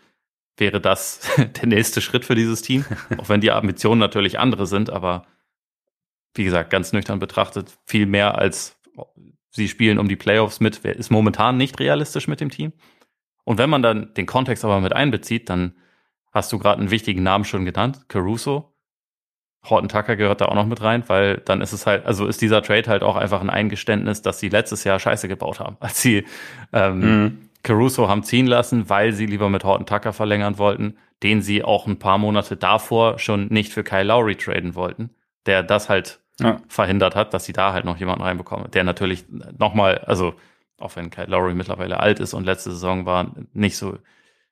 [0.58, 1.30] wäre das
[1.62, 2.86] der nächste Schritt für dieses Team.
[3.18, 5.26] auch wenn die Ambitionen natürlich andere sind, aber
[6.36, 8.78] wie gesagt, ganz nüchtern betrachtet, viel mehr als
[9.56, 12.74] sie spielen um die Playoffs mit, ist momentan nicht realistisch mit dem Team.
[13.46, 15.76] Und wenn man dann den Kontext aber mit einbezieht, dann
[16.34, 18.74] hast du gerade einen wichtigen Namen schon genannt, Caruso.
[19.68, 22.42] Horton Tucker gehört da auch noch mit rein, weil dann ist es halt, also ist
[22.42, 26.02] dieser Trade halt auch einfach ein Eingeständnis, dass sie letztes Jahr Scheiße gebaut haben, als
[26.02, 26.26] sie
[26.74, 27.50] ähm, mhm.
[27.64, 31.88] Caruso haben ziehen lassen, weil sie lieber mit Horton Tucker verlängern wollten, den sie auch
[31.88, 35.12] ein paar Monate davor schon nicht für Kyle Lowry traden wollten,
[35.46, 36.58] der das halt ja.
[36.68, 39.26] verhindert hat, dass sie da halt noch jemanden reinbekommen, der natürlich
[39.58, 40.36] nochmal, also
[40.78, 43.98] auch wenn Kyle Lowry mittlerweile alt ist und letzte Saison war nicht so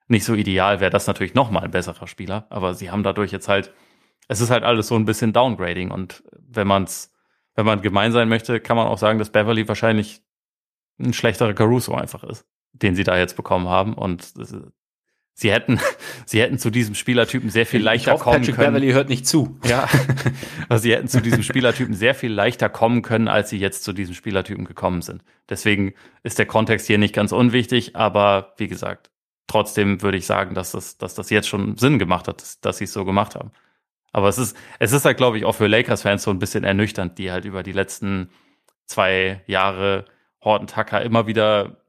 [0.08, 2.46] nicht so ideal, wäre das natürlich nochmal ein besserer Spieler.
[2.50, 3.74] Aber sie haben dadurch jetzt halt,
[4.28, 5.92] es ist halt alles so ein bisschen Downgrading.
[5.92, 7.12] Und wenn man's,
[7.56, 10.22] wenn man gemein sein möchte, kann man auch sagen, dass Beverly wahrscheinlich
[11.00, 13.94] ein schlechterer Caruso einfach ist, den sie da jetzt bekommen haben.
[13.94, 14.38] Und
[15.36, 15.80] Sie hätten,
[16.26, 18.74] sie hätten zu diesem Spielertypen sehr viel leichter ich hoffe, kommen Patrick können.
[18.74, 19.60] Beverly hört nicht zu.
[19.66, 19.88] Ja,
[20.70, 23.94] also sie hätten zu diesem Spielertypen sehr viel leichter kommen können, als sie jetzt zu
[23.94, 25.24] diesem Spielertypen gekommen sind.
[25.50, 29.10] Deswegen ist der Kontext hier nicht ganz unwichtig, aber wie gesagt,
[29.48, 32.78] trotzdem würde ich sagen, dass das, dass das jetzt schon Sinn gemacht hat, dass, dass
[32.78, 33.52] sie es so gemacht haben.
[34.12, 37.18] Aber es ist, es ist halt, glaube ich, auch für Lakers-Fans so ein bisschen ernüchternd,
[37.18, 38.30] die halt über die letzten
[38.86, 40.06] zwei Jahre
[40.44, 41.83] Horton Tucker immer wieder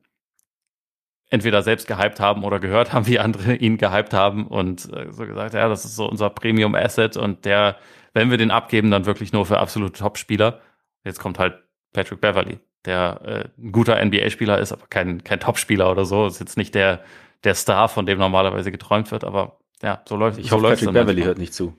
[1.30, 5.26] entweder selbst gehypt haben oder gehört haben, wie andere ihn gehypt haben und äh, so
[5.26, 7.76] gesagt, ja, das ist so unser Premium Asset und der,
[8.12, 10.60] wenn wir den abgeben, dann wirklich nur für absolute Top-Spieler.
[11.04, 11.62] Jetzt kommt halt
[11.92, 16.26] Patrick Beverly, der äh, ein guter NBA-Spieler ist, aber kein, kein Top-Spieler oder so.
[16.26, 17.04] Ist jetzt nicht der,
[17.44, 20.92] der Star, von dem normalerweise geträumt wird, aber ja, so läuft Ich so hoffe, Patrick
[20.92, 21.76] Beverly hört nicht zu.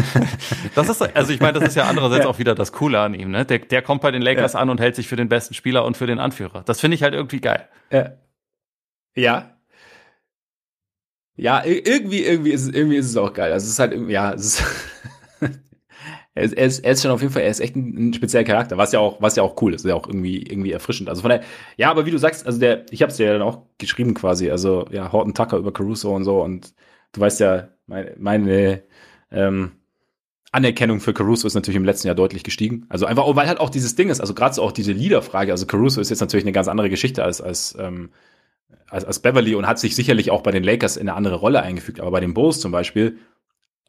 [0.74, 2.30] das ist, also ich meine, das ist ja andererseits ja.
[2.30, 3.44] auch wieder das Coole an ihm, ne?
[3.44, 4.60] Der, der kommt bei den Lakers ja.
[4.60, 6.62] an und hält sich für den besten Spieler und für den Anführer.
[6.64, 7.68] Das finde ich halt irgendwie geil.
[7.90, 8.12] Ja.
[9.14, 9.56] Ja.
[11.36, 13.52] Ja, irgendwie, irgendwie ist es, irgendwie ist es auch geil.
[13.52, 14.64] Also es ist halt irgendwie, ja, es ist,
[16.34, 18.14] er ist, er ist, er ist schon auf jeden Fall, er ist echt ein, ein
[18.14, 20.72] spezieller Charakter, was ja auch, was ja auch cool ist, ist ja auch irgendwie, irgendwie
[20.72, 21.08] erfrischend.
[21.08, 21.42] Also von der,
[21.76, 24.14] ja, aber wie du sagst, also der, ich habe es dir ja dann auch geschrieben
[24.14, 26.74] quasi, also ja, Horton Tucker über Caruso und so und
[27.12, 28.82] du weißt ja, meine, meine
[29.30, 29.72] ähm,
[30.52, 32.84] Anerkennung für Caruso ist natürlich im letzten Jahr deutlich gestiegen.
[32.90, 35.66] Also einfach, weil halt auch dieses Ding ist, also gerade so auch diese Leaderfrage, also
[35.66, 38.10] Caruso ist jetzt natürlich eine ganz andere Geschichte als, als, ähm,
[38.88, 41.62] als, als Beverly und hat sich sicherlich auch bei den Lakers in eine andere Rolle
[41.62, 42.00] eingefügt.
[42.00, 43.18] Aber bei den Bulls zum Beispiel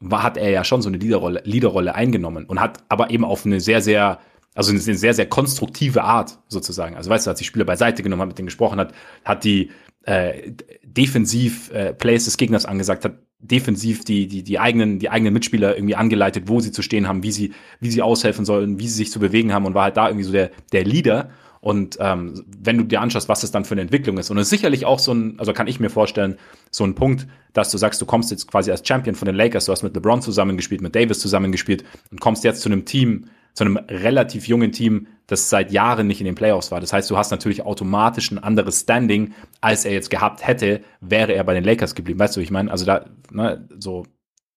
[0.00, 3.44] war, hat er ja schon so eine Leaderrolle, Leaderrolle eingenommen und hat aber eben auf
[3.44, 4.20] eine sehr, sehr,
[4.54, 6.96] also eine sehr, sehr konstruktive Art sozusagen.
[6.96, 9.70] Also weißt du, hat die Spieler beiseite genommen, hat mit denen gesprochen, hat, hat die
[10.06, 10.52] äh,
[10.82, 13.18] defensiv äh, Plays des Gegners angesagt, hat
[13.50, 17.22] defensiv die, die, die eigenen, die eigenen Mitspieler irgendwie angeleitet, wo sie zu stehen haben,
[17.22, 19.96] wie sie, wie sie aushelfen sollen, wie sie sich zu bewegen haben und war halt
[19.96, 21.30] da irgendwie so der, der Leader.
[21.60, 24.44] Und ähm, wenn du dir anschaust, was das dann für eine Entwicklung ist, und es
[24.44, 26.36] ist sicherlich auch so ein, also kann ich mir vorstellen,
[26.70, 29.66] so ein Punkt, dass du sagst, du kommst jetzt quasi als Champion von den Lakers,
[29.66, 33.64] du hast mit LeBron zusammengespielt, mit Davis zusammengespielt und kommst jetzt zu einem Team, zu
[33.64, 36.80] einem relativ jungen Team, das seit Jahren nicht in den Playoffs war.
[36.80, 41.32] Das heißt, du hast natürlich automatisch ein anderes Standing, als er jetzt gehabt hätte, wäre
[41.32, 42.18] er bei den Lakers geblieben.
[42.18, 44.04] Weißt du, ich meine, also da, ne, so,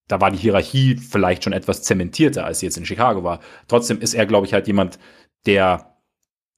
[0.08, 3.39] da war die Hierarchie vielleicht schon etwas zementierter, als sie jetzt in Chicago war.
[3.68, 4.98] Trotzdem ist er, glaube ich, halt jemand,
[5.45, 5.98] der,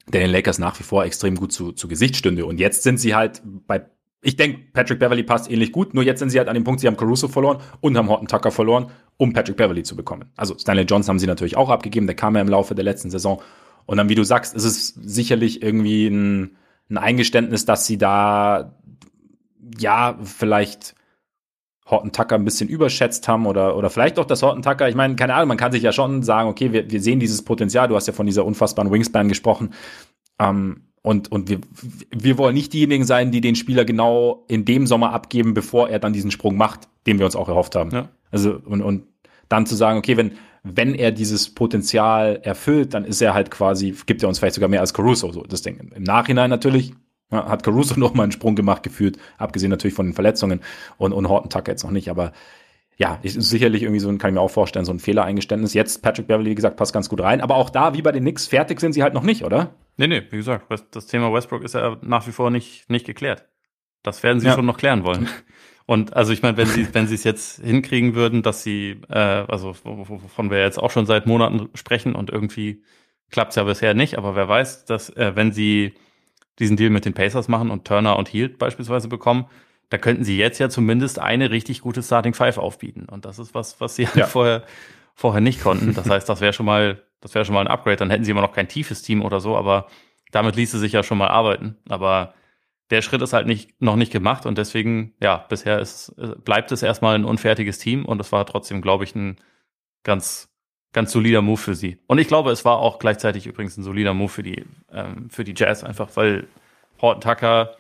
[0.08, 2.46] der den Lakers nach wie vor extrem gut zu, zu Gesicht stünde.
[2.46, 3.86] Und jetzt sind sie halt bei
[4.22, 6.82] ich denke, Patrick Beverly passt ähnlich gut, nur jetzt sind sie halt an dem Punkt,
[6.82, 10.32] sie haben Caruso verloren und haben Horton Tucker verloren, um Patrick Beverly zu bekommen.
[10.36, 13.10] Also Stanley Johnson haben sie natürlich auch abgegeben, der kam ja im Laufe der letzten
[13.10, 13.42] Saison.
[13.86, 16.58] Und dann, wie du sagst, ist es sicherlich irgendwie ein,
[16.90, 18.76] ein Eingeständnis, dass sie da
[19.80, 20.96] ja vielleicht
[21.90, 24.90] Horton Tucker ein bisschen überschätzt haben oder, oder vielleicht auch das Horton Tucker.
[24.90, 27.44] Ich meine, keine Ahnung, man kann sich ja schon sagen, okay, wir, wir sehen dieses
[27.44, 27.88] Potenzial.
[27.88, 29.74] Du hast ja von dieser unfassbaren Wingspan gesprochen.
[30.40, 31.60] Ähm, und, und wir,
[32.12, 36.00] wir wollen nicht diejenigen sein, die den Spieler genau in dem Sommer abgeben, bevor er
[36.00, 37.92] dann diesen Sprung macht, den wir uns auch erhofft haben.
[37.92, 38.10] Ja.
[38.32, 39.04] Also, und, und
[39.48, 40.34] dann zu sagen, okay, wenn,
[40.64, 44.70] wenn er dieses Potenzial erfüllt, dann ist er halt quasi, gibt er uns vielleicht sogar
[44.70, 45.92] mehr als Caruso, so das Ding.
[45.96, 46.94] Im Nachhinein natürlich
[47.32, 50.62] ja, hat Caruso noch mal einen Sprung gemacht gefühlt, abgesehen natürlich von den Verletzungen
[50.98, 52.34] und, und Horton Tucker jetzt noch nicht, aber
[53.00, 55.74] ja, ist sicherlich irgendwie so ein, kann ich mir auch vorstellen, so ein Fehlereingeständnis.
[55.74, 57.40] Jetzt Patrick Beverly, wie gesagt, passt ganz gut rein.
[57.40, 59.74] Aber auch da, wie bei den Knicks, fertig sind sie halt noch nicht, oder?
[59.96, 63.46] Nee, nee, wie gesagt, das Thema Westbrook ist ja nach wie vor nicht, nicht geklärt.
[64.04, 64.54] Das werden sie ja.
[64.54, 65.30] schon noch klären wollen.
[65.86, 69.18] Und also ich meine, wenn sie wenn sie es jetzt hinkriegen würden, dass sie, äh,
[69.18, 72.84] also wovon wir jetzt auch schon seit Monaten sprechen und irgendwie
[73.32, 75.96] klappt es ja bisher nicht, aber wer weiß, dass äh, wenn sie
[76.60, 79.48] diesen Deal mit den Pacers machen und Turner und Hield beispielsweise bekommen,
[79.90, 83.06] da könnten sie jetzt ja zumindest eine richtig gute Starting Five aufbieten.
[83.10, 84.26] Und das ist was, was sie halt ja.
[84.26, 84.64] vorher,
[85.16, 85.94] vorher nicht konnten.
[85.94, 87.98] Das heißt, das wäre schon mal, das wäre schon mal ein Upgrade.
[87.98, 89.88] Dann hätten sie immer noch kein tiefes Team oder so, aber
[90.32, 91.78] damit ließe sich ja schon mal arbeiten.
[91.90, 92.34] Aber
[92.92, 96.14] der Schritt ist halt nicht, noch nicht gemacht und deswegen, ja, bisher ist,
[96.44, 99.38] bleibt es erstmal ein unfertiges Team und es war trotzdem, glaube ich, ein
[100.04, 100.50] ganz,
[100.92, 102.00] ganz solider Move für sie.
[102.08, 105.44] Und ich glaube, es war auch gleichzeitig übrigens ein solider Move für die, ähm, für
[105.44, 106.48] die Jazz, einfach weil
[107.02, 107.76] Horton Tucker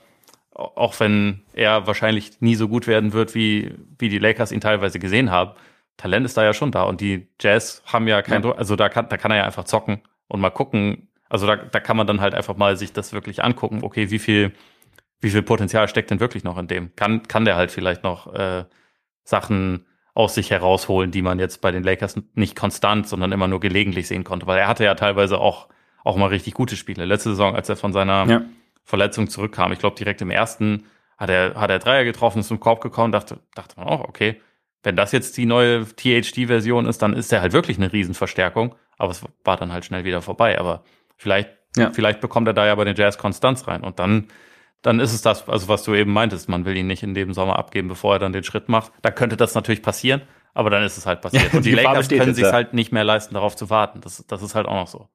[0.59, 4.99] auch wenn er wahrscheinlich nie so gut werden wird, wie, wie die Lakers ihn teilweise
[4.99, 5.51] gesehen haben.
[5.97, 8.51] Talent ist da ja schon da und die Jazz haben ja kein, ja.
[8.53, 11.09] also da kann, da kann er ja einfach zocken und mal gucken.
[11.29, 13.79] Also da, da kann man dann halt einfach mal sich das wirklich angucken.
[13.83, 14.51] Okay, wie viel,
[15.21, 16.95] wie viel Potenzial steckt denn wirklich noch in dem?
[16.95, 18.65] Kann, kann der halt vielleicht noch äh,
[19.23, 23.59] Sachen aus sich herausholen, die man jetzt bei den Lakers nicht konstant, sondern immer nur
[23.59, 25.67] gelegentlich sehen konnte, weil er hatte ja teilweise auch,
[26.03, 27.05] auch mal richtig gute Spiele.
[27.05, 28.41] Letzte Saison, als er von seiner ja.
[28.89, 29.71] Verletzung zurückkam.
[29.71, 33.11] Ich glaube, direkt im ersten hat er, hat er Dreier getroffen, ist zum Korb gekommen,
[33.11, 34.41] dachte, dachte man auch, okay,
[34.81, 38.73] wenn das jetzt die neue THD-Version ist, dann ist er halt wirklich eine Riesenverstärkung.
[38.97, 40.57] Aber es war dann halt schnell wieder vorbei.
[40.57, 40.83] Aber
[41.17, 41.91] vielleicht, ja.
[41.91, 43.83] vielleicht bekommt er da ja bei den Jazz Konstanz rein.
[43.83, 44.27] Und dann,
[44.81, 47.31] dann ist es das, also was du eben meintest, man will ihn nicht in dem
[47.31, 48.91] Sommer abgeben, bevor er dann den Schritt macht.
[49.03, 50.23] Da könnte das natürlich passieren,
[50.55, 51.43] aber dann ist es halt passiert.
[51.43, 54.01] Ja, und die, die Lakers können sich halt nicht mehr leisten, darauf zu warten.
[54.01, 55.09] Das, das ist halt auch noch so.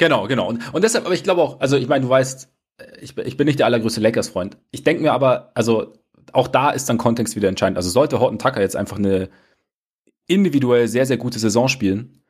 [0.00, 0.48] Genau, genau.
[0.48, 2.50] Und, und deshalb, aber ich glaube auch, also ich meine, du weißt,
[3.02, 4.56] ich, ich bin nicht der allergrößte Lakers-Freund.
[4.70, 5.92] Ich denke mir aber, also
[6.32, 7.76] auch da ist dann Kontext wieder entscheidend.
[7.76, 9.28] Also sollte Horton Tucker jetzt einfach eine
[10.26, 12.22] individuell sehr, sehr gute Saison spielen,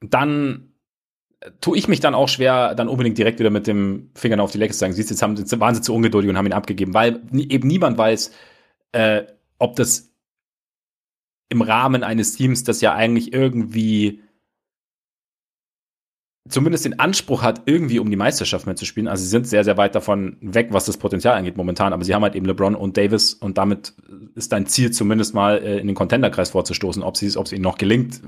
[0.00, 0.72] dann
[1.60, 4.58] tue ich mich dann auch schwer, dann unbedingt direkt wieder mit dem Finger auf die
[4.58, 6.94] Lakers zu sagen, siehst jetzt, haben, jetzt waren sie zu ungeduldig und haben ihn abgegeben,
[6.94, 8.32] weil eben niemand weiß,
[8.92, 9.24] äh,
[9.58, 10.14] ob das
[11.50, 14.23] im Rahmen eines Teams, das ja eigentlich irgendwie
[16.48, 19.08] zumindest den Anspruch hat, irgendwie um die Meisterschaft mitzuspielen.
[19.08, 21.92] Also sie sind sehr, sehr weit davon weg, was das Potenzial angeht momentan.
[21.92, 23.94] Aber sie haben halt eben LeBron und Davis und damit
[24.34, 27.02] ist dein Ziel zumindest mal äh, in den Contenderkreis vorzustoßen.
[27.02, 28.20] Ob es ihnen noch gelingt,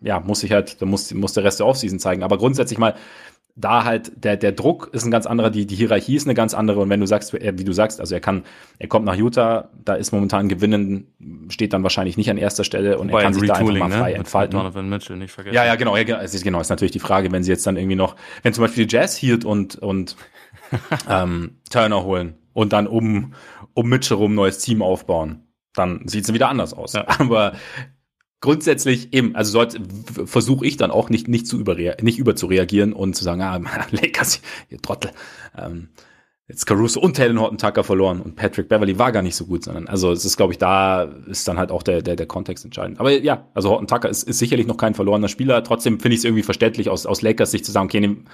[0.00, 2.22] ja, muss sich halt, da muss, muss der Rest der Offseason zeigen.
[2.22, 2.94] Aber grundsätzlich mal
[3.54, 6.54] da halt der, der Druck ist ein ganz anderer, die, die Hierarchie ist eine ganz
[6.54, 6.80] andere.
[6.80, 8.44] Und wenn du sagst, wie du sagst, also er kann,
[8.78, 12.98] er kommt nach Utah, da ist momentan Gewinnen, steht dann wahrscheinlich nicht an erster Stelle
[12.98, 13.96] und Wobei er kann sich da einfach mal ne?
[13.96, 14.16] frei ne?
[14.16, 14.58] entfalten.
[14.58, 15.54] Donovan Mitchell nicht vergessen.
[15.54, 17.76] Ja, ja, genau, ja, es ist, genau, ist natürlich die Frage, wenn sie jetzt dann
[17.76, 20.16] irgendwie noch, wenn zum Beispiel die Jazz hielt und, und
[21.10, 23.34] ähm, Turner holen und dann um,
[23.74, 26.94] um Mitchell rum neues Team aufbauen, dann sieht es wieder anders aus.
[26.94, 27.06] Ja.
[27.18, 27.52] Aber
[28.42, 29.64] grundsätzlich eben, also
[30.26, 33.58] versuche ich dann auch nicht, nicht zu überrea nicht überzureagieren und zu sagen, ah,
[33.90, 35.12] Lakers, ihr Trottel.
[35.56, 35.88] Ähm,
[36.48, 39.64] jetzt Caruso und Taylor Horton Tucker verloren und Patrick Beverly war gar nicht so gut,
[39.64, 42.64] sondern also es ist, glaube ich, da ist dann halt auch der, der, der Kontext
[42.64, 42.98] entscheidend.
[43.00, 45.62] Aber ja, also Horton Tucker ist, ist sicherlich noch kein verlorener Spieler.
[45.62, 48.24] Trotzdem finde ich es irgendwie verständlich aus, aus Lakers Sicht zu sagen, okay, nehm,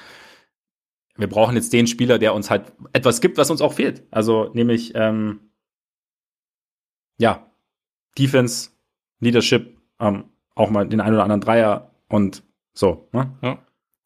[1.17, 4.05] wir brauchen jetzt den Spieler, der uns halt etwas gibt, was uns auch fehlt.
[4.11, 5.41] Also nämlich, ähm,
[7.19, 7.51] ja,
[8.17, 8.71] Defense,
[9.21, 10.25] Leadership, ähm,
[10.55, 12.43] auch mal den einen oder anderen Dreier und
[12.73, 13.09] so.
[13.13, 13.33] Ne?
[13.43, 13.59] Ja.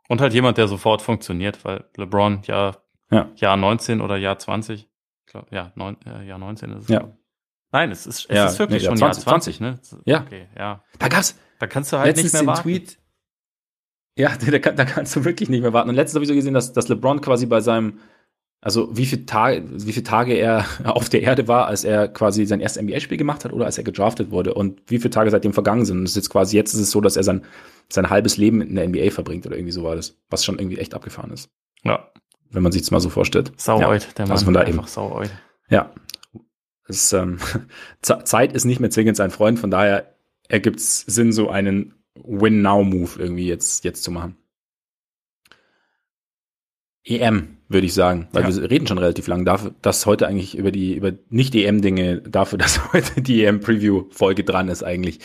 [0.08, 2.72] Und halt jemand, der sofort funktioniert, weil LeBron ja,
[3.10, 3.30] ja.
[3.36, 4.86] Jahr 19 oder Jahr 20, ich
[5.26, 6.88] glaub, ja, neun, äh, Jahr 19 ist es.
[6.88, 7.10] Ja.
[7.70, 10.02] Nein, es ist, es ja, ist wirklich nee, schon 20, Jahr 20, 20, ne?
[10.04, 10.20] Ja.
[10.20, 10.84] Okay, ja.
[10.98, 11.38] Da gab's.
[11.58, 12.62] Da kannst du halt nicht mehr warten.
[12.62, 12.98] Tweet,
[14.16, 15.88] ja, da, da, kannst du wirklich nicht mehr warten.
[15.88, 18.00] Und letztens habe ich so gesehen, dass, dass LeBron quasi bei seinem
[18.64, 22.46] also wie viele Tage, wie viele Tage er auf der Erde war, als er quasi
[22.46, 25.52] sein erstes NBA-Spiel gemacht hat oder als er gedraftet wurde und wie viele Tage seitdem
[25.52, 25.98] vergangen sind.
[25.98, 27.44] Und es ist jetzt quasi, jetzt ist es so, dass er sein,
[27.90, 30.78] sein halbes Leben in der NBA verbringt oder irgendwie so war das, was schon irgendwie
[30.78, 31.50] echt abgefahren ist.
[31.82, 32.08] Ja.
[32.50, 33.52] Wenn man sich das mal so vorstellt.
[33.56, 34.08] Saueut, ja.
[34.16, 34.32] der Mann.
[34.32, 35.30] Also von da einfach saueut.
[35.68, 35.92] Ja.
[36.86, 37.38] Es, ähm,
[38.02, 40.14] Zeit ist nicht mehr zwingend sein Freund, von daher
[40.48, 44.36] ergibt es Sinn, so einen Win-Now-Move irgendwie jetzt, jetzt zu machen.
[47.04, 48.54] EM, würde ich sagen, weil ja.
[48.54, 49.44] wir reden schon relativ lang.
[49.44, 54.68] Dafür, dass heute eigentlich über die, über nicht EM-Dinge, dafür, dass heute die EM-Preview-Folge dran
[54.68, 55.20] ist eigentlich.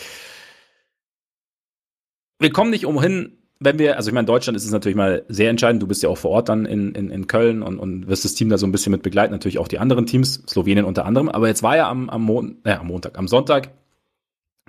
[2.40, 5.24] Wir kommen nicht umhin, wenn wir, also ich meine, in Deutschland ist es natürlich mal
[5.28, 8.06] sehr entscheidend, du bist ja auch vor Ort dann in, in, in Köln und, und
[8.06, 10.84] wirst das Team da so ein bisschen mit begleiten, natürlich auch die anderen Teams, Slowenien
[10.84, 13.70] unter anderem, aber jetzt war ja am, am, Mon äh, am Montag, am Sonntag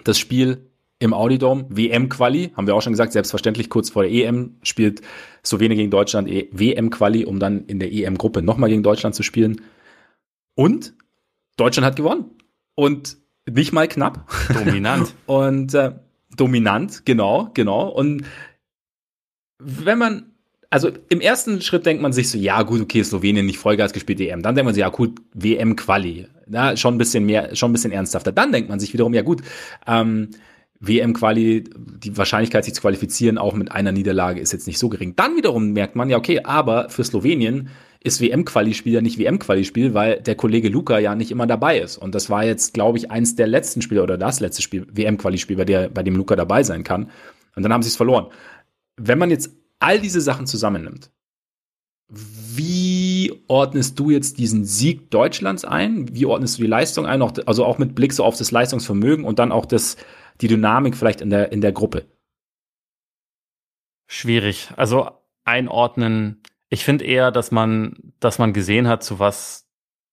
[0.04, 0.69] das Spiel
[1.00, 5.02] im Audidome, WM-Quali, haben wir auch schon gesagt, selbstverständlich kurz vor der EM spielt
[5.46, 9.62] Slowenien gegen Deutschland e WM-Quali, um dann in der EM-Gruppe nochmal gegen Deutschland zu spielen.
[10.56, 10.94] Und
[11.56, 12.26] Deutschland hat gewonnen.
[12.76, 13.18] Und
[13.50, 14.30] nicht mal knapp.
[14.54, 15.16] Dominant.
[15.26, 15.94] und äh,
[16.36, 17.88] dominant, genau, genau.
[17.88, 18.26] Und
[19.58, 20.34] wenn man,
[20.70, 24.20] also im ersten Schritt denkt man sich so, ja gut, okay, Slowenien nicht Vollgas gespielt,
[24.20, 24.42] EM.
[24.42, 26.28] Dann denkt man sich, ja gut, WM-Quali.
[26.52, 28.34] Ja, schon ein bisschen mehr, schon ein bisschen ernsthafter.
[28.34, 29.44] Dann denkt man sich wiederum, ja gut,
[29.88, 30.30] ähm,
[30.82, 35.16] WM-Quali, die Wahrscheinlichkeit, sich zu qualifizieren, auch mit einer Niederlage ist jetzt nicht so gering.
[35.16, 37.70] Dann wiederum merkt man, ja, okay, aber für Slowenien
[38.02, 41.98] ist WM-Quali-Spiel ja nicht WM-Quali-Spiel, weil der Kollege Luca ja nicht immer dabei ist.
[41.98, 45.58] Und das war jetzt, glaube ich, eins der letzten Spiele oder das letzte Spiel, WM-Quali-Spiel,
[45.58, 47.10] bei, bei dem Luca dabei sein kann.
[47.56, 48.28] Und dann haben sie es verloren.
[48.96, 51.12] Wenn man jetzt all diese Sachen zusammennimmt,
[52.10, 56.14] wie ordnest du jetzt diesen Sieg Deutschlands ein?
[56.14, 57.22] Wie ordnest du die Leistung ein?
[57.22, 59.98] Also auch mit Blick so auf das Leistungsvermögen und dann auch das,
[60.42, 62.06] die Dynamik vielleicht in der, in der Gruppe?
[64.08, 64.72] Schwierig.
[64.76, 65.12] Also
[65.44, 66.42] einordnen.
[66.70, 69.68] Ich finde eher, dass man, dass man gesehen hat, zu was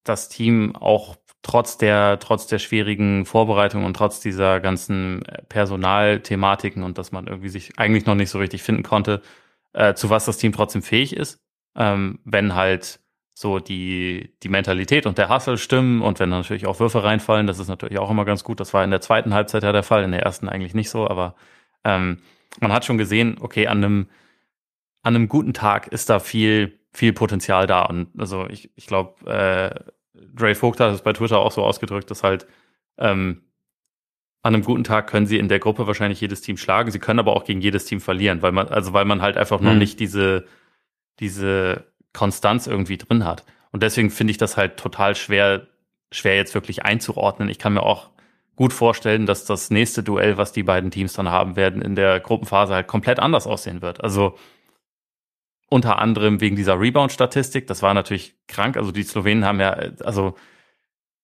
[0.05, 6.99] das Team auch trotz der, trotz der schwierigen Vorbereitung und trotz dieser ganzen Personalthematiken und
[6.99, 9.22] dass man irgendwie sich eigentlich noch nicht so richtig finden konnte,
[9.72, 11.41] äh, zu was das Team trotzdem fähig ist,
[11.77, 13.01] ähm, wenn halt
[13.39, 17.59] so die, die Mentalität und der Hassel stimmen und wenn natürlich auch Würfe reinfallen, das
[17.59, 18.61] ist natürlich auch immer ganz gut.
[18.61, 21.07] Das war in der zweiten Halbzeit ja der Fall, in der ersten eigentlich nicht so,
[21.07, 21.34] aber
[21.84, 22.22] ähm,
[22.61, 24.09] man hat schon gesehen, okay, an einem,
[25.03, 27.82] an einem guten Tag ist da viel, viel Potenzial da.
[27.82, 32.11] Und also ich, ich glaube, äh, Dre Vogt hat es bei Twitter auch so ausgedrückt,
[32.11, 32.47] dass halt
[32.97, 33.43] ähm,
[34.41, 36.91] an einem guten Tag können sie in der Gruppe wahrscheinlich jedes Team schlagen.
[36.91, 39.61] Sie können aber auch gegen jedes Team verlieren, weil man, also weil man halt einfach
[39.61, 39.66] mhm.
[39.66, 40.47] noch nicht diese,
[41.20, 41.84] diese
[42.16, 43.44] Konstanz irgendwie drin hat.
[43.70, 45.66] Und deswegen finde ich das halt total schwer,
[46.10, 47.48] schwer jetzt wirklich einzuordnen.
[47.48, 48.10] Ich kann mir auch
[48.56, 52.18] gut vorstellen, dass das nächste Duell, was die beiden Teams dann haben werden, in der
[52.20, 54.02] Gruppenphase halt komplett anders aussehen wird.
[54.02, 54.36] Also
[55.68, 57.66] unter anderem wegen dieser Rebound-Statistik.
[57.66, 58.76] Das war natürlich krank.
[58.76, 59.70] Also die Slowenen haben ja,
[60.04, 60.36] also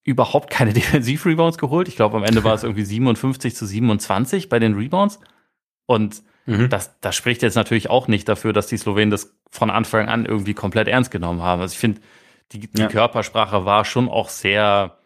[0.04, 1.88] überhaupt keine Defensiv-Rebounds geholt.
[1.88, 5.20] Ich glaube, am Ende war es irgendwie 57 zu 27 bei den Rebounds.
[5.86, 6.68] Und Mhm.
[6.68, 10.24] Das, das spricht jetzt natürlich auch nicht dafür, dass die Slowenen das von Anfang an
[10.26, 11.60] irgendwie komplett ernst genommen haben.
[11.60, 12.00] Also ich finde,
[12.52, 12.88] die, die ja.
[12.88, 14.96] Körpersprache war schon auch sehr,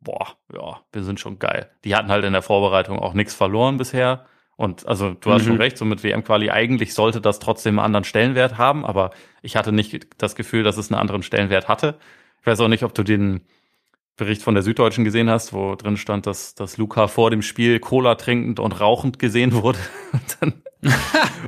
[0.00, 1.68] boah, ja, wir sind schon geil.
[1.84, 4.24] Die hatten halt in der Vorbereitung auch nichts verloren bisher.
[4.56, 5.48] Und also du hast mhm.
[5.48, 9.10] schon recht, so mit WM-Quali eigentlich sollte das trotzdem einen anderen Stellenwert haben, aber
[9.42, 11.98] ich hatte nicht das Gefühl, dass es einen anderen Stellenwert hatte.
[12.40, 13.40] Ich weiß auch nicht, ob du den
[14.16, 17.80] Bericht von der Süddeutschen gesehen hast, wo drin stand, dass, dass Luca vor dem Spiel
[17.80, 19.78] Cola trinkend und rauchend gesehen wurde.
[20.12, 20.52] Und, dann,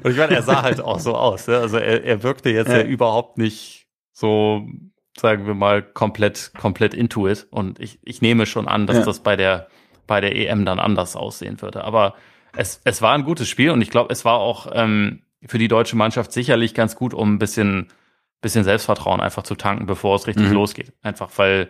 [0.02, 1.46] und ich meine, er sah halt auch so aus.
[1.46, 1.60] Ja?
[1.60, 2.78] Also er, er wirkte jetzt ja.
[2.78, 4.66] ja überhaupt nicht so,
[5.18, 7.46] sagen wir mal, komplett, komplett into it.
[7.50, 9.04] Und ich, ich nehme schon an, dass ja.
[9.04, 9.68] das bei der,
[10.06, 11.84] bei der EM dann anders aussehen würde.
[11.84, 12.14] Aber
[12.56, 15.68] es, es war ein gutes Spiel und ich glaube, es war auch ähm, für die
[15.68, 17.88] deutsche Mannschaft sicherlich ganz gut, um ein bisschen,
[18.40, 20.54] bisschen Selbstvertrauen einfach zu tanken, bevor es richtig mhm.
[20.54, 20.92] losgeht.
[21.02, 21.68] Einfach weil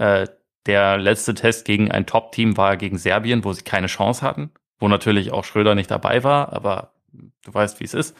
[0.00, 0.26] äh,
[0.66, 4.88] der letzte Test gegen ein Top-Team war gegen Serbien, wo sie keine Chance hatten, wo
[4.88, 8.16] natürlich auch Schröder nicht dabei war, aber du weißt, wie es ist.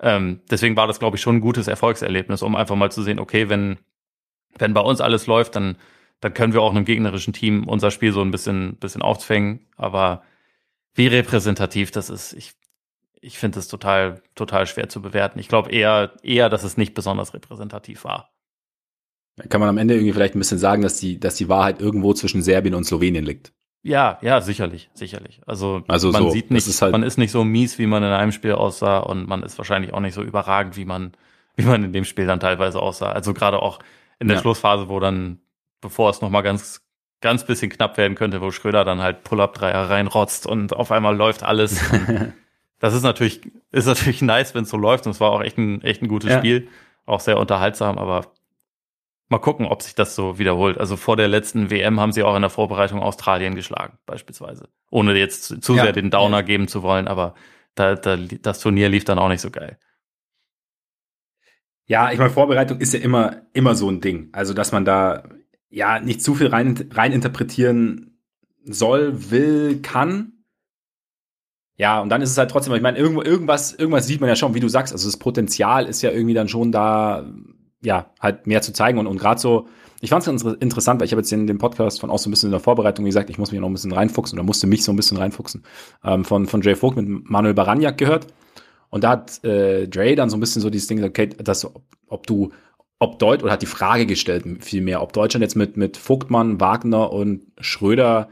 [0.00, 3.18] Ähm, deswegen war das, glaube ich, schon ein gutes Erfolgserlebnis, um einfach mal zu sehen,
[3.18, 3.78] okay, wenn,
[4.56, 5.76] wenn bei uns alles läuft, dann,
[6.20, 9.66] dann können wir auch einem gegnerischen Team unser Spiel so ein bisschen, bisschen aufzwängen.
[9.76, 10.22] Aber
[10.94, 12.52] wie repräsentativ das ist, ich,
[13.20, 15.38] ich finde es total, total schwer zu bewerten.
[15.38, 18.35] Ich glaube eher, eher, dass es nicht besonders repräsentativ war.
[19.48, 22.14] Kann man am Ende irgendwie vielleicht ein bisschen sagen, dass die, dass die Wahrheit irgendwo
[22.14, 23.52] zwischen Serbien und Slowenien liegt?
[23.82, 25.40] Ja, ja, sicherlich, sicherlich.
[25.46, 28.02] Also, also man so, sieht nicht, ist halt man ist nicht so mies, wie man
[28.02, 31.12] in einem Spiel aussah und man ist wahrscheinlich auch nicht so überragend, wie man,
[31.54, 33.12] wie man in dem Spiel dann teilweise aussah.
[33.12, 33.78] Also gerade auch
[34.18, 34.40] in der ja.
[34.40, 35.38] Schlussphase, wo dann,
[35.80, 36.80] bevor es nochmal ganz,
[37.20, 41.44] ganz bisschen knapp werden könnte, wo Schröder dann halt Pull-Up-Dreier reinrotzt und auf einmal läuft
[41.44, 41.80] alles.
[42.80, 45.58] das ist natürlich, ist natürlich nice, wenn es so läuft und es war auch echt
[45.58, 46.38] ein, echt ein gutes ja.
[46.38, 46.68] Spiel.
[47.04, 48.32] Auch sehr unterhaltsam, aber
[49.28, 50.78] Mal gucken, ob sich das so wiederholt.
[50.78, 54.68] Also vor der letzten WM haben sie auch in der Vorbereitung Australien geschlagen, beispielsweise.
[54.90, 57.34] Ohne jetzt zu ja, sehr den Downer geben zu wollen, aber
[57.74, 59.78] da, da, das Turnier lief dann auch nicht so geil.
[61.86, 64.28] Ja, ich meine, Vorbereitung ist ja immer, immer so ein Ding.
[64.32, 65.24] Also, dass man da
[65.70, 68.18] ja nicht zu viel rein, rein interpretieren
[68.64, 70.44] soll, will, kann.
[71.76, 74.36] Ja, und dann ist es halt trotzdem, ich meine, irgendwo, irgendwas, irgendwas sieht man ja
[74.36, 74.92] schon, wie du sagst.
[74.92, 77.30] Also das Potenzial ist ja irgendwie dann schon da,
[77.82, 79.68] ja, halt mehr zu zeigen und, und gerade so,
[80.00, 82.32] ich fand es interessant, weil ich habe jetzt in dem Podcast von auch so ein
[82.32, 84.84] bisschen in der Vorbereitung gesagt, ich muss mich noch ein bisschen reinfuchsen oder musste mich
[84.84, 85.64] so ein bisschen reinfuchsen,
[86.04, 88.26] ähm, von, von Jay Vogt mit Manuel Baranjak gehört.
[88.90, 91.68] Und da hat äh, Dre dann so ein bisschen so dieses Ding gesagt, okay, das,
[92.08, 92.52] ob du,
[92.98, 97.12] ob Deutsch, oder hat die Frage gestellt, vielmehr, ob Deutschland jetzt mit, mit Vogtmann, Wagner
[97.12, 98.28] und Schröder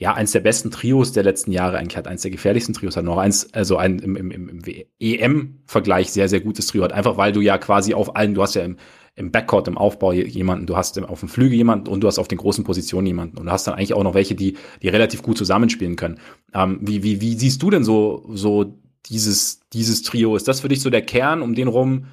[0.00, 3.04] ja, eins der besten Trios der letzten Jahre eigentlich hat, eins der gefährlichsten Trios hat
[3.04, 4.62] noch eins, also ein im, im, im
[5.00, 6.92] EM-Vergleich sehr, sehr gutes Trio hat.
[6.92, 8.76] Einfach weil du ja quasi auf allen, du hast ja im,
[9.16, 12.28] im Backcourt, im Aufbau jemanden, du hast auf dem Flügel jemanden und du hast auf
[12.28, 13.38] den großen Positionen jemanden.
[13.38, 16.20] Und du hast dann eigentlich auch noch welche, die, die relativ gut zusammenspielen können.
[16.54, 20.36] Ähm, wie, wie, wie siehst du denn so, so dieses, dieses Trio?
[20.36, 22.06] Ist das für dich so der Kern, um den rum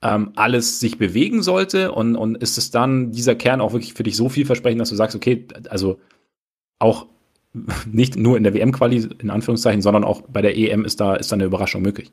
[0.00, 1.90] ähm, alles sich bewegen sollte?
[1.90, 4.96] Und, und ist es dann dieser Kern auch wirklich für dich so vielversprechend, dass du
[4.96, 5.98] sagst, okay, also
[6.78, 7.06] auch
[7.86, 11.30] nicht nur in der WM-Quali, in Anführungszeichen, sondern auch bei der EM ist da, ist
[11.30, 12.12] da eine Überraschung möglich.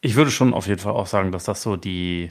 [0.00, 2.28] Ich würde schon auf jeden Fall auch sagen, dass das so die,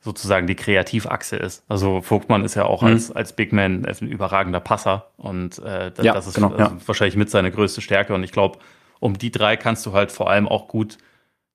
[0.00, 1.64] sozusagen die Kreativachse ist.
[1.68, 2.88] Also Vogtmann ist ja auch mhm.
[2.88, 6.74] als, als Big Man ein überragender Passer und äh, das, ja, das ist genau, also
[6.74, 6.76] ja.
[6.86, 8.58] wahrscheinlich mit seine größte Stärke und ich glaube,
[9.00, 10.98] um die drei kannst du halt vor allem auch gut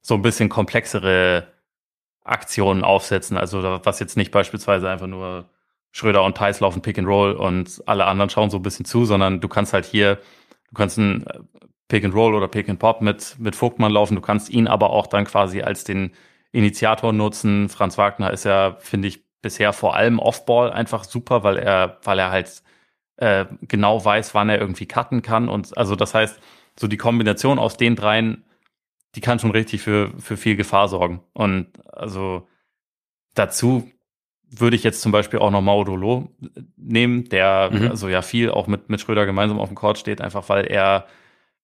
[0.01, 1.47] so ein bisschen komplexere
[2.23, 3.37] Aktionen aufsetzen.
[3.37, 5.45] Also was jetzt nicht beispielsweise einfach nur
[5.93, 9.05] Schröder und Thais laufen Pick and Roll und alle anderen schauen so ein bisschen zu,
[9.05, 10.15] sondern du kannst halt hier,
[10.69, 11.39] du kannst ein äh,
[11.87, 14.89] Pick and Roll oder Pick and Pop mit, mit Vogtmann laufen, du kannst ihn aber
[14.89, 16.11] auch dann quasi als den
[16.51, 17.69] Initiator nutzen.
[17.69, 22.17] Franz Wagner ist ja, finde ich, bisher vor allem Offball einfach super, weil er, weil
[22.17, 22.63] er halt
[23.17, 25.49] äh, genau weiß, wann er irgendwie cutten kann.
[25.49, 26.39] Und also das heißt,
[26.79, 28.45] so die Kombination aus den dreien,
[29.15, 31.21] die kann schon richtig für, für viel Gefahr sorgen.
[31.33, 32.47] Und also
[33.35, 33.91] dazu
[34.59, 36.29] würde ich jetzt zum Beispiel auch noch Maudolo
[36.77, 37.87] nehmen, der mhm.
[37.89, 41.07] also ja viel auch mit, mit Schröder gemeinsam auf dem Court steht, einfach weil er,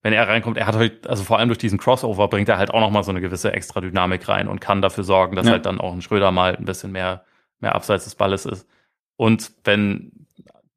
[0.02, 2.72] wenn er reinkommt, er hat halt, also vor allem durch diesen Crossover bringt er halt
[2.72, 5.54] auch nochmal so eine gewisse extra Dynamik rein und kann dafür sorgen, dass ja.
[5.54, 7.26] halt dann auch ein Schröder mal ein bisschen mehr,
[7.60, 8.68] mehr abseits des Balles ist.
[9.16, 10.28] Und wenn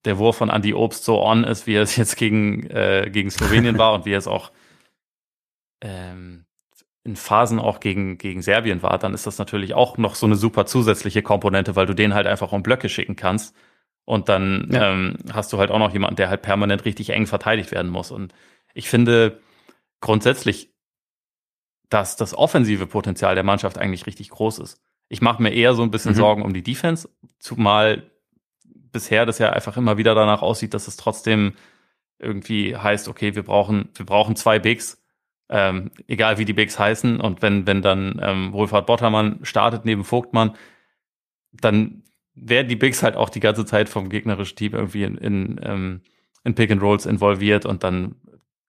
[0.04, 3.30] der Wurf von Andy Obst so on ist, wie er es jetzt gegen, äh, gegen
[3.30, 4.50] Slowenien war und wie er es auch
[5.80, 6.44] ähm,
[7.04, 10.36] in Phasen auch gegen, gegen Serbien war, dann ist das natürlich auch noch so eine
[10.36, 13.56] super zusätzliche Komponente, weil du den halt einfach um Blöcke schicken kannst.
[14.04, 14.90] Und dann ja.
[14.90, 18.10] ähm, hast du halt auch noch jemanden, der halt permanent richtig eng verteidigt werden muss.
[18.10, 18.34] Und
[18.74, 19.40] ich finde
[20.00, 20.72] grundsätzlich,
[21.88, 24.80] dass das offensive Potenzial der Mannschaft eigentlich richtig groß ist.
[25.08, 26.16] Ich mache mir eher so ein bisschen mhm.
[26.16, 28.10] Sorgen um die Defense, zumal
[28.64, 31.54] bisher das ja einfach immer wieder danach aussieht, dass es trotzdem
[32.18, 35.01] irgendwie heißt, okay, wir brauchen, wir brauchen zwei Bigs
[35.52, 37.20] ähm, egal wie die Bigs heißen.
[37.20, 40.56] Und wenn, wenn dann ähm, Wohlfahrt Bottermann startet neben Vogtmann,
[41.52, 42.02] dann
[42.34, 46.00] werden die Bigs halt auch die ganze Zeit vom gegnerischen Team irgendwie in, in, ähm,
[46.42, 48.16] in Pick and Rolls involviert und dann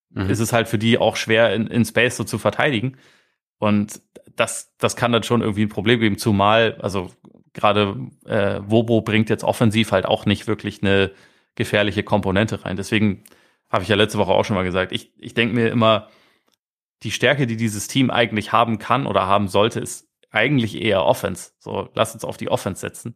[0.10, 0.30] mhm.
[0.30, 2.98] ist es halt für die auch schwer in, in Space so zu verteidigen.
[3.60, 4.02] Und
[4.36, 7.12] das, das kann dann schon irgendwie ein Problem geben, zumal, also
[7.54, 11.12] gerade äh, Wobo bringt jetzt offensiv halt auch nicht wirklich eine
[11.56, 12.76] gefährliche Komponente rein.
[12.76, 13.24] Deswegen
[13.70, 16.10] habe ich ja letzte Woche auch schon mal gesagt, ich, ich denke mir immer,
[17.04, 21.52] die Stärke, die dieses Team eigentlich haben kann oder haben sollte, ist eigentlich eher Offense.
[21.60, 23.16] So, lass uns auf die Offense setzen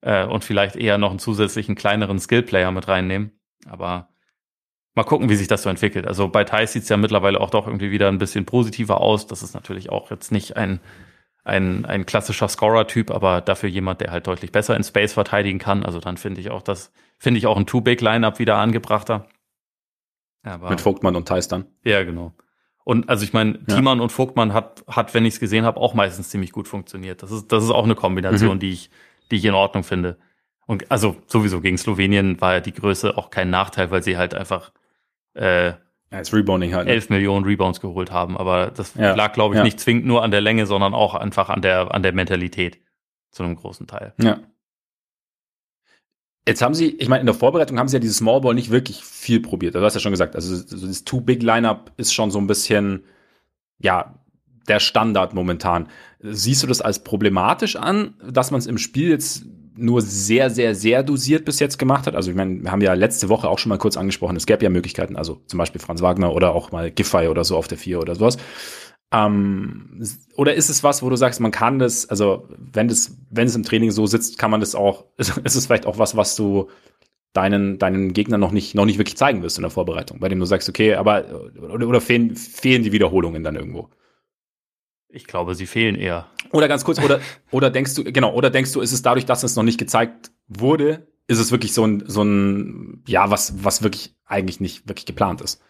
[0.00, 3.32] äh, und vielleicht eher noch einen zusätzlichen kleineren Skillplayer mit reinnehmen.
[3.66, 4.08] Aber
[4.94, 6.06] mal gucken, wie sich das so entwickelt.
[6.06, 9.26] Also bei Thais sieht es ja mittlerweile auch doch irgendwie wieder ein bisschen positiver aus.
[9.26, 10.80] Das ist natürlich auch jetzt nicht ein,
[11.44, 15.84] ein, ein klassischer Scorer-Typ, aber dafür jemand, der halt deutlich besser in Space verteidigen kann.
[15.84, 19.28] Also dann finde ich auch das, finde ich auch ein Two-Big-Lineup wieder angebrachter.
[20.44, 21.66] Ja, Mit Vogtmann und Theis dann.
[21.84, 22.34] Ja, genau.
[22.88, 23.76] Und also ich meine, ja.
[23.76, 27.22] Thiemann und Vogtmann hat, hat, wenn ich es gesehen habe, auch meistens ziemlich gut funktioniert.
[27.22, 28.60] Das ist, das ist auch eine Kombination, mhm.
[28.60, 28.90] die ich,
[29.30, 30.16] die ich in Ordnung finde.
[30.66, 34.32] Und also sowieso gegen Slowenien war ja die Größe auch kein Nachteil, weil sie halt
[34.32, 34.72] einfach
[35.34, 35.74] äh,
[36.10, 36.86] als Rebounding halt.
[36.86, 36.94] Ne?
[36.94, 38.38] 11 Millionen Rebounds geholt haben.
[38.38, 39.14] Aber das ja.
[39.14, 39.64] lag, glaube ich, ja.
[39.64, 42.80] nicht zwingend nur an der Länge, sondern auch einfach an der, an der Mentalität
[43.30, 44.14] zu einem großen Teil.
[44.18, 44.38] Ja.
[46.48, 48.70] Jetzt haben sie, ich meine, in der Vorbereitung haben sie ja dieses Small Ball nicht
[48.70, 49.74] wirklich viel probiert.
[49.74, 53.04] Also, du hast ja schon gesagt, also so das Too-Big-Lineup ist schon so ein bisschen,
[53.78, 54.14] ja,
[54.66, 55.88] der Standard momentan.
[56.20, 59.44] Siehst du das als problematisch an, dass man es im Spiel jetzt
[59.76, 62.16] nur sehr, sehr, sehr dosiert bis jetzt gemacht hat?
[62.16, 64.64] Also, ich meine, wir haben ja letzte Woche auch schon mal kurz angesprochen, es gäbe
[64.64, 67.76] ja Möglichkeiten, also zum Beispiel Franz Wagner oder auch mal Giffey oder so auf der
[67.76, 68.38] Vier oder sowas.
[69.10, 70.02] Ähm,
[70.36, 73.56] oder ist es was, wo du sagst, man kann das, also wenn das, wenn es
[73.56, 76.36] im Training so sitzt, kann man das auch, ist, ist es vielleicht auch was, was
[76.36, 76.68] du
[77.32, 80.38] deinen, deinen Gegnern noch nicht, noch nicht wirklich zeigen wirst in der Vorbereitung, bei dem
[80.38, 83.88] du sagst, okay, aber, oder, oder fehlen, fehlen die Wiederholungen dann irgendwo?
[85.10, 86.26] Ich glaube, sie fehlen eher.
[86.52, 89.42] Oder ganz kurz, oder, oder denkst du, genau, oder denkst du, ist es dadurch, dass
[89.42, 93.82] es noch nicht gezeigt wurde, ist es wirklich so ein, so ein, ja, was, was
[93.82, 95.62] wirklich eigentlich nicht wirklich geplant ist?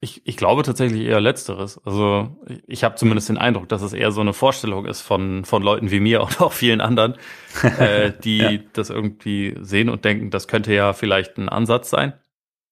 [0.00, 1.80] Ich, ich glaube tatsächlich eher Letzteres.
[1.84, 2.36] Also
[2.68, 5.90] ich habe zumindest den Eindruck, dass es eher so eine Vorstellung ist von, von Leuten
[5.90, 7.14] wie mir und auch vielen anderen,
[7.62, 8.58] äh, die ja.
[8.72, 12.12] das irgendwie sehen und denken, das könnte ja vielleicht ein Ansatz sein.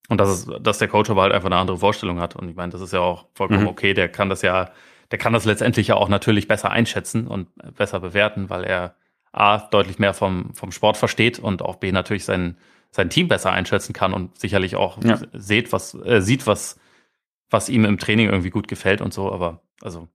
[0.08, 2.36] Und dass, es, dass der Coach aber halt einfach eine andere Vorstellung hat.
[2.36, 3.68] Und ich meine, das ist ja auch vollkommen mhm.
[3.68, 3.92] okay.
[3.92, 4.70] Der kann das ja,
[5.10, 8.94] der kann das letztendlich ja auch natürlich besser einschätzen und besser bewerten, weil er
[9.32, 12.56] A, deutlich mehr vom, vom Sport versteht und auch B, natürlich sein,
[12.92, 15.18] sein Team besser einschätzen kann und sicherlich auch ja.
[15.32, 16.78] sieht, was, äh, sieht, was
[17.50, 20.08] was ihm im Training irgendwie gut gefällt und so, aber also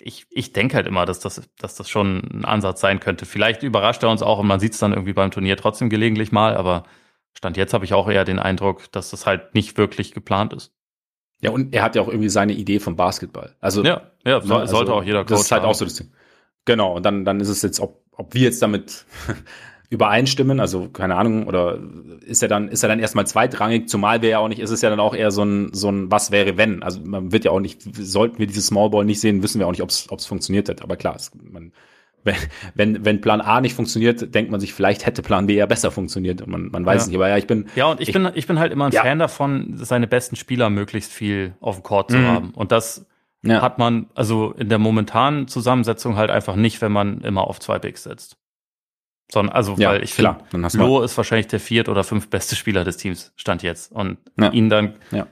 [0.00, 3.26] ich, ich denke halt immer, dass das, dass das schon ein Ansatz sein könnte.
[3.26, 6.30] Vielleicht überrascht er uns auch und man sieht es dann irgendwie beim Turnier trotzdem gelegentlich
[6.30, 6.84] mal, aber
[7.36, 10.72] Stand jetzt habe ich auch eher den Eindruck, dass das halt nicht wirklich geplant ist.
[11.40, 13.54] Ja, und er hat ja auch irgendwie seine Idee vom Basketball.
[13.60, 15.70] Also, ja, ja so, also, sollte auch jeder Coach Das ist halt haben.
[15.70, 16.12] auch so das Ding.
[16.64, 19.04] Genau, und dann, dann ist es jetzt, ob, ob wir jetzt damit
[19.90, 21.78] übereinstimmen, also keine Ahnung, oder
[22.26, 24.82] ist er dann, ist er dann erstmal zweitrangig, zumal wir ja auch nicht, ist es
[24.82, 26.82] ja dann auch eher so ein, so ein Was wäre wenn.
[26.82, 29.66] Also man wird ja auch nicht, sollten wir dieses Small Ball nicht sehen, wissen wir
[29.66, 30.82] auch nicht, ob es funktioniert hat.
[30.82, 31.72] Aber klar, es, man,
[32.74, 35.90] wenn, wenn Plan A nicht funktioniert, denkt man sich, vielleicht hätte Plan B ja besser
[35.90, 37.08] funktioniert und man, man weiß ja.
[37.08, 37.16] nicht.
[37.16, 37.66] Aber ja, ich bin.
[37.74, 39.02] Ja, und ich, ich bin, ich bin halt immer ein ja.
[39.02, 42.26] Fan davon, seine besten Spieler möglichst viel auf dem Court zu mhm.
[42.26, 42.50] haben.
[42.50, 43.06] Und das
[43.42, 43.62] ja.
[43.62, 47.78] hat man also in der momentanen Zusammensetzung halt einfach nicht, wenn man immer auf zwei
[47.78, 48.36] Bigs setzt.
[49.30, 50.38] Sondern, also, ja, weil ich finde,
[50.74, 53.92] Lo ist wahrscheinlich der viert oder fünf beste Spieler des Teams, stand jetzt.
[53.92, 54.50] Und ja.
[54.52, 55.26] ihn dann, ja.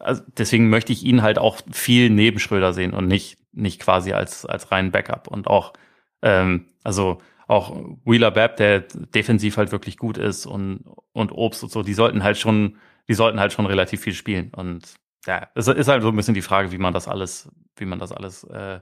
[0.00, 4.12] also deswegen möchte ich ihn halt auch viel neben Schröder sehen und nicht, nicht quasi
[4.12, 5.28] als, als reinen Backup.
[5.28, 5.74] Und auch,
[6.22, 11.70] ähm, also auch Wheeler Babb, der defensiv halt wirklich gut ist und, und Obst und
[11.70, 12.78] so, die sollten halt schon,
[13.08, 14.50] die sollten halt schon relativ viel spielen.
[14.54, 14.82] Und
[15.26, 18.00] ja, es ist halt so ein bisschen die Frage, wie man das alles, wie man
[18.00, 18.80] das alles äh,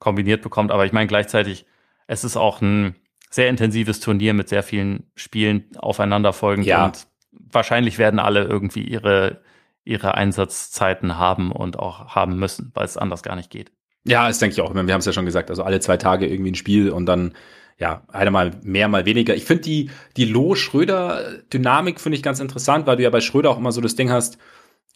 [0.00, 0.72] kombiniert bekommt.
[0.72, 1.66] Aber ich meine gleichzeitig,
[2.08, 2.96] es ist auch ein,
[3.30, 6.86] sehr intensives Turnier mit sehr vielen Spielen aufeinanderfolgend ja.
[6.86, 9.40] und wahrscheinlich werden alle irgendwie ihre,
[9.84, 13.70] ihre Einsatzzeiten haben und auch haben müssen, weil es anders gar nicht geht.
[14.04, 14.74] Ja, das denke ich auch.
[14.74, 17.34] Wir haben es ja schon gesagt, also alle zwei Tage irgendwie ein Spiel und dann
[17.78, 19.34] ja, einer mal mehr, mal weniger.
[19.34, 23.56] Ich finde die, die Loh-Schröder-Dynamik finde ich ganz interessant, weil du ja bei Schröder auch
[23.56, 24.36] immer so das Ding hast,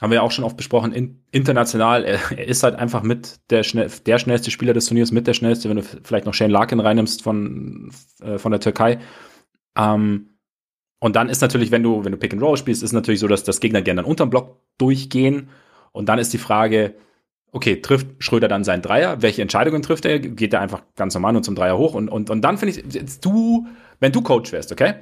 [0.05, 3.41] haben wir ja auch schon oft besprochen, in, international, er, er, ist halt einfach mit
[3.51, 6.51] der, schnell, der schnellste Spieler des Turniers, mit der schnellste, wenn du vielleicht noch Shane
[6.51, 7.91] Larkin reinnimmst von,
[8.21, 8.99] äh, von der Türkei.
[9.77, 10.39] Ähm,
[11.01, 13.29] und dann ist natürlich, wenn du, wenn du Pick and Roll spielst, ist natürlich so,
[13.29, 15.49] dass das Gegner gerne dann unterm Block durchgehen.
[15.93, 16.95] Und dann ist die Frage,
[17.51, 19.23] okay, trifft Schröder dann seinen Dreier?
[19.23, 20.19] Welche Entscheidungen trifft er?
[20.19, 21.95] Geht er einfach ganz normal nur zum Dreier hoch?
[21.95, 23.67] Und, und, und dann finde ich, du,
[24.01, 24.95] wenn du Coach wärst, okay?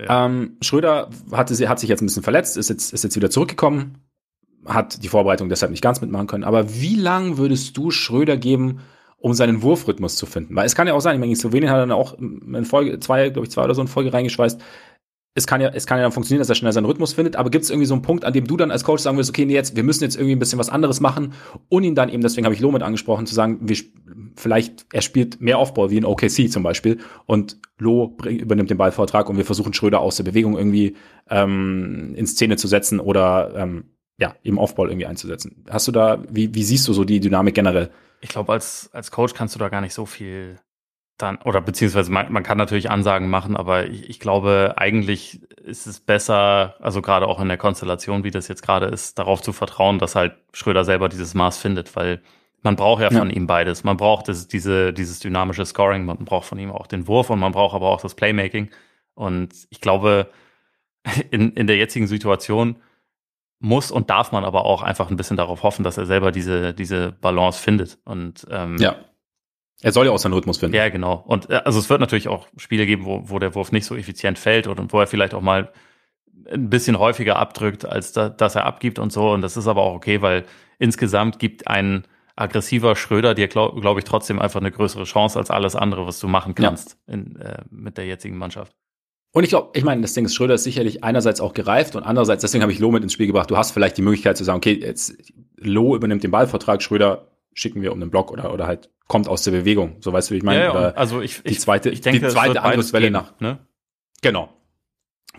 [0.00, 0.26] Ja.
[0.26, 3.98] Ähm, Schröder hatte, hat sich jetzt ein bisschen verletzt, ist jetzt, ist jetzt wieder zurückgekommen,
[4.66, 6.44] hat die Vorbereitung deshalb nicht ganz mitmachen können.
[6.44, 8.80] Aber wie lang würdest du Schröder geben,
[9.18, 10.56] um seinen Wurfrhythmus zu finden?
[10.56, 12.64] Weil es kann ja auch sein, ich meine, in Slowenien hat er dann auch in
[12.64, 14.60] Folge, zwei, glaube ich, zwei oder so in Folge reingeschweißt.
[15.36, 17.50] Es kann ja, es kann ja dann funktionieren, dass er schnell seinen Rhythmus findet, aber
[17.50, 19.44] gibt es irgendwie so einen Punkt, an dem du dann als Coach sagen wirst, okay,
[19.44, 21.32] nee, jetzt, wir müssen jetzt irgendwie ein bisschen was anderes machen
[21.68, 23.76] und ihn dann eben, deswegen habe ich Lomit angesprochen, zu sagen, wir,
[24.36, 29.28] vielleicht, er spielt mehr Offball wie in OKC zum Beispiel und Lo übernimmt den Ballvortrag
[29.28, 30.96] und wir versuchen Schröder aus der Bewegung irgendwie
[31.28, 33.84] ähm, in Szene zu setzen oder ähm,
[34.16, 35.64] ja, eben Offball irgendwie einzusetzen.
[35.68, 37.90] Hast du da, wie, wie siehst du so die Dynamik generell?
[38.20, 40.58] Ich glaube, als, als Coach kannst du da gar nicht so viel
[41.18, 45.86] dann, oder beziehungsweise man, man kann natürlich Ansagen machen, aber ich, ich glaube, eigentlich ist
[45.86, 49.52] es besser, also gerade auch in der Konstellation, wie das jetzt gerade ist, darauf zu
[49.52, 52.20] vertrauen, dass halt Schröder selber dieses Maß findet, weil
[52.64, 53.36] man braucht ja von ja.
[53.36, 53.84] ihm beides.
[53.84, 57.38] Man braucht das, diese, dieses dynamische Scoring, man braucht von ihm auch den Wurf und
[57.38, 58.70] man braucht aber auch das Playmaking.
[59.14, 60.30] Und ich glaube,
[61.30, 62.76] in, in der jetzigen Situation
[63.60, 66.74] muss und darf man aber auch einfach ein bisschen darauf hoffen, dass er selber diese,
[66.74, 67.98] diese Balance findet.
[68.04, 68.96] Und ähm, ja.
[69.82, 70.74] Er soll ja auch seinen Rhythmus finden.
[70.74, 71.22] Ja, genau.
[71.26, 73.94] Und äh, also es wird natürlich auch Spiele geben, wo, wo der Wurf nicht so
[73.94, 75.70] effizient fällt und wo er vielleicht auch mal
[76.50, 79.30] ein bisschen häufiger abdrückt, als da, dass er abgibt und so.
[79.32, 80.44] Und das ist aber auch okay, weil
[80.78, 85.50] insgesamt gibt ein aggressiver Schröder dir, glaube glaub ich, trotzdem einfach eine größere Chance als
[85.50, 87.14] alles andere, was du machen kannst ja.
[87.14, 88.74] in, äh, mit der jetzigen Mannschaft.
[89.32, 92.04] Und ich glaube, ich meine, das Ding ist, Schröder ist sicherlich einerseits auch gereift und
[92.04, 93.50] andererseits, deswegen habe ich Loh mit ins Spiel gebracht.
[93.50, 95.16] Du hast vielleicht die Möglichkeit zu sagen, okay, jetzt
[95.56, 99.42] Loh übernimmt den Ballvertrag, Schröder schicken wir um den Block oder, oder halt kommt aus
[99.42, 99.96] der Bewegung.
[100.00, 100.60] So weißt du, wie ich meine?
[100.60, 103.38] Ja, ja, also ich, die zweite, ich denke, die zweite Angriffswelle nach.
[103.40, 103.58] Ne?
[104.22, 104.50] Genau.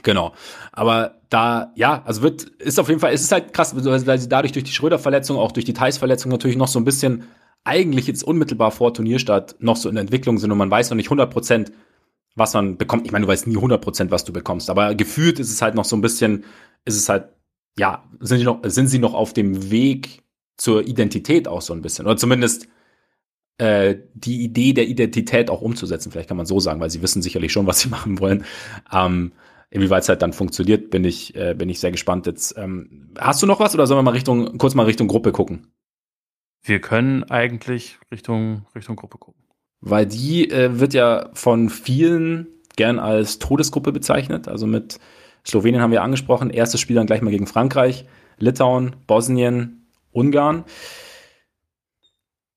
[0.05, 0.33] Genau.
[0.71, 4.29] Aber da, ja, also wird, ist auf jeden Fall, es ist halt krass, weil sie
[4.29, 7.23] dadurch durch die Schröder-Verletzung, auch durch die Thais-Verletzung natürlich noch so ein bisschen
[7.65, 11.07] eigentlich jetzt unmittelbar vor Turnierstart noch so in Entwicklung sind und man weiß noch nicht
[11.07, 11.71] 100 Prozent,
[12.35, 13.07] was man bekommt.
[13.07, 15.73] Ich meine, du weißt nie 100 Prozent, was du bekommst, aber gefühlt ist es halt
[15.73, 16.45] noch so ein bisschen,
[16.85, 17.29] ist es halt,
[17.77, 20.21] ja, sind sie noch, sind sie noch auf dem Weg
[20.57, 22.67] zur Identität auch so ein bisschen oder zumindest
[23.57, 26.11] äh, die Idee der Identität auch umzusetzen.
[26.11, 28.45] Vielleicht kann man so sagen, weil sie wissen sicherlich schon, was sie machen wollen.
[28.91, 29.31] Ähm,
[29.75, 32.57] inwieweit es halt dann funktioniert, bin ich, äh, bin ich sehr gespannt jetzt.
[32.57, 35.67] Ähm, hast du noch was oder sollen wir mal Richtung, kurz mal Richtung Gruppe gucken?
[36.63, 39.43] Wir können eigentlich Richtung, Richtung Gruppe gucken.
[39.81, 42.47] Weil die äh, wird ja von vielen
[42.77, 44.47] gern als Todesgruppe bezeichnet.
[44.47, 44.97] Also mit
[45.45, 46.49] Slowenien haben wir angesprochen.
[46.49, 48.05] Erstes Spiel dann gleich mal gegen Frankreich,
[48.37, 50.63] Litauen, Bosnien, Ungarn.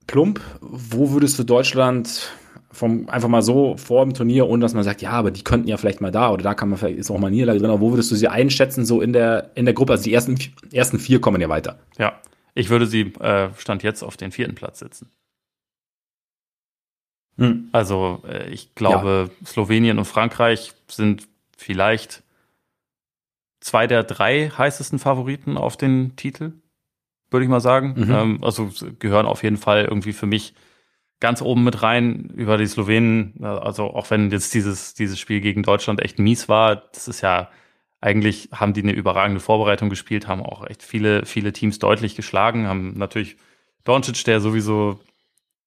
[0.06, 2.30] Plump, wo würdest du Deutschland
[2.78, 5.68] vom, einfach mal so vor dem Turnier, ohne dass man sagt, ja, aber die könnten
[5.68, 7.80] ja vielleicht mal da oder da kann man vielleicht, ist auch mal Niederlage drin, aber
[7.80, 9.92] wo würdest du sie einschätzen, so in der, in der Gruppe?
[9.92, 10.38] Also die ersten,
[10.72, 11.78] ersten vier kommen ja weiter.
[11.98, 12.20] Ja,
[12.54, 15.10] ich würde sie, äh, Stand jetzt, auf den vierten Platz setzen.
[17.36, 17.68] Hm.
[17.72, 19.46] Also, äh, ich glaube, ja.
[19.46, 22.22] Slowenien und Frankreich sind vielleicht
[23.60, 26.52] zwei der drei heißesten Favoriten auf den Titel,
[27.30, 27.94] würde ich mal sagen.
[27.96, 28.10] Mhm.
[28.10, 30.54] Ähm, also gehören auf jeden Fall irgendwie für mich
[31.20, 33.42] ganz oben mit rein über die Slowenen.
[33.42, 37.48] Also auch wenn jetzt dieses, dieses Spiel gegen Deutschland echt mies war, das ist ja
[38.00, 42.68] eigentlich haben die eine überragende Vorbereitung gespielt, haben auch echt viele, viele Teams deutlich geschlagen,
[42.68, 43.36] haben natürlich
[43.84, 45.00] Doncic, der sowieso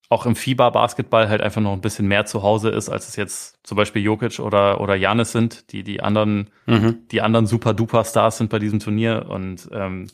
[0.07, 3.65] auch im FIBA-Basketball halt einfach noch ein bisschen mehr zu Hause ist, als es jetzt
[3.65, 7.07] zum Beispiel Jokic oder, oder Janis sind, die die anderen, mhm.
[7.11, 10.07] die anderen super-duper-Stars sind bei diesem Turnier und ähm,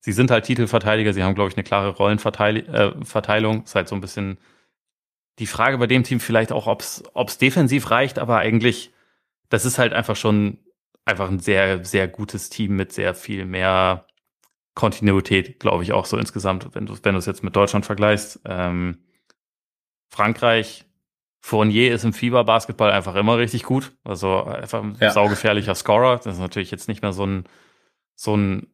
[0.00, 3.94] sie sind halt Titelverteidiger, sie haben, glaube ich, eine klare Rollenverteilung, äh, ist halt so
[3.94, 4.38] ein bisschen
[5.38, 8.92] die Frage bei dem Team vielleicht auch, ob es defensiv reicht, aber eigentlich,
[9.48, 10.58] das ist halt einfach schon
[11.04, 14.06] einfach ein sehr, sehr gutes Team mit sehr viel mehr
[14.74, 18.40] Kontinuität, glaube ich, auch so insgesamt, wenn du wenn du es jetzt mit Deutschland vergleichst.
[18.44, 18.98] Ähm,
[20.08, 20.84] Frankreich,
[21.40, 23.92] Fournier ist im Fieber-Basketball einfach immer richtig gut.
[24.04, 25.10] Also einfach ein ja.
[25.10, 26.16] saugefährlicher Scorer.
[26.16, 27.44] Das ist natürlich jetzt nicht mehr so ein,
[28.16, 28.66] so ein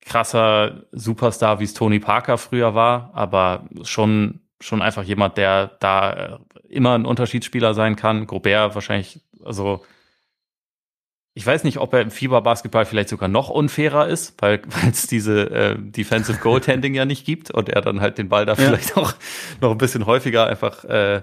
[0.00, 6.12] krasser Superstar, wie es Tony Parker früher war, aber schon schon einfach jemand, der da
[6.12, 8.26] äh, immer ein Unterschiedsspieler sein kann.
[8.26, 9.84] Gobert wahrscheinlich, also
[11.34, 14.60] ich weiß nicht, ob er im Fieber-Basketball vielleicht sogar noch unfairer ist, weil
[14.90, 18.54] es diese äh, Defensive Goaltending ja nicht gibt und er dann halt den Ball da
[18.54, 18.56] ja.
[18.56, 19.14] vielleicht auch
[19.60, 21.22] noch ein bisschen häufiger einfach äh,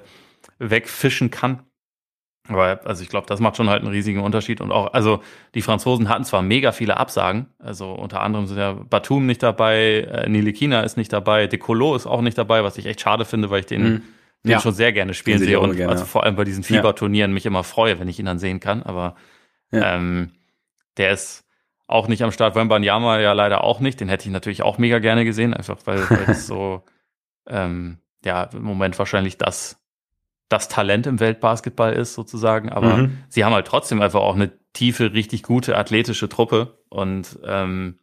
[0.60, 1.64] wegfischen kann.
[2.48, 4.62] Aber also ich glaube, das macht schon halt einen riesigen Unterschied.
[4.62, 5.22] Und auch, also
[5.56, 10.02] die Franzosen hatten zwar mega viele Absagen, also unter anderem sind ja Batum nicht dabei,
[10.02, 13.50] äh, Nilikina ist nicht dabei, Decolo ist auch nicht dabei, was ich echt schade finde,
[13.50, 14.02] weil ich den, mhm.
[14.44, 14.60] den ja.
[14.60, 15.92] schon sehr gerne spielen sehe und gerne.
[15.92, 18.84] also vor allem bei diesen Fieberturnieren mich immer freue, wenn ich ihn dann sehen kann.
[18.84, 19.16] Aber
[19.72, 19.96] ja.
[19.96, 20.32] ähm,
[20.98, 21.46] der ist
[21.88, 22.56] auch nicht am Start.
[22.56, 24.00] Wembanyama ja leider auch nicht.
[24.00, 26.84] Den hätte ich natürlich auch mega gerne gesehen, einfach weil, weil das so
[27.48, 29.80] ähm, ja im Moment wahrscheinlich das
[30.50, 32.70] das Talent im Weltbasketball ist, sozusagen.
[32.70, 33.18] Aber mhm.
[33.30, 38.00] sie haben halt trotzdem einfach auch eine tiefe, richtig gute athletische Truppe und ähm,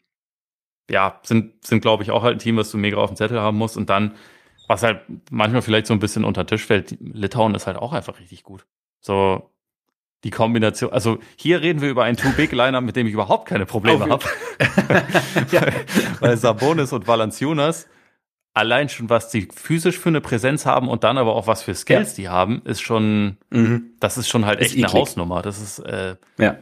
[0.91, 3.41] ja, sind, sind glaube ich, auch halt ein Team, was du mega auf dem Zettel
[3.41, 3.77] haben musst.
[3.77, 4.15] Und dann,
[4.69, 7.93] was halt manchmal vielleicht so ein bisschen unter den Tisch fällt, Litauen ist halt auch
[7.93, 8.67] einfach richtig gut.
[9.01, 9.51] So
[10.25, 14.09] die Kombination, also hier reden wir über einen Too-Big-Liner, mit dem ich überhaupt keine Probleme
[14.09, 14.25] habe.
[15.51, 15.63] ja.
[16.21, 17.89] Weil Sabonis und Valanciunas
[18.55, 21.75] allein schon, was die physisch für eine Präsenz haben und dann aber auch was für
[21.75, 22.23] Skills ja.
[22.23, 23.93] die haben, ist schon, mhm.
[23.99, 25.43] das ist schon halt echt eine Hausnummer.
[25.43, 26.59] Das ist, äh, ja.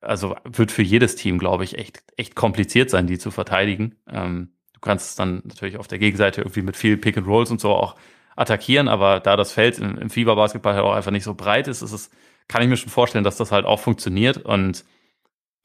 [0.00, 3.96] also wird für jedes Team, glaube ich, echt, echt kompliziert sein, die zu verteidigen.
[4.10, 7.50] Ähm, du kannst es dann natürlich auf der Gegenseite irgendwie mit viel Pick and Rolls
[7.50, 7.96] und so auch
[8.36, 11.82] attackieren, aber da das Feld im, im Fieberbasketball halt auch einfach nicht so breit ist,
[11.82, 12.10] ist es,
[12.48, 14.84] kann ich mir schon vorstellen, dass das halt auch funktioniert und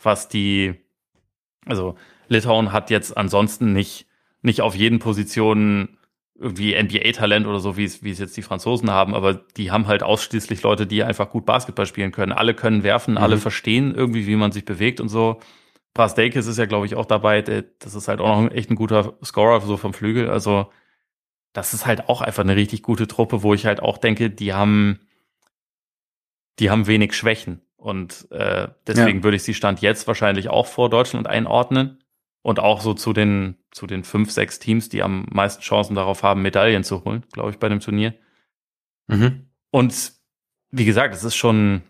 [0.02, 0.76] was die,
[1.66, 1.96] also
[2.28, 4.08] Litauen hat jetzt ansonsten nicht
[4.46, 5.98] nicht auf jeden Positionen
[6.38, 9.88] irgendwie NBA-Talent oder so, wie es, wie es jetzt die Franzosen haben, aber die haben
[9.88, 12.34] halt ausschließlich Leute, die einfach gut Basketball spielen können.
[12.34, 13.20] Alle können werfen, mhm.
[13.20, 15.40] alle verstehen irgendwie, wie man sich bewegt und so.
[15.94, 17.42] Brasdeikis ist ja, glaube ich, auch dabei.
[17.42, 20.30] Das ist halt auch noch echt ein guter Scorer so vom Flügel.
[20.30, 20.70] Also
[21.54, 24.54] das ist halt auch einfach eine richtig gute Truppe, wo ich halt auch denke, die
[24.54, 25.00] haben,
[26.60, 27.62] die haben wenig Schwächen.
[27.78, 29.24] Und äh, deswegen ja.
[29.24, 32.04] würde ich sie Stand jetzt wahrscheinlich auch vor Deutschland einordnen.
[32.46, 36.22] Und auch so zu den, zu den fünf, sechs Teams, die am meisten Chancen darauf
[36.22, 38.14] haben, Medaillen zu holen, glaube ich, bei dem Turnier.
[39.08, 39.50] Mhm.
[39.72, 40.14] Und
[40.70, 41.82] wie gesagt, es ist schon,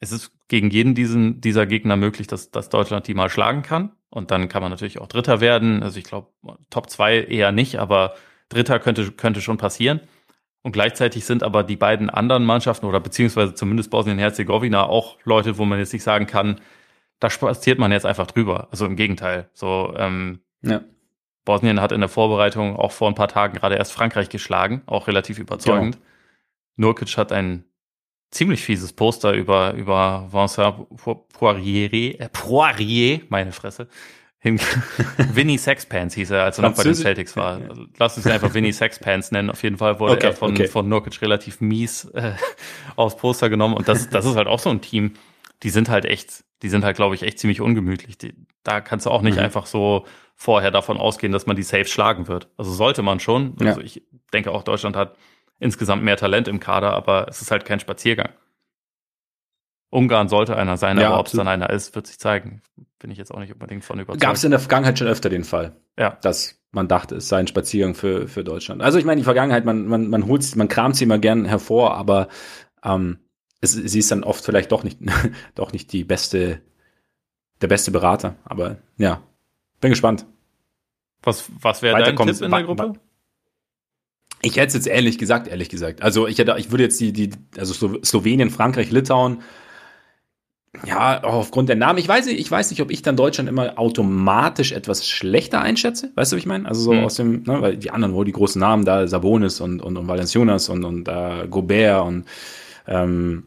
[0.00, 3.92] es ist gegen jeden diesen, dieser Gegner möglich, dass, dass Deutschland die mal schlagen kann.
[4.10, 5.82] Und dann kann man natürlich auch Dritter werden.
[5.82, 6.28] Also ich glaube,
[6.68, 8.16] Top 2 eher nicht, aber
[8.50, 10.02] Dritter könnte, könnte schon passieren.
[10.60, 15.64] Und gleichzeitig sind aber die beiden anderen Mannschaften oder beziehungsweise zumindest Bosnien-Herzegowina auch Leute, wo
[15.64, 16.60] man jetzt nicht sagen kann,
[17.20, 18.68] da spaziert man jetzt einfach drüber.
[18.70, 19.48] Also im Gegenteil.
[19.52, 20.82] So, ähm, ja.
[21.44, 25.06] Bosnien hat in der Vorbereitung auch vor ein paar Tagen gerade erst Frankreich geschlagen, auch
[25.08, 25.96] relativ überzeugend.
[25.96, 26.88] Genau.
[26.88, 27.64] Nurkic hat ein
[28.30, 30.86] ziemlich fieses Poster über, über Vincent
[31.32, 33.88] Poirier, äh, Poirier, meine Fresse,
[34.40, 37.60] Vinny Sexpants hieß er, als er noch bei den Celtics war.
[37.68, 39.50] Also, lass uns ihn einfach Vinny Sexpants nennen.
[39.50, 40.68] Auf jeden Fall wurde okay, er von, okay.
[40.68, 42.34] von Nurkic relativ mies äh,
[42.94, 43.74] aufs Poster genommen.
[43.74, 45.14] Und das, das ist halt auch so ein Team,
[45.62, 48.18] die sind halt echt, die sind halt, glaube ich, echt ziemlich ungemütlich.
[48.18, 49.44] Die, da kannst du auch nicht mhm.
[49.44, 52.48] einfach so vorher davon ausgehen, dass man die safe schlagen wird.
[52.56, 53.56] Also sollte man schon.
[53.60, 53.86] Also ja.
[53.86, 54.02] ich
[54.32, 55.16] denke auch, Deutschland hat
[55.58, 58.30] insgesamt mehr Talent im Kader, aber es ist halt kein Spaziergang.
[59.90, 62.62] Ungarn sollte einer sein, ja, aber ob es dann einer ist, wird sich zeigen.
[62.98, 64.20] Bin ich jetzt auch nicht unbedingt von überzeugt.
[64.20, 66.18] Gab es in der Vergangenheit schon öfter den Fall, ja.
[66.20, 68.82] dass man dachte, es sei ein Spaziergang für, für Deutschland.
[68.82, 71.94] Also ich meine, die Vergangenheit, man, man, man holt man kramt sie immer gern hervor,
[71.96, 72.28] aber
[72.84, 73.18] ähm,
[73.60, 74.98] es, sie ist dann oft vielleicht doch nicht,
[75.54, 76.60] doch nicht die beste,
[77.60, 78.36] der beste Berater.
[78.44, 79.22] Aber ja,
[79.80, 80.26] bin gespannt.
[81.22, 82.92] Was, was wäre dein Tipp in der Gruppe?
[84.40, 86.02] Ich hätte es jetzt ehrlich gesagt, ehrlich gesagt.
[86.02, 87.74] Also ich hätte, ich würde jetzt die, die, also
[88.04, 89.42] Slowenien, Frankreich, Litauen,
[90.86, 91.98] ja, auch aufgrund der Namen.
[91.98, 96.12] Ich weiß nicht, ich weiß nicht, ob ich dann Deutschland immer automatisch etwas schlechter einschätze.
[96.14, 96.68] Weißt du, was ich meine?
[96.68, 97.04] Also so mhm.
[97.04, 100.06] aus dem, ne, weil die anderen, wo die großen Namen da, Sabonis und, und, und
[100.06, 102.26] Valenciunas und, und äh, Gobert und
[102.86, 103.44] ähm,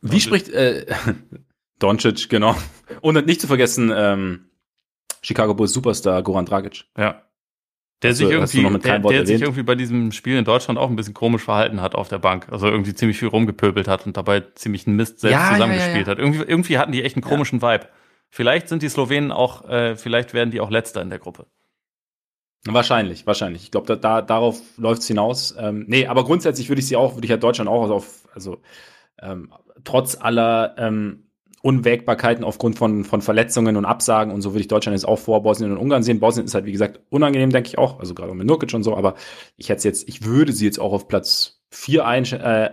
[0.00, 0.22] wie Doncic.
[0.22, 0.86] spricht äh,
[1.78, 2.56] Doncic, genau.
[3.00, 4.50] Und nicht zu vergessen, ähm,
[5.22, 6.84] Chicago Bulls Superstar Goran Dragic.
[6.96, 7.22] Ja.
[8.02, 11.14] Der, sich, irgendwie, der, der sich irgendwie bei diesem Spiel in Deutschland auch ein bisschen
[11.14, 12.46] komisch verhalten hat auf der Bank.
[12.48, 16.02] Also irgendwie ziemlich viel rumgepöbelt hat und dabei ziemlich einen Mist selbst ja, zusammengespielt ja,
[16.02, 16.18] ja, hat.
[16.20, 17.88] Irgendwie, irgendwie hatten die echt einen komischen Vibe.
[18.30, 21.46] Vielleicht sind die Slowenen auch, äh, vielleicht werden die auch Letzter in der Gruppe.
[22.66, 23.64] Wahrscheinlich, wahrscheinlich.
[23.64, 25.56] Ich glaube, da, da, darauf läuft es hinaus.
[25.58, 28.60] Ähm, nee, aber grundsätzlich würde ich sie auch, würde ich ja Deutschland auch auf, also
[29.22, 29.52] ähm,
[29.84, 31.24] trotz aller ähm,
[31.62, 35.42] Unwägbarkeiten aufgrund von, von Verletzungen und Absagen und so würde ich Deutschland jetzt auch vor
[35.42, 36.20] Bosnien und Ungarn sehen.
[36.20, 38.96] Bosnien ist halt, wie gesagt, unangenehm, denke ich auch, also gerade mit Nurkic und so,
[38.96, 39.14] aber
[39.56, 42.70] ich hätte jetzt, ich würde sie jetzt auch auf Platz vier ein, äh,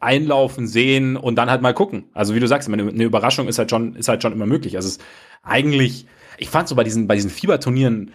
[0.00, 2.04] einlaufen sehen und dann halt mal gucken.
[2.12, 4.76] Also wie du sagst, eine, eine Überraschung ist halt schon, ist halt schon immer möglich.
[4.76, 5.04] Also es ist
[5.42, 6.06] eigentlich,
[6.38, 8.12] ich fand so bei diesen, bei diesen Fieberturnieren,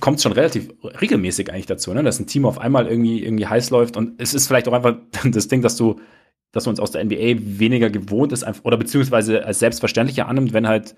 [0.00, 0.70] kommt es schon relativ
[1.00, 2.02] regelmäßig eigentlich dazu, ne?
[2.02, 4.96] dass ein Team auf einmal irgendwie, irgendwie heiß läuft und es ist vielleicht auch einfach
[5.24, 6.00] das Ding, dass du
[6.54, 10.68] dass man uns aus der NBA weniger gewohnt ist, oder beziehungsweise als selbstverständlicher annimmt, wenn
[10.68, 10.94] halt,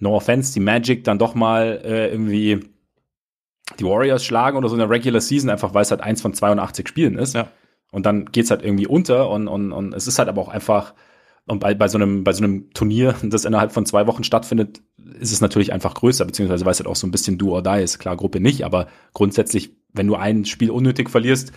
[0.00, 2.60] no offense, die Magic dann doch mal äh, irgendwie
[3.78, 6.34] die Warriors schlagen oder so in der Regular Season, einfach weil es halt eins von
[6.34, 7.34] 82 Spielen ist.
[7.34, 7.48] Ja.
[7.92, 10.94] Und dann geht's halt irgendwie unter und, und, und es ist halt aber auch einfach,
[11.46, 14.82] und bei, bei, so einem, bei so einem Turnier, das innerhalb von zwei Wochen stattfindet,
[15.20, 17.62] ist es natürlich einfach größer, beziehungsweise weil es halt auch so ein bisschen do or
[17.62, 17.98] die ist.
[17.98, 21.52] Klar, Gruppe nicht, aber grundsätzlich, wenn du ein Spiel unnötig verlierst,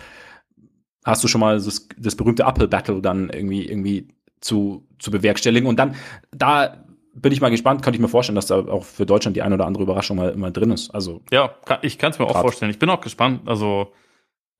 [1.04, 4.08] hast du schon mal das, das berühmte Apple Battle dann irgendwie, irgendwie
[4.40, 5.68] zu, zu bewerkstelligen.
[5.68, 5.94] Und dann,
[6.32, 9.42] da bin ich mal gespannt, könnte ich mir vorstellen, dass da auch für Deutschland die
[9.42, 10.90] eine oder andere Überraschung mal, mal drin ist.
[10.90, 12.36] Also ja, kann, ich kann es mir grad.
[12.36, 12.70] auch vorstellen.
[12.70, 13.92] Ich bin auch gespannt, also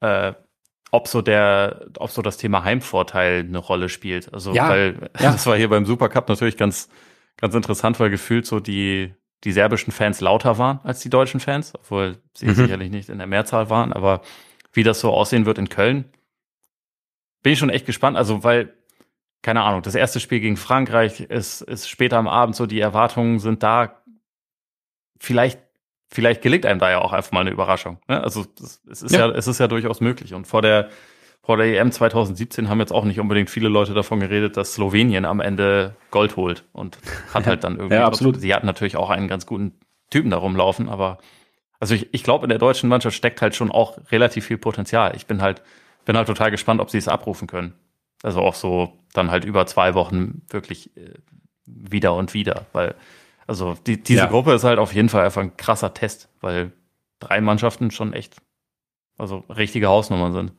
[0.00, 0.34] äh,
[0.90, 4.32] ob so der, ob so das Thema Heimvorteil eine Rolle spielt.
[4.32, 5.32] Also ja, weil ja.
[5.32, 6.88] das war hier beim Supercup natürlich ganz,
[7.36, 9.12] ganz interessant, weil gefühlt so die
[9.42, 12.54] die serbischen Fans lauter waren als die deutschen Fans, obwohl sie mhm.
[12.54, 13.92] sicherlich nicht in der Mehrzahl waren.
[13.92, 14.22] Aber
[14.72, 16.06] wie das so aussehen wird in Köln,
[17.44, 18.16] bin ich schon echt gespannt.
[18.16, 18.74] Also, weil,
[19.42, 23.38] keine Ahnung, das erste Spiel gegen Frankreich ist, ist später am Abend so, die Erwartungen
[23.38, 24.02] sind da.
[25.20, 25.60] Vielleicht,
[26.08, 27.98] vielleicht gelingt einem da ja auch einfach mal eine Überraschung.
[28.08, 28.20] Ne?
[28.20, 29.28] Also, das, es ist ja.
[29.28, 30.34] ja, es ist ja durchaus möglich.
[30.34, 30.88] Und vor der,
[31.42, 35.26] vor der EM 2017 haben jetzt auch nicht unbedingt viele Leute davon geredet, dass Slowenien
[35.26, 36.98] am Ende Gold holt und
[37.32, 37.94] hat halt dann irgendwie.
[37.94, 38.40] ja, absolut.
[38.40, 39.78] Sie hatten natürlich auch einen ganz guten
[40.10, 41.18] Typen da rumlaufen, aber
[41.78, 45.14] also ich, ich glaube, in der deutschen Mannschaft steckt halt schon auch relativ viel Potenzial.
[45.16, 45.62] Ich bin halt,
[46.04, 47.74] bin halt total gespannt, ob sie es abrufen können.
[48.22, 51.14] Also auch so dann halt über zwei Wochen wirklich äh,
[51.66, 52.94] wieder und wieder, weil
[53.46, 54.26] also die, diese ja.
[54.26, 56.72] Gruppe ist halt auf jeden Fall einfach ein krasser Test, weil
[57.20, 58.36] drei Mannschaften schon echt,
[59.18, 60.52] also richtige Hausnummern sind.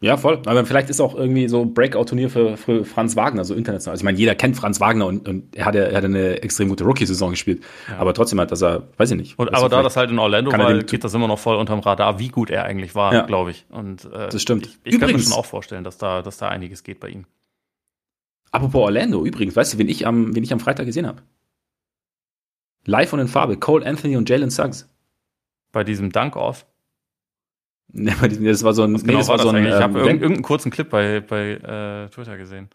[0.00, 0.42] Ja, voll.
[0.44, 3.92] Aber vielleicht ist auch irgendwie so Breakout-Turnier für, für Franz Wagner, so international.
[3.92, 6.42] Also ich meine, jeder kennt Franz Wagner und, und er, hat ja, er hat eine
[6.42, 7.62] extrem gute Rookie-Saison gespielt.
[7.88, 7.98] Ja.
[7.98, 9.38] Aber trotzdem hat das er, weiß ich nicht.
[9.38, 12.18] Und, aber da das halt in Orlando war, geht das immer noch voll unterm Radar,
[12.18, 13.22] wie gut er eigentlich war, ja.
[13.22, 13.64] glaube ich.
[13.70, 14.66] Und äh, das stimmt.
[14.84, 17.24] Ich, ich kann mir schon auch vorstellen, dass da, dass da einiges geht bei ihm.
[18.50, 21.22] Apropos Orlando, übrigens, weißt du, wen ich am, wen ich am Freitag gesehen habe?
[22.84, 24.88] Live und in Farbe, Cole Anthony und Jalen Suggs.
[25.72, 26.66] Bei diesem Dunk-Off?
[27.88, 28.94] Das war so ein.
[28.94, 31.52] Was genau nee, war, war so ein, ich ähm, habe irgendeinen kurzen Clip bei, bei
[31.52, 32.68] äh, Twitter gesehen.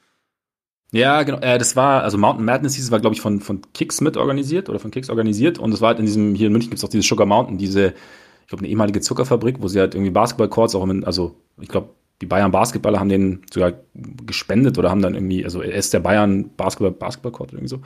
[0.91, 1.39] Ja, genau.
[1.39, 4.17] Äh, das war, also Mountain Madness hieß es, war, glaube ich, von, von Kicks mit
[4.17, 5.59] organisiert oder von Kicks organisiert.
[5.59, 7.57] Und es war halt in diesem, hier in München gibt es auch dieses Sugar Mountain,
[7.57, 7.93] diese,
[8.41, 11.89] ich glaube, eine ehemalige Zuckerfabrik, wo sie halt irgendwie Basketball-Courts auch in, also ich glaube,
[12.21, 13.73] die Bayern Basketballer haben den sogar
[14.25, 17.81] gespendet oder haben dann irgendwie, also er ist der Bayern Basketball, Basketball-Court irgendwie so.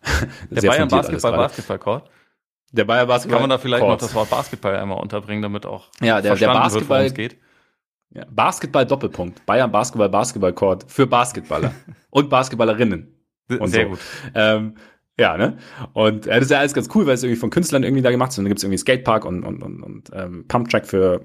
[0.50, 2.08] Der Bayern Basketball, Basketball-Court?
[2.72, 3.40] Der Bayer Basketball.
[3.40, 3.92] Kann man da vielleicht Court.
[3.92, 7.36] noch das Wort Basketball einmal unterbringen, damit auch ja, der, der Basketball wird, geht?
[8.10, 9.44] Ja, Basketball Doppelpunkt.
[9.46, 11.72] Bayern Basketball Basketball Court für Basketballer
[12.10, 13.14] und Basketballerinnen.
[13.58, 13.90] Und Sehr so.
[13.90, 13.98] gut.
[14.34, 14.74] Ähm,
[15.18, 15.56] ja, ne?
[15.94, 18.10] Und äh, das ist ja alles ganz cool, weil es irgendwie von Künstlern irgendwie da
[18.10, 18.38] gemacht ist.
[18.38, 21.22] Und dann gibt es irgendwie Skatepark und, und, und, und ähm, Pumptrack für,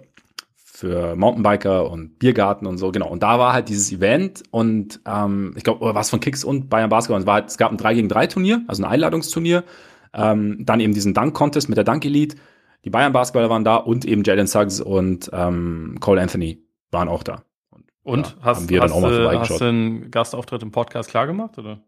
[0.56, 3.10] für Mountainbiker und Biergarten und so, genau.
[3.10, 6.90] Und da war halt dieses Event und ähm, ich glaube, was von Kicks und Bayern
[6.90, 7.18] Basketball.
[7.18, 9.64] Und es, war halt, es gab ein 3 gegen 3 Turnier, also ein Einladungsturnier
[10.14, 12.38] ähm, dann eben diesen Dunk-Contest mit der Dunk-Elite.
[12.86, 17.44] Die Bayern-Basketballer waren da und eben Jalen Suggs und ähm, Cole Anthony waren auch da.
[17.70, 21.10] Und, und ja, hast, wir hast, dann auch mal hast du einen Gastauftritt im Podcast
[21.10, 21.82] klar gemacht, oder?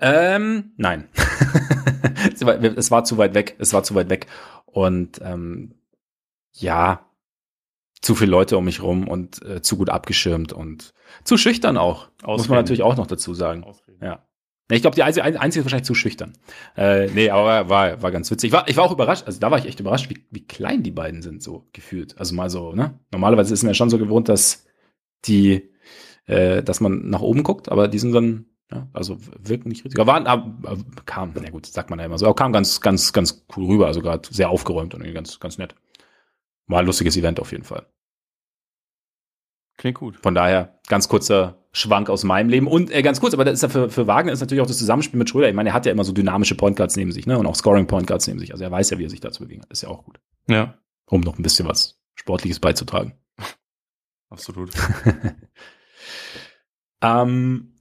[0.00, 1.08] Ähm, nein.
[2.76, 3.56] es war zu weit weg.
[3.58, 4.26] Es war zu weit weg.
[4.64, 5.74] Und ähm,
[6.52, 7.06] ja,
[8.00, 10.94] zu viele Leute um mich rum und äh, zu gut abgeschirmt und
[11.24, 12.08] zu schüchtern auch.
[12.22, 12.36] Ausreden.
[12.38, 13.62] Muss man natürlich auch noch dazu sagen.
[13.64, 14.02] Ausreden.
[14.02, 14.26] Ja.
[14.70, 16.34] Ich glaube, die einzige, einzige ist wahrscheinlich zu schüchtern.
[16.76, 18.48] Äh, nee, aber war, war ganz witzig.
[18.48, 20.82] Ich war, ich war auch überrascht, also da war ich echt überrascht, wie, wie klein
[20.82, 22.16] die beiden sind, so gefühlt.
[22.18, 22.98] Also mal so, ne?
[23.10, 24.66] Normalerweise ist mir ja schon so gewohnt, dass
[25.24, 25.70] die,
[26.26, 30.06] äh, dass man nach oben guckt, aber die sind dann, ja, also wirken nicht richtig.
[30.06, 33.44] Waren, aber, kam, na gut, sagt man ja immer so, aber kam ganz, ganz, ganz
[33.56, 35.74] cool rüber, also gerade sehr aufgeräumt und ganz, ganz nett.
[36.68, 37.86] War ein lustiges Event auf jeden Fall.
[39.80, 40.18] Klingt gut.
[40.22, 42.66] Von daher, ganz kurzer Schwank aus meinem Leben.
[42.66, 44.76] Und äh, ganz kurz, aber das ist ja für, für Wagner ist natürlich auch das
[44.76, 45.48] Zusammenspiel mit Schröder.
[45.48, 47.38] Ich meine, er hat ja immer so dynamische Point Guards neben sich, ne?
[47.38, 48.52] Und auch Scoring Point Guards neben sich.
[48.52, 49.70] Also er weiß ja, wie er sich dazu bewegen hat.
[49.70, 50.20] Ist ja auch gut.
[50.48, 50.74] Ja.
[51.06, 53.14] Um noch ein bisschen was Sportliches beizutragen.
[54.28, 54.70] Absolut.
[57.00, 57.72] ähm,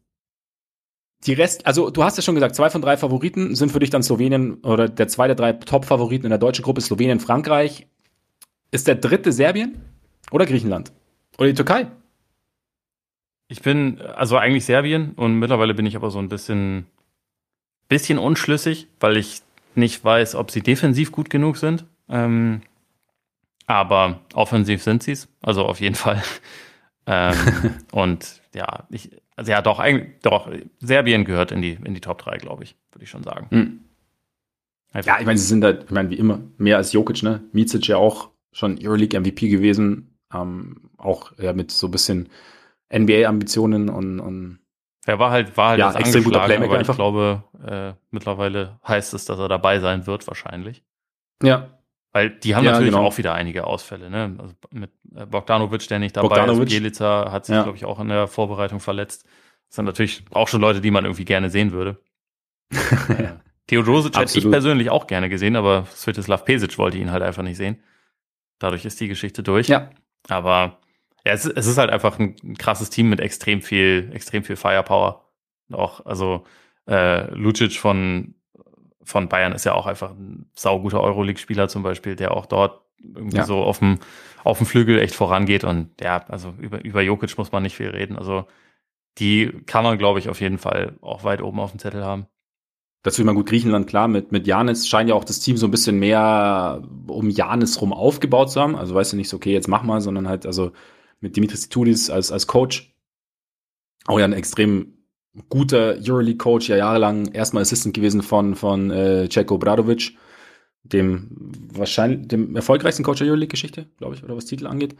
[1.25, 3.89] die Rest, also du hast ja schon gesagt, zwei von drei Favoriten sind für dich
[3.89, 7.87] dann Slowenien oder der zwei der drei Top-Favoriten in der deutschen Gruppe ist Slowenien, Frankreich.
[8.71, 9.81] Ist der dritte Serbien
[10.31, 10.93] oder Griechenland?
[11.39, 11.87] Oder die Türkei?
[13.47, 16.85] Ich bin, also eigentlich Serbien und mittlerweile bin ich aber so ein bisschen,
[17.87, 19.41] bisschen unschlüssig, weil ich
[19.73, 21.85] nicht weiß, ob sie defensiv gut genug sind.
[22.09, 22.61] Ähm,
[23.67, 26.21] aber offensiv sind sie es, also auf jeden Fall.
[27.07, 27.35] ähm,
[27.91, 32.21] und ja, ich, also ja, doch, eigentlich, doch, Serbien gehört in die, in die Top
[32.21, 33.47] 3, glaube ich, würde ich schon sagen.
[33.49, 33.79] Hm.
[35.05, 37.43] Ja, ich meine, sie sind halt, ich meine, wie immer, mehr als Jokic, ne?
[37.53, 42.29] Micic ja auch schon Euroleague MVP gewesen, ähm, auch ja, mit so ein bisschen
[42.93, 44.59] NBA-Ambitionen und, und
[45.05, 49.13] er war halt, war halt ja, extrem guter Playmaker aber ich glaube, äh, mittlerweile heißt
[49.13, 50.83] es, dass er dabei sein wird, wahrscheinlich.
[51.41, 51.79] Ja.
[52.11, 53.05] Weil die haben ja, natürlich genau.
[53.05, 54.35] auch wieder einige Ausfälle, ne?
[54.39, 56.67] Also mit äh, Bogdanovic, der nicht dabei Bogdanovic.
[56.67, 57.63] ist, Bielica hat sich, ja.
[57.63, 59.25] glaube ich, auch in der Vorbereitung verletzt.
[59.67, 61.97] Das sind natürlich auch schon Leute, die man irgendwie gerne sehen würde.
[62.71, 63.41] ja.
[63.67, 67.57] Theodosic hätte ich persönlich auch gerne gesehen, aber Svetislav Pesic wollte ihn halt einfach nicht
[67.57, 67.83] sehen.
[68.57, 69.67] Dadurch ist die Geschichte durch.
[69.67, 69.91] Ja.
[70.27, 70.79] Aber
[71.25, 74.55] ja, es, es ist halt einfach ein, ein, krasses Team mit extrem viel, extrem viel
[74.55, 75.25] Firepower.
[75.71, 76.45] Auch, also
[76.87, 78.35] äh, Lucic von,
[79.03, 83.37] von Bayern ist ja auch einfach ein sauguter Euroleague-Spieler zum Beispiel, der auch dort irgendwie
[83.37, 83.45] ja.
[83.45, 83.99] so auf dem,
[84.43, 85.63] auf dem Flügel echt vorangeht.
[85.63, 88.17] Und ja, also über, über Jokic muss man nicht viel reden.
[88.17, 88.45] Also
[89.17, 92.27] die kann man, glaube ich, auf jeden Fall auch weit oben auf dem Zettel haben.
[93.01, 95.71] Dazu immer gut Griechenland, klar, mit, mit Janis scheint ja auch das Team so ein
[95.71, 98.75] bisschen mehr um Janis rum aufgebaut zu haben.
[98.75, 100.71] Also weißt du nicht so, okay, jetzt mach mal, sondern halt, also
[101.21, 102.93] mit Dimitris Tudis als, als Coach.
[104.05, 104.99] Auch ja ein extrem
[105.47, 110.17] guter Euroleague-Coach, ja jahrelang erstmal Assistant gewesen von, von äh, Ceko Bradovic,
[110.83, 111.29] dem
[111.73, 114.95] wahrscheinlich dem erfolgreichsten Coach der Euroleague-Geschichte, glaube ich, oder was Titel angeht.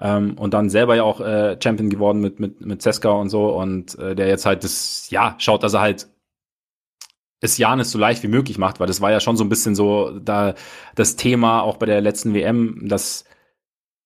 [0.00, 3.56] Ähm, und dann selber ja auch äh, Champion geworden mit, mit, mit Ceska und so
[3.56, 6.08] und äh, der jetzt halt das, ja, schaut, dass er halt
[7.44, 9.74] es Janis so leicht wie möglich macht, weil das war ja schon so ein bisschen
[9.74, 10.54] so da
[10.94, 13.24] das Thema auch bei der letzten WM, dass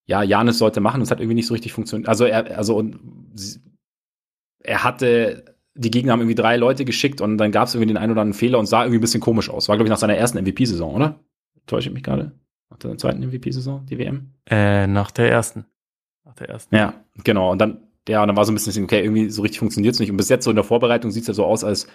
[0.06, 2.08] ja Janis sollte machen, das hat irgendwie nicht so richtig funktioniert.
[2.08, 2.98] Also er also und
[4.60, 7.96] er hatte die Gegner haben irgendwie drei Leute geschickt und dann gab es irgendwie den
[7.96, 9.68] einen oder anderen Fehler und sah irgendwie ein bisschen komisch aus.
[9.68, 11.20] War glaube ich nach seiner ersten MVP-Saison, oder?
[11.66, 12.32] Täusche ich mich gerade?
[12.70, 14.32] Nach der zweiten MVP-Saison, die WM?
[14.46, 15.66] Äh, nach der ersten.
[16.24, 16.74] nach der ersten.
[16.74, 16.94] Ja,
[17.24, 17.52] genau.
[17.52, 17.78] Und dann,
[18.08, 20.10] ja, dann war so ein bisschen, okay, irgendwie so richtig funktioniert es nicht.
[20.10, 21.88] Und bis jetzt so in der Vorbereitung sieht es ja so aus, als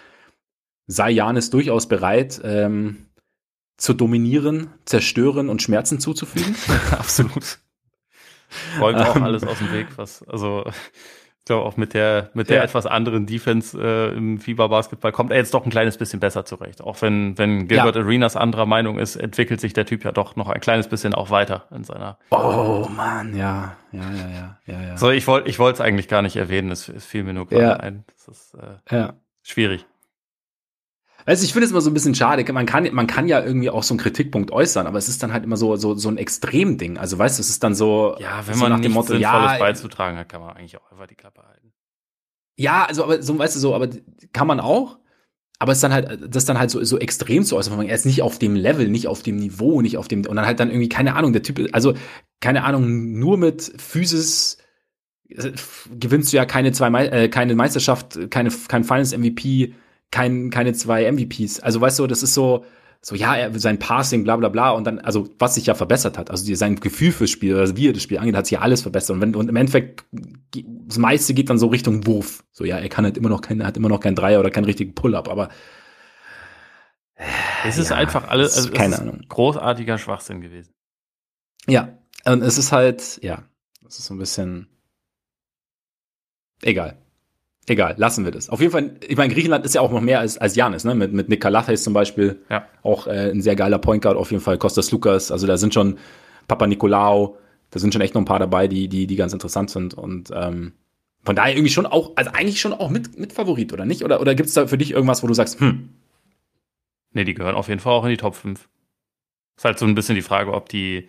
[0.86, 3.06] sei Janis durchaus bereit, ähm,
[3.76, 6.54] zu dominieren, zerstören und Schmerzen zuzufügen.
[6.90, 7.58] Absolut.
[8.80, 9.24] Räumt auch ähm.
[9.24, 12.62] alles aus dem Weg, was, also ich glaube auch mit der mit der ja.
[12.62, 16.80] etwas anderen Defense äh, im Fieberbasketball kommt er jetzt doch ein kleines bisschen besser zurecht.
[16.80, 18.02] Auch wenn wenn Gilbert ja.
[18.02, 21.28] Arenas anderer Meinung ist, entwickelt sich der Typ ja doch noch ein kleines bisschen auch
[21.28, 22.16] weiter in seiner.
[22.30, 24.82] Oh man, ja, ja, ja, ja, ja.
[24.82, 24.96] ja.
[24.96, 26.70] So ich wollte ich wollte es eigentlich gar nicht erwähnen.
[26.70, 28.04] Es, es fiel mir nur gerade ein.
[28.14, 29.12] Das ist äh, ja.
[29.42, 29.84] schwierig.
[31.26, 32.50] Weißt du, ich finde es immer so ein bisschen schade.
[32.52, 35.32] Man kann, man kann ja irgendwie auch so einen Kritikpunkt äußern, aber es ist dann
[35.32, 36.98] halt immer so, so, so ein Extremding.
[36.98, 38.16] Also weißt du, es ist dann so.
[38.18, 41.06] Ja, wenn man nach dem Motto, Sinnvolles ja, beizutragen hat, kann man eigentlich auch einfach
[41.06, 41.72] die Klappe halten.
[42.56, 43.88] Ja, also, aber so, weißt du, so, aber
[44.32, 44.98] kann man auch.
[45.58, 47.80] Aber es ist dann halt, das dann halt so, so extrem zu äußern.
[47.86, 50.44] Er ist nicht auf dem Level, nicht auf dem Niveau, nicht auf dem, und dann
[50.44, 51.94] halt dann irgendwie, keine Ahnung, der Typ, also,
[52.40, 54.58] keine Ahnung, nur mit Physis
[55.28, 55.52] äh,
[55.98, 59.74] gewinnst du ja keine zwei, äh, keine Meisterschaft, keine, kein Finals MVP,
[60.14, 61.58] kein, keine zwei MVPs.
[61.58, 62.64] Also weißt du, das ist so,
[63.02, 66.16] so ja, er, sein Passing, bla bla bla und dann, also was sich ja verbessert
[66.16, 68.52] hat, also die, sein Gefühl fürs Spiel, also wie er das Spiel angeht, hat sich
[68.52, 70.04] ja alles verbessert und, wenn, und im Endeffekt
[70.52, 72.44] das meiste geht dann so Richtung Wurf.
[72.52, 74.66] So ja, er kann halt immer noch kein, hat immer noch kein Dreier oder keinen
[74.66, 75.48] richtigen Pull-up, aber
[77.66, 80.72] es ist ja, einfach alles, also keine Ahnung, großartiger Schwachsinn gewesen.
[81.66, 83.42] Ja, und es ist halt, ja,
[83.84, 84.68] es ist so ein bisschen
[86.62, 87.03] egal.
[87.66, 88.50] Egal, lassen wir das.
[88.50, 90.94] Auf jeden Fall, ich meine, Griechenland ist ja auch noch mehr als, als Janis, ne?
[90.94, 92.42] Mit, mit Nick Kalathis zum Beispiel.
[92.50, 92.66] Ja.
[92.82, 94.58] Auch äh, ein sehr geiler Point Guard, auf jeden Fall.
[94.58, 95.98] Kostas Lukas, also da sind schon
[96.46, 97.38] Papa Nikolaou,
[97.70, 99.94] da sind schon echt noch ein paar dabei, die, die, die ganz interessant sind.
[99.94, 100.72] Und ähm,
[101.24, 104.04] von daher irgendwie schon auch, also eigentlich schon auch mit, mit Favorit, oder nicht?
[104.04, 105.88] Oder, oder gibt es da für dich irgendwas, wo du sagst, hm?
[107.12, 108.68] Nee, die gehören auf jeden Fall auch in die Top 5.
[109.56, 111.08] Ist halt so ein bisschen die Frage, ob die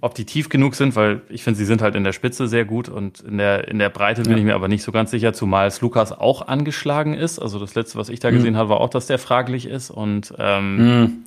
[0.00, 2.64] ob die tief genug sind, weil ich finde, sie sind halt in der Spitze sehr
[2.64, 4.38] gut und in der, in der Breite bin ja.
[4.38, 7.38] ich mir aber nicht so ganz sicher, zumal es Lukas auch angeschlagen ist.
[7.38, 8.36] Also das letzte, was ich da mhm.
[8.36, 11.24] gesehen habe, war auch, dass der fraglich ist und ähm, mhm.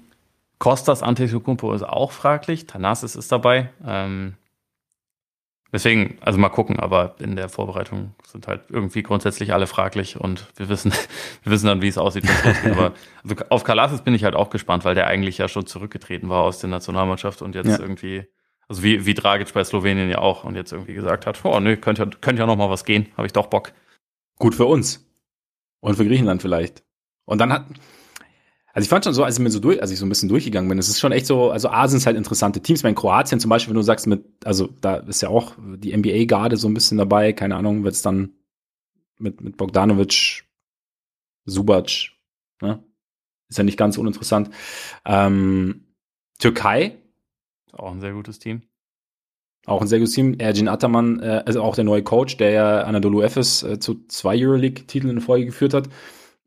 [0.58, 3.70] Kostas Antetokounmpo ist auch fraglich, Thanasis ist dabei.
[3.86, 4.34] Ähm,
[5.72, 10.48] deswegen, also mal gucken, aber in der Vorbereitung sind halt irgendwie grundsätzlich alle fraglich und
[10.56, 10.94] wir wissen,
[11.44, 12.26] wir wissen dann, wie es aussieht.
[12.66, 12.94] aber
[13.24, 16.42] also auf Kalasis bin ich halt auch gespannt, weil der eigentlich ja schon zurückgetreten war
[16.42, 17.80] aus der Nationalmannschaft und jetzt ja.
[17.80, 18.26] irgendwie
[18.74, 21.78] also wie, wie Dragic bei Slowenien ja auch und jetzt irgendwie gesagt hat, oh nö,
[21.78, 23.72] könnte könnte ja noch mal was gehen, habe ich doch Bock.
[24.40, 25.08] Gut für uns.
[25.80, 26.84] Und für Griechenland vielleicht.
[27.26, 27.68] Und dann hat,
[28.74, 30.30] also ich fand schon so, als ich mir so durch, als ich so ein bisschen
[30.30, 32.80] durchgegangen bin, es ist schon echt so, also Asien ist halt interessante Teams.
[32.80, 35.96] Ich meine, Kroatien zum Beispiel, wenn du sagst mit, also da ist ja auch die
[35.96, 38.34] NBA-Garde so ein bisschen dabei, keine Ahnung, wird es dann
[39.20, 40.46] mit, mit Bogdanovic,
[41.46, 42.12] Subac,
[42.62, 42.84] ne?
[43.50, 44.50] Ist ja nicht ganz uninteressant.
[45.06, 45.94] Ähm,
[46.40, 47.03] Türkei,
[47.74, 48.62] auch ein sehr gutes Team.
[49.66, 50.36] Auch ein sehr gutes Team.
[50.40, 54.36] Ergin Ataman, äh, also auch der neue Coach, der ja Anadolu Efes äh, zu zwei
[54.38, 55.90] Euroleague-Titeln in Folge geführt hat.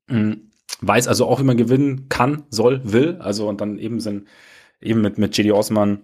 [0.09, 0.51] Mhm.
[0.81, 3.17] Weiß also auch, wie man gewinnen kann, soll, will.
[3.21, 4.27] Also und dann eben sind
[4.81, 6.03] eben mit, mit JD Osman,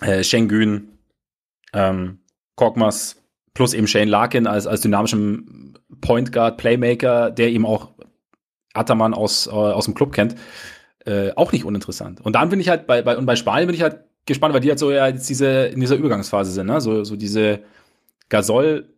[0.00, 0.98] äh, Schengen,
[1.72, 2.18] ähm,
[2.56, 3.22] Korkmas
[3.52, 7.92] plus eben Shane Larkin als, als dynamischem Point Guard, Playmaker, der eben auch
[8.74, 10.34] Ataman aus, äh, aus dem Club kennt,
[11.06, 12.20] äh, auch nicht uninteressant.
[12.20, 14.60] Und dann bin ich halt bei, bei, und bei Spanien bin ich halt gespannt, weil
[14.60, 16.80] die halt so ja jetzt diese, in dieser Übergangsphase sind, ne?
[16.80, 17.60] So, so diese
[18.28, 18.88] Gasol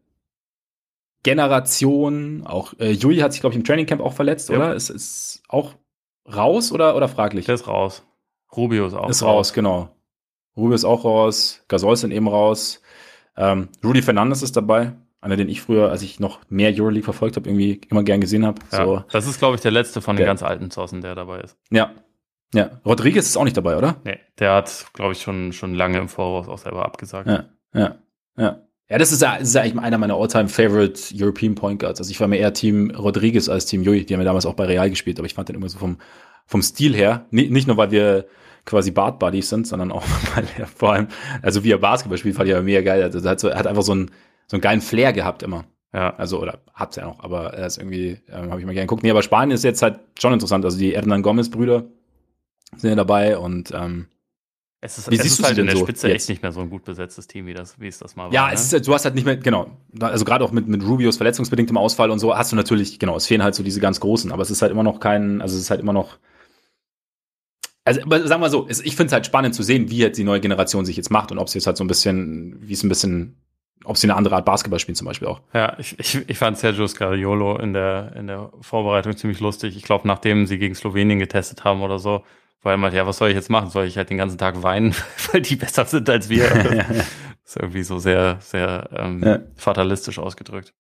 [1.23, 4.57] Generation, auch äh, Jui hat sich, glaube ich, im Trainingcamp auch verletzt, ja.
[4.57, 4.75] oder?
[4.75, 5.75] Ist, ist auch
[6.33, 7.47] raus oder, oder fraglich?
[7.47, 8.05] Der ist raus.
[8.57, 9.29] Rubio ist auch ist raus.
[9.29, 9.53] raus.
[9.53, 9.89] genau.
[10.57, 12.81] Rubio ist auch raus, Gasol sind eben raus.
[13.37, 17.37] Ähm, Rudy Fernandes ist dabei, einer, den ich früher, als ich noch mehr Euroleague verfolgt
[17.37, 18.63] habe, irgendwie immer gern gesehen habe.
[18.71, 19.05] Ja, so.
[19.11, 21.59] Das ist, glaube ich, der letzte von den der, ganz alten Zossen, der dabei ist.
[21.71, 21.93] Ja,
[22.55, 23.97] ja, Rodriguez ist auch nicht dabei, oder?
[24.05, 27.29] Nee, der hat, glaube ich, schon, schon lange im Voraus auch selber abgesagt.
[27.29, 27.45] Ja,
[27.75, 27.97] ja,
[28.37, 28.63] ja.
[28.89, 31.99] Ja, das ist ja, das ist ja eigentlich einer meiner all-time favorite European Point Guards.
[31.99, 34.05] Also ich war mir eher Team Rodriguez als Team Jui.
[34.07, 35.99] Die haben ja damals auch bei Real gespielt, aber ich fand den immer so vom,
[36.47, 38.27] vom Stil her, nicht nur, weil wir
[38.65, 40.05] quasi Bart Buddies sind, sondern auch,
[40.37, 41.09] weil er vor allem,
[41.43, 43.03] also wie er Basketball spielt, fand ich ja mega geil.
[43.03, 44.13] Also er hat, so, hat einfach so einen,
[44.47, 45.65] so einen geilen Flair gehabt immer.
[45.93, 46.15] Ja.
[46.17, 49.03] Also, oder hat's ja noch, aber er ist irgendwie, ähm, habe ich mal gerne geguckt.
[49.03, 50.65] Nee, aber Spanien ist jetzt halt schon interessant.
[50.65, 51.85] Also die Hernan Gomez-Brüder,
[52.81, 54.09] sind ja dabei und ähm,
[54.81, 56.23] es ist, wie es siehst ist halt in der so Spitze jetzt?
[56.23, 58.33] echt nicht mehr so ein gut besetztes Team, wie, das, wie es das mal war.
[58.33, 58.55] Ja, ne?
[58.55, 59.71] es ist, du hast halt nicht mehr, genau,
[60.01, 63.27] also gerade auch mit, mit Rubios verletzungsbedingtem Ausfall und so, hast du natürlich, genau, es
[63.27, 65.63] fehlen halt so diese ganz großen, aber es ist halt immer noch kein, also es
[65.63, 66.19] ist halt immer noch,
[67.85, 70.25] also sagen wir mal so, ich finde es halt spannend zu sehen, wie jetzt die
[70.25, 72.83] neue Generation sich jetzt macht und ob sie jetzt halt so ein bisschen, wie es
[72.83, 73.37] ein bisschen,
[73.85, 75.41] ob sie eine andere Art Basketball spielen zum Beispiel auch.
[75.55, 79.77] Ja, ich, ich, ich fand Sergio Scariolo in der, in der Vorbereitung ziemlich lustig.
[79.77, 82.25] Ich glaube, nachdem sie gegen Slowenien getestet haben oder so,
[82.63, 83.71] weil man, ja, was soll ich jetzt machen?
[83.71, 84.95] Soll ich halt den ganzen Tag weinen,
[85.33, 86.45] weil die besser sind als wir?
[87.45, 89.39] Ist irgendwie so sehr, sehr ähm, ja.
[89.55, 90.75] fatalistisch ausgedrückt.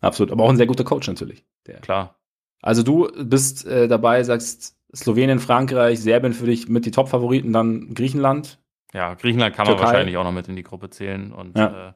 [0.00, 1.44] Absolut, aber auch ein sehr guter Coach natürlich.
[1.66, 1.80] Der.
[1.80, 2.18] Klar.
[2.62, 7.92] Also du bist äh, dabei, sagst Slowenien, Frankreich, Serbien für dich mit die Top-Favoriten, dann
[7.92, 8.60] Griechenland.
[8.94, 9.82] Ja, Griechenland kann Türkei.
[9.82, 11.88] man wahrscheinlich auch noch mit in die Gruppe zählen und ja.
[11.88, 11.92] äh,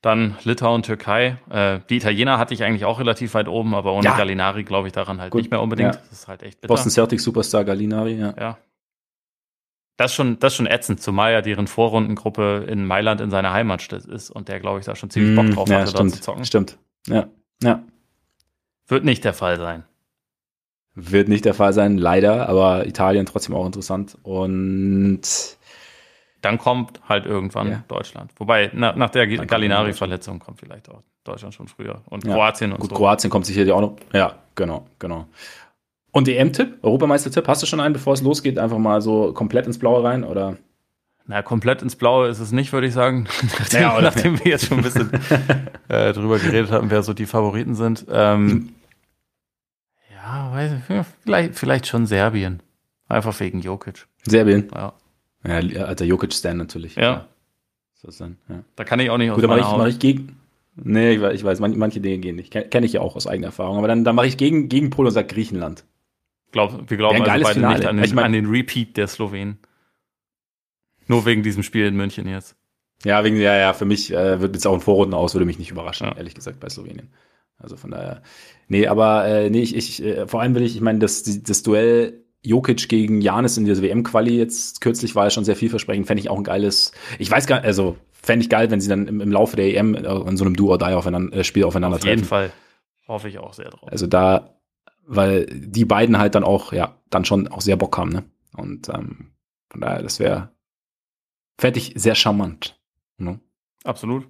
[0.00, 1.38] dann Litauen, Türkei.
[1.50, 4.16] Äh, die Italiener hatte ich eigentlich auch relativ weit oben, aber ohne ja.
[4.16, 5.42] Gallinari glaube ich daran halt Gut.
[5.42, 5.94] nicht mehr unbedingt.
[5.94, 6.00] Ja.
[6.00, 6.72] Das ist halt echt bitter.
[6.72, 8.34] Boston Celtics Superstar Gallinari, ja.
[8.38, 8.58] Ja.
[9.96, 13.92] Das ist schon, das schon ätzend, zumal ja deren Vorrundengruppe in Mailand in seiner Heimat
[13.92, 16.20] ist und der, glaube ich, da schon ziemlich Bock mm, drauf hatte, stimmt, dort zu
[16.20, 16.44] zocken.
[16.44, 16.78] Stimmt.
[17.08, 17.26] Ja.
[17.60, 17.82] Ja.
[18.86, 19.82] Wird nicht der Fall sein.
[20.94, 24.16] Wird nicht der Fall sein, leider, aber Italien trotzdem auch interessant.
[24.22, 25.57] Und
[26.40, 27.84] dann kommt halt irgendwann ja.
[27.88, 28.30] Deutschland.
[28.36, 32.02] Wobei, na, nach der Gallinari-Verletzung kommt vielleicht auch Deutschland schon früher.
[32.06, 32.34] Und ja.
[32.34, 32.96] Kroatien und Gut, so.
[32.96, 33.96] Kroatien kommt sicherlich auch noch.
[34.12, 35.26] Ja, genau, genau.
[36.10, 38.58] Und EM-Tipp, Europameister-Tipp, hast du schon einen, bevor es losgeht?
[38.58, 40.56] Einfach mal so komplett ins Blaue rein oder?
[41.26, 43.28] Na, komplett ins Blaue ist es nicht, würde ich sagen.
[43.58, 45.10] nachdem, ja, nachdem wir jetzt schon ein bisschen
[45.88, 48.06] äh, drüber geredet haben, wer so die Favoriten sind.
[48.10, 48.68] Ähm, hm.
[50.14, 52.62] ja, weiß ich, vielleicht, vielleicht schon Serbien.
[53.08, 54.06] Einfach wegen Jokic.
[54.26, 54.70] Serbien?
[54.74, 54.94] Ja.
[55.46, 56.96] Ja, alter Jokic-Stand natürlich.
[56.96, 57.02] Ja.
[57.02, 57.28] ja.
[58.10, 58.62] Sein, ja.
[58.76, 60.38] Da kann ich auch nicht aus Gut, da mache ich, mach ich gegen.
[60.76, 62.52] Nee, ich weiß, ich weiß manche Dinge gehen nicht.
[62.52, 63.78] Kenne kenn ich ja auch aus eigener Erfahrung.
[63.78, 65.84] Aber dann, dann mache ich gegen, gegen Pol und sage Griechenland.
[66.52, 67.78] Glaub, wir glauben also beide Finale.
[67.78, 69.58] nicht an den, ich mein, an den Repeat der Slowenen.
[71.08, 72.54] Nur wegen diesem Spiel in München jetzt.
[73.04, 75.58] Ja, wegen, ja, ja, für mich äh, wird jetzt auch ein Vorrunden aus, würde mich
[75.58, 76.16] nicht überraschen, ja.
[76.16, 77.10] ehrlich gesagt, bei Slowenien.
[77.58, 78.22] Also von daher.
[78.68, 81.62] Nee, aber äh, nee, ich, ich äh, vor allem will ich, ich meine, das, das
[81.62, 86.06] Duell Jokic gegen Janis in dieser WM-Quali jetzt kürzlich war ja schon sehr vielversprechend.
[86.06, 88.88] Fände ich auch ein geiles, ich weiß gar nicht, also fände ich geil, wenn sie
[88.88, 92.04] dann im, im Laufe der EM in so einem Duo-Die aufeinander, äh, Spiel aufeinander Auf
[92.04, 92.52] jeden Fall.
[93.06, 93.90] Hoffe ich auch sehr drauf.
[93.90, 94.58] Also da,
[95.06, 98.24] weil die beiden halt dann auch, ja, dann schon auch sehr Bock haben, ne?
[98.56, 99.32] Und ähm,
[99.70, 100.50] von daher, das wäre,
[101.58, 102.80] fände ich sehr charmant.
[103.18, 103.40] Ne?
[103.84, 104.26] Absolut.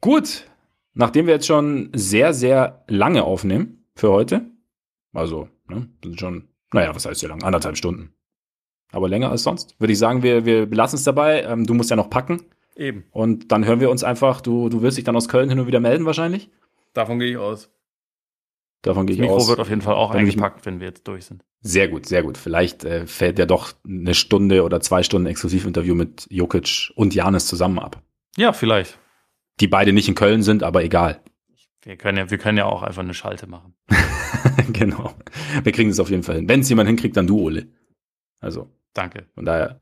[0.00, 0.48] Gut,
[0.94, 4.50] nachdem wir jetzt schon sehr, sehr lange aufnehmen für heute,
[5.12, 7.42] also, ne, sind schon naja, was heißt ja lang?
[7.42, 8.12] Anderthalb Stunden.
[8.92, 9.74] Aber länger als sonst.
[9.80, 11.42] Würde ich sagen, wir, wir belassen es dabei.
[11.42, 12.42] Ähm, du musst ja noch packen.
[12.76, 13.04] Eben.
[13.10, 15.66] Und dann hören wir uns einfach, du, du wirst dich dann aus Köln hin und
[15.66, 16.50] wieder melden wahrscheinlich.
[16.92, 17.70] Davon gehe ich aus.
[18.82, 19.42] Davon gehe ich Mikro aus.
[19.42, 21.44] Mikro wird auf jeden Fall auch dann eingepackt, wenn wir jetzt durch sind.
[21.60, 22.36] Sehr gut, sehr gut.
[22.36, 27.46] Vielleicht äh, fällt ja doch eine Stunde oder zwei Stunden Exklusivinterview mit Jokic und Janis
[27.46, 28.02] zusammen ab.
[28.36, 28.98] Ja, vielleicht.
[29.60, 31.20] Die beide nicht in Köln sind, aber egal.
[31.82, 33.74] Wir können ja, wir können ja auch einfach eine Schalte machen.
[34.72, 35.14] genau.
[35.62, 36.48] Wir kriegen es auf jeden Fall hin.
[36.48, 37.66] Wenn es jemand hinkriegt, dann du, Ole.
[38.40, 38.68] Also.
[38.94, 39.26] Danke.
[39.34, 39.80] Von daher.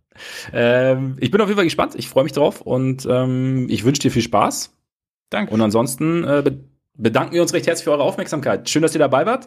[0.53, 1.95] Ähm, ich bin auf jeden Fall gespannt.
[1.97, 4.75] Ich freue mich drauf und ähm, ich wünsche dir viel Spaß.
[5.31, 5.53] Danke.
[5.53, 6.43] Und ansonsten äh,
[6.97, 8.69] bedanken wir uns recht herzlich für eure Aufmerksamkeit.
[8.69, 9.47] Schön, dass ihr dabei wart.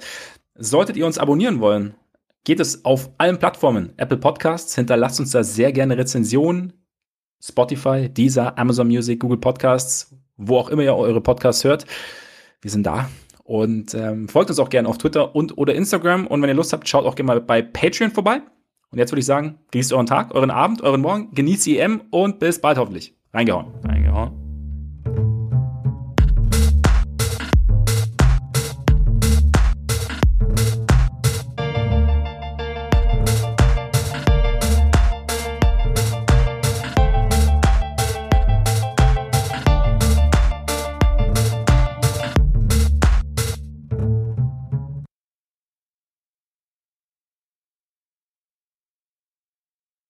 [0.55, 1.95] Solltet ihr uns abonnieren wollen,
[2.43, 3.93] geht es auf allen Plattformen.
[3.97, 6.73] Apple Podcasts, hinterlasst uns da sehr gerne Rezensionen.
[7.43, 11.85] Spotify, Deezer, Amazon Music, Google Podcasts, wo auch immer ihr eure Podcasts hört.
[12.61, 13.09] Wir sind da.
[13.45, 16.25] Und ähm, folgt uns auch gerne auf Twitter und oder Instagram.
[16.25, 18.41] Und wenn ihr Lust habt, schaut auch gerne mal bei Patreon vorbei.
[18.91, 22.01] Und jetzt würde ich sagen, genießt euren Tag, euren Abend, euren Morgen, genießt die EM
[22.09, 23.13] und bis bald hoffentlich.
[23.33, 23.67] Reingehauen.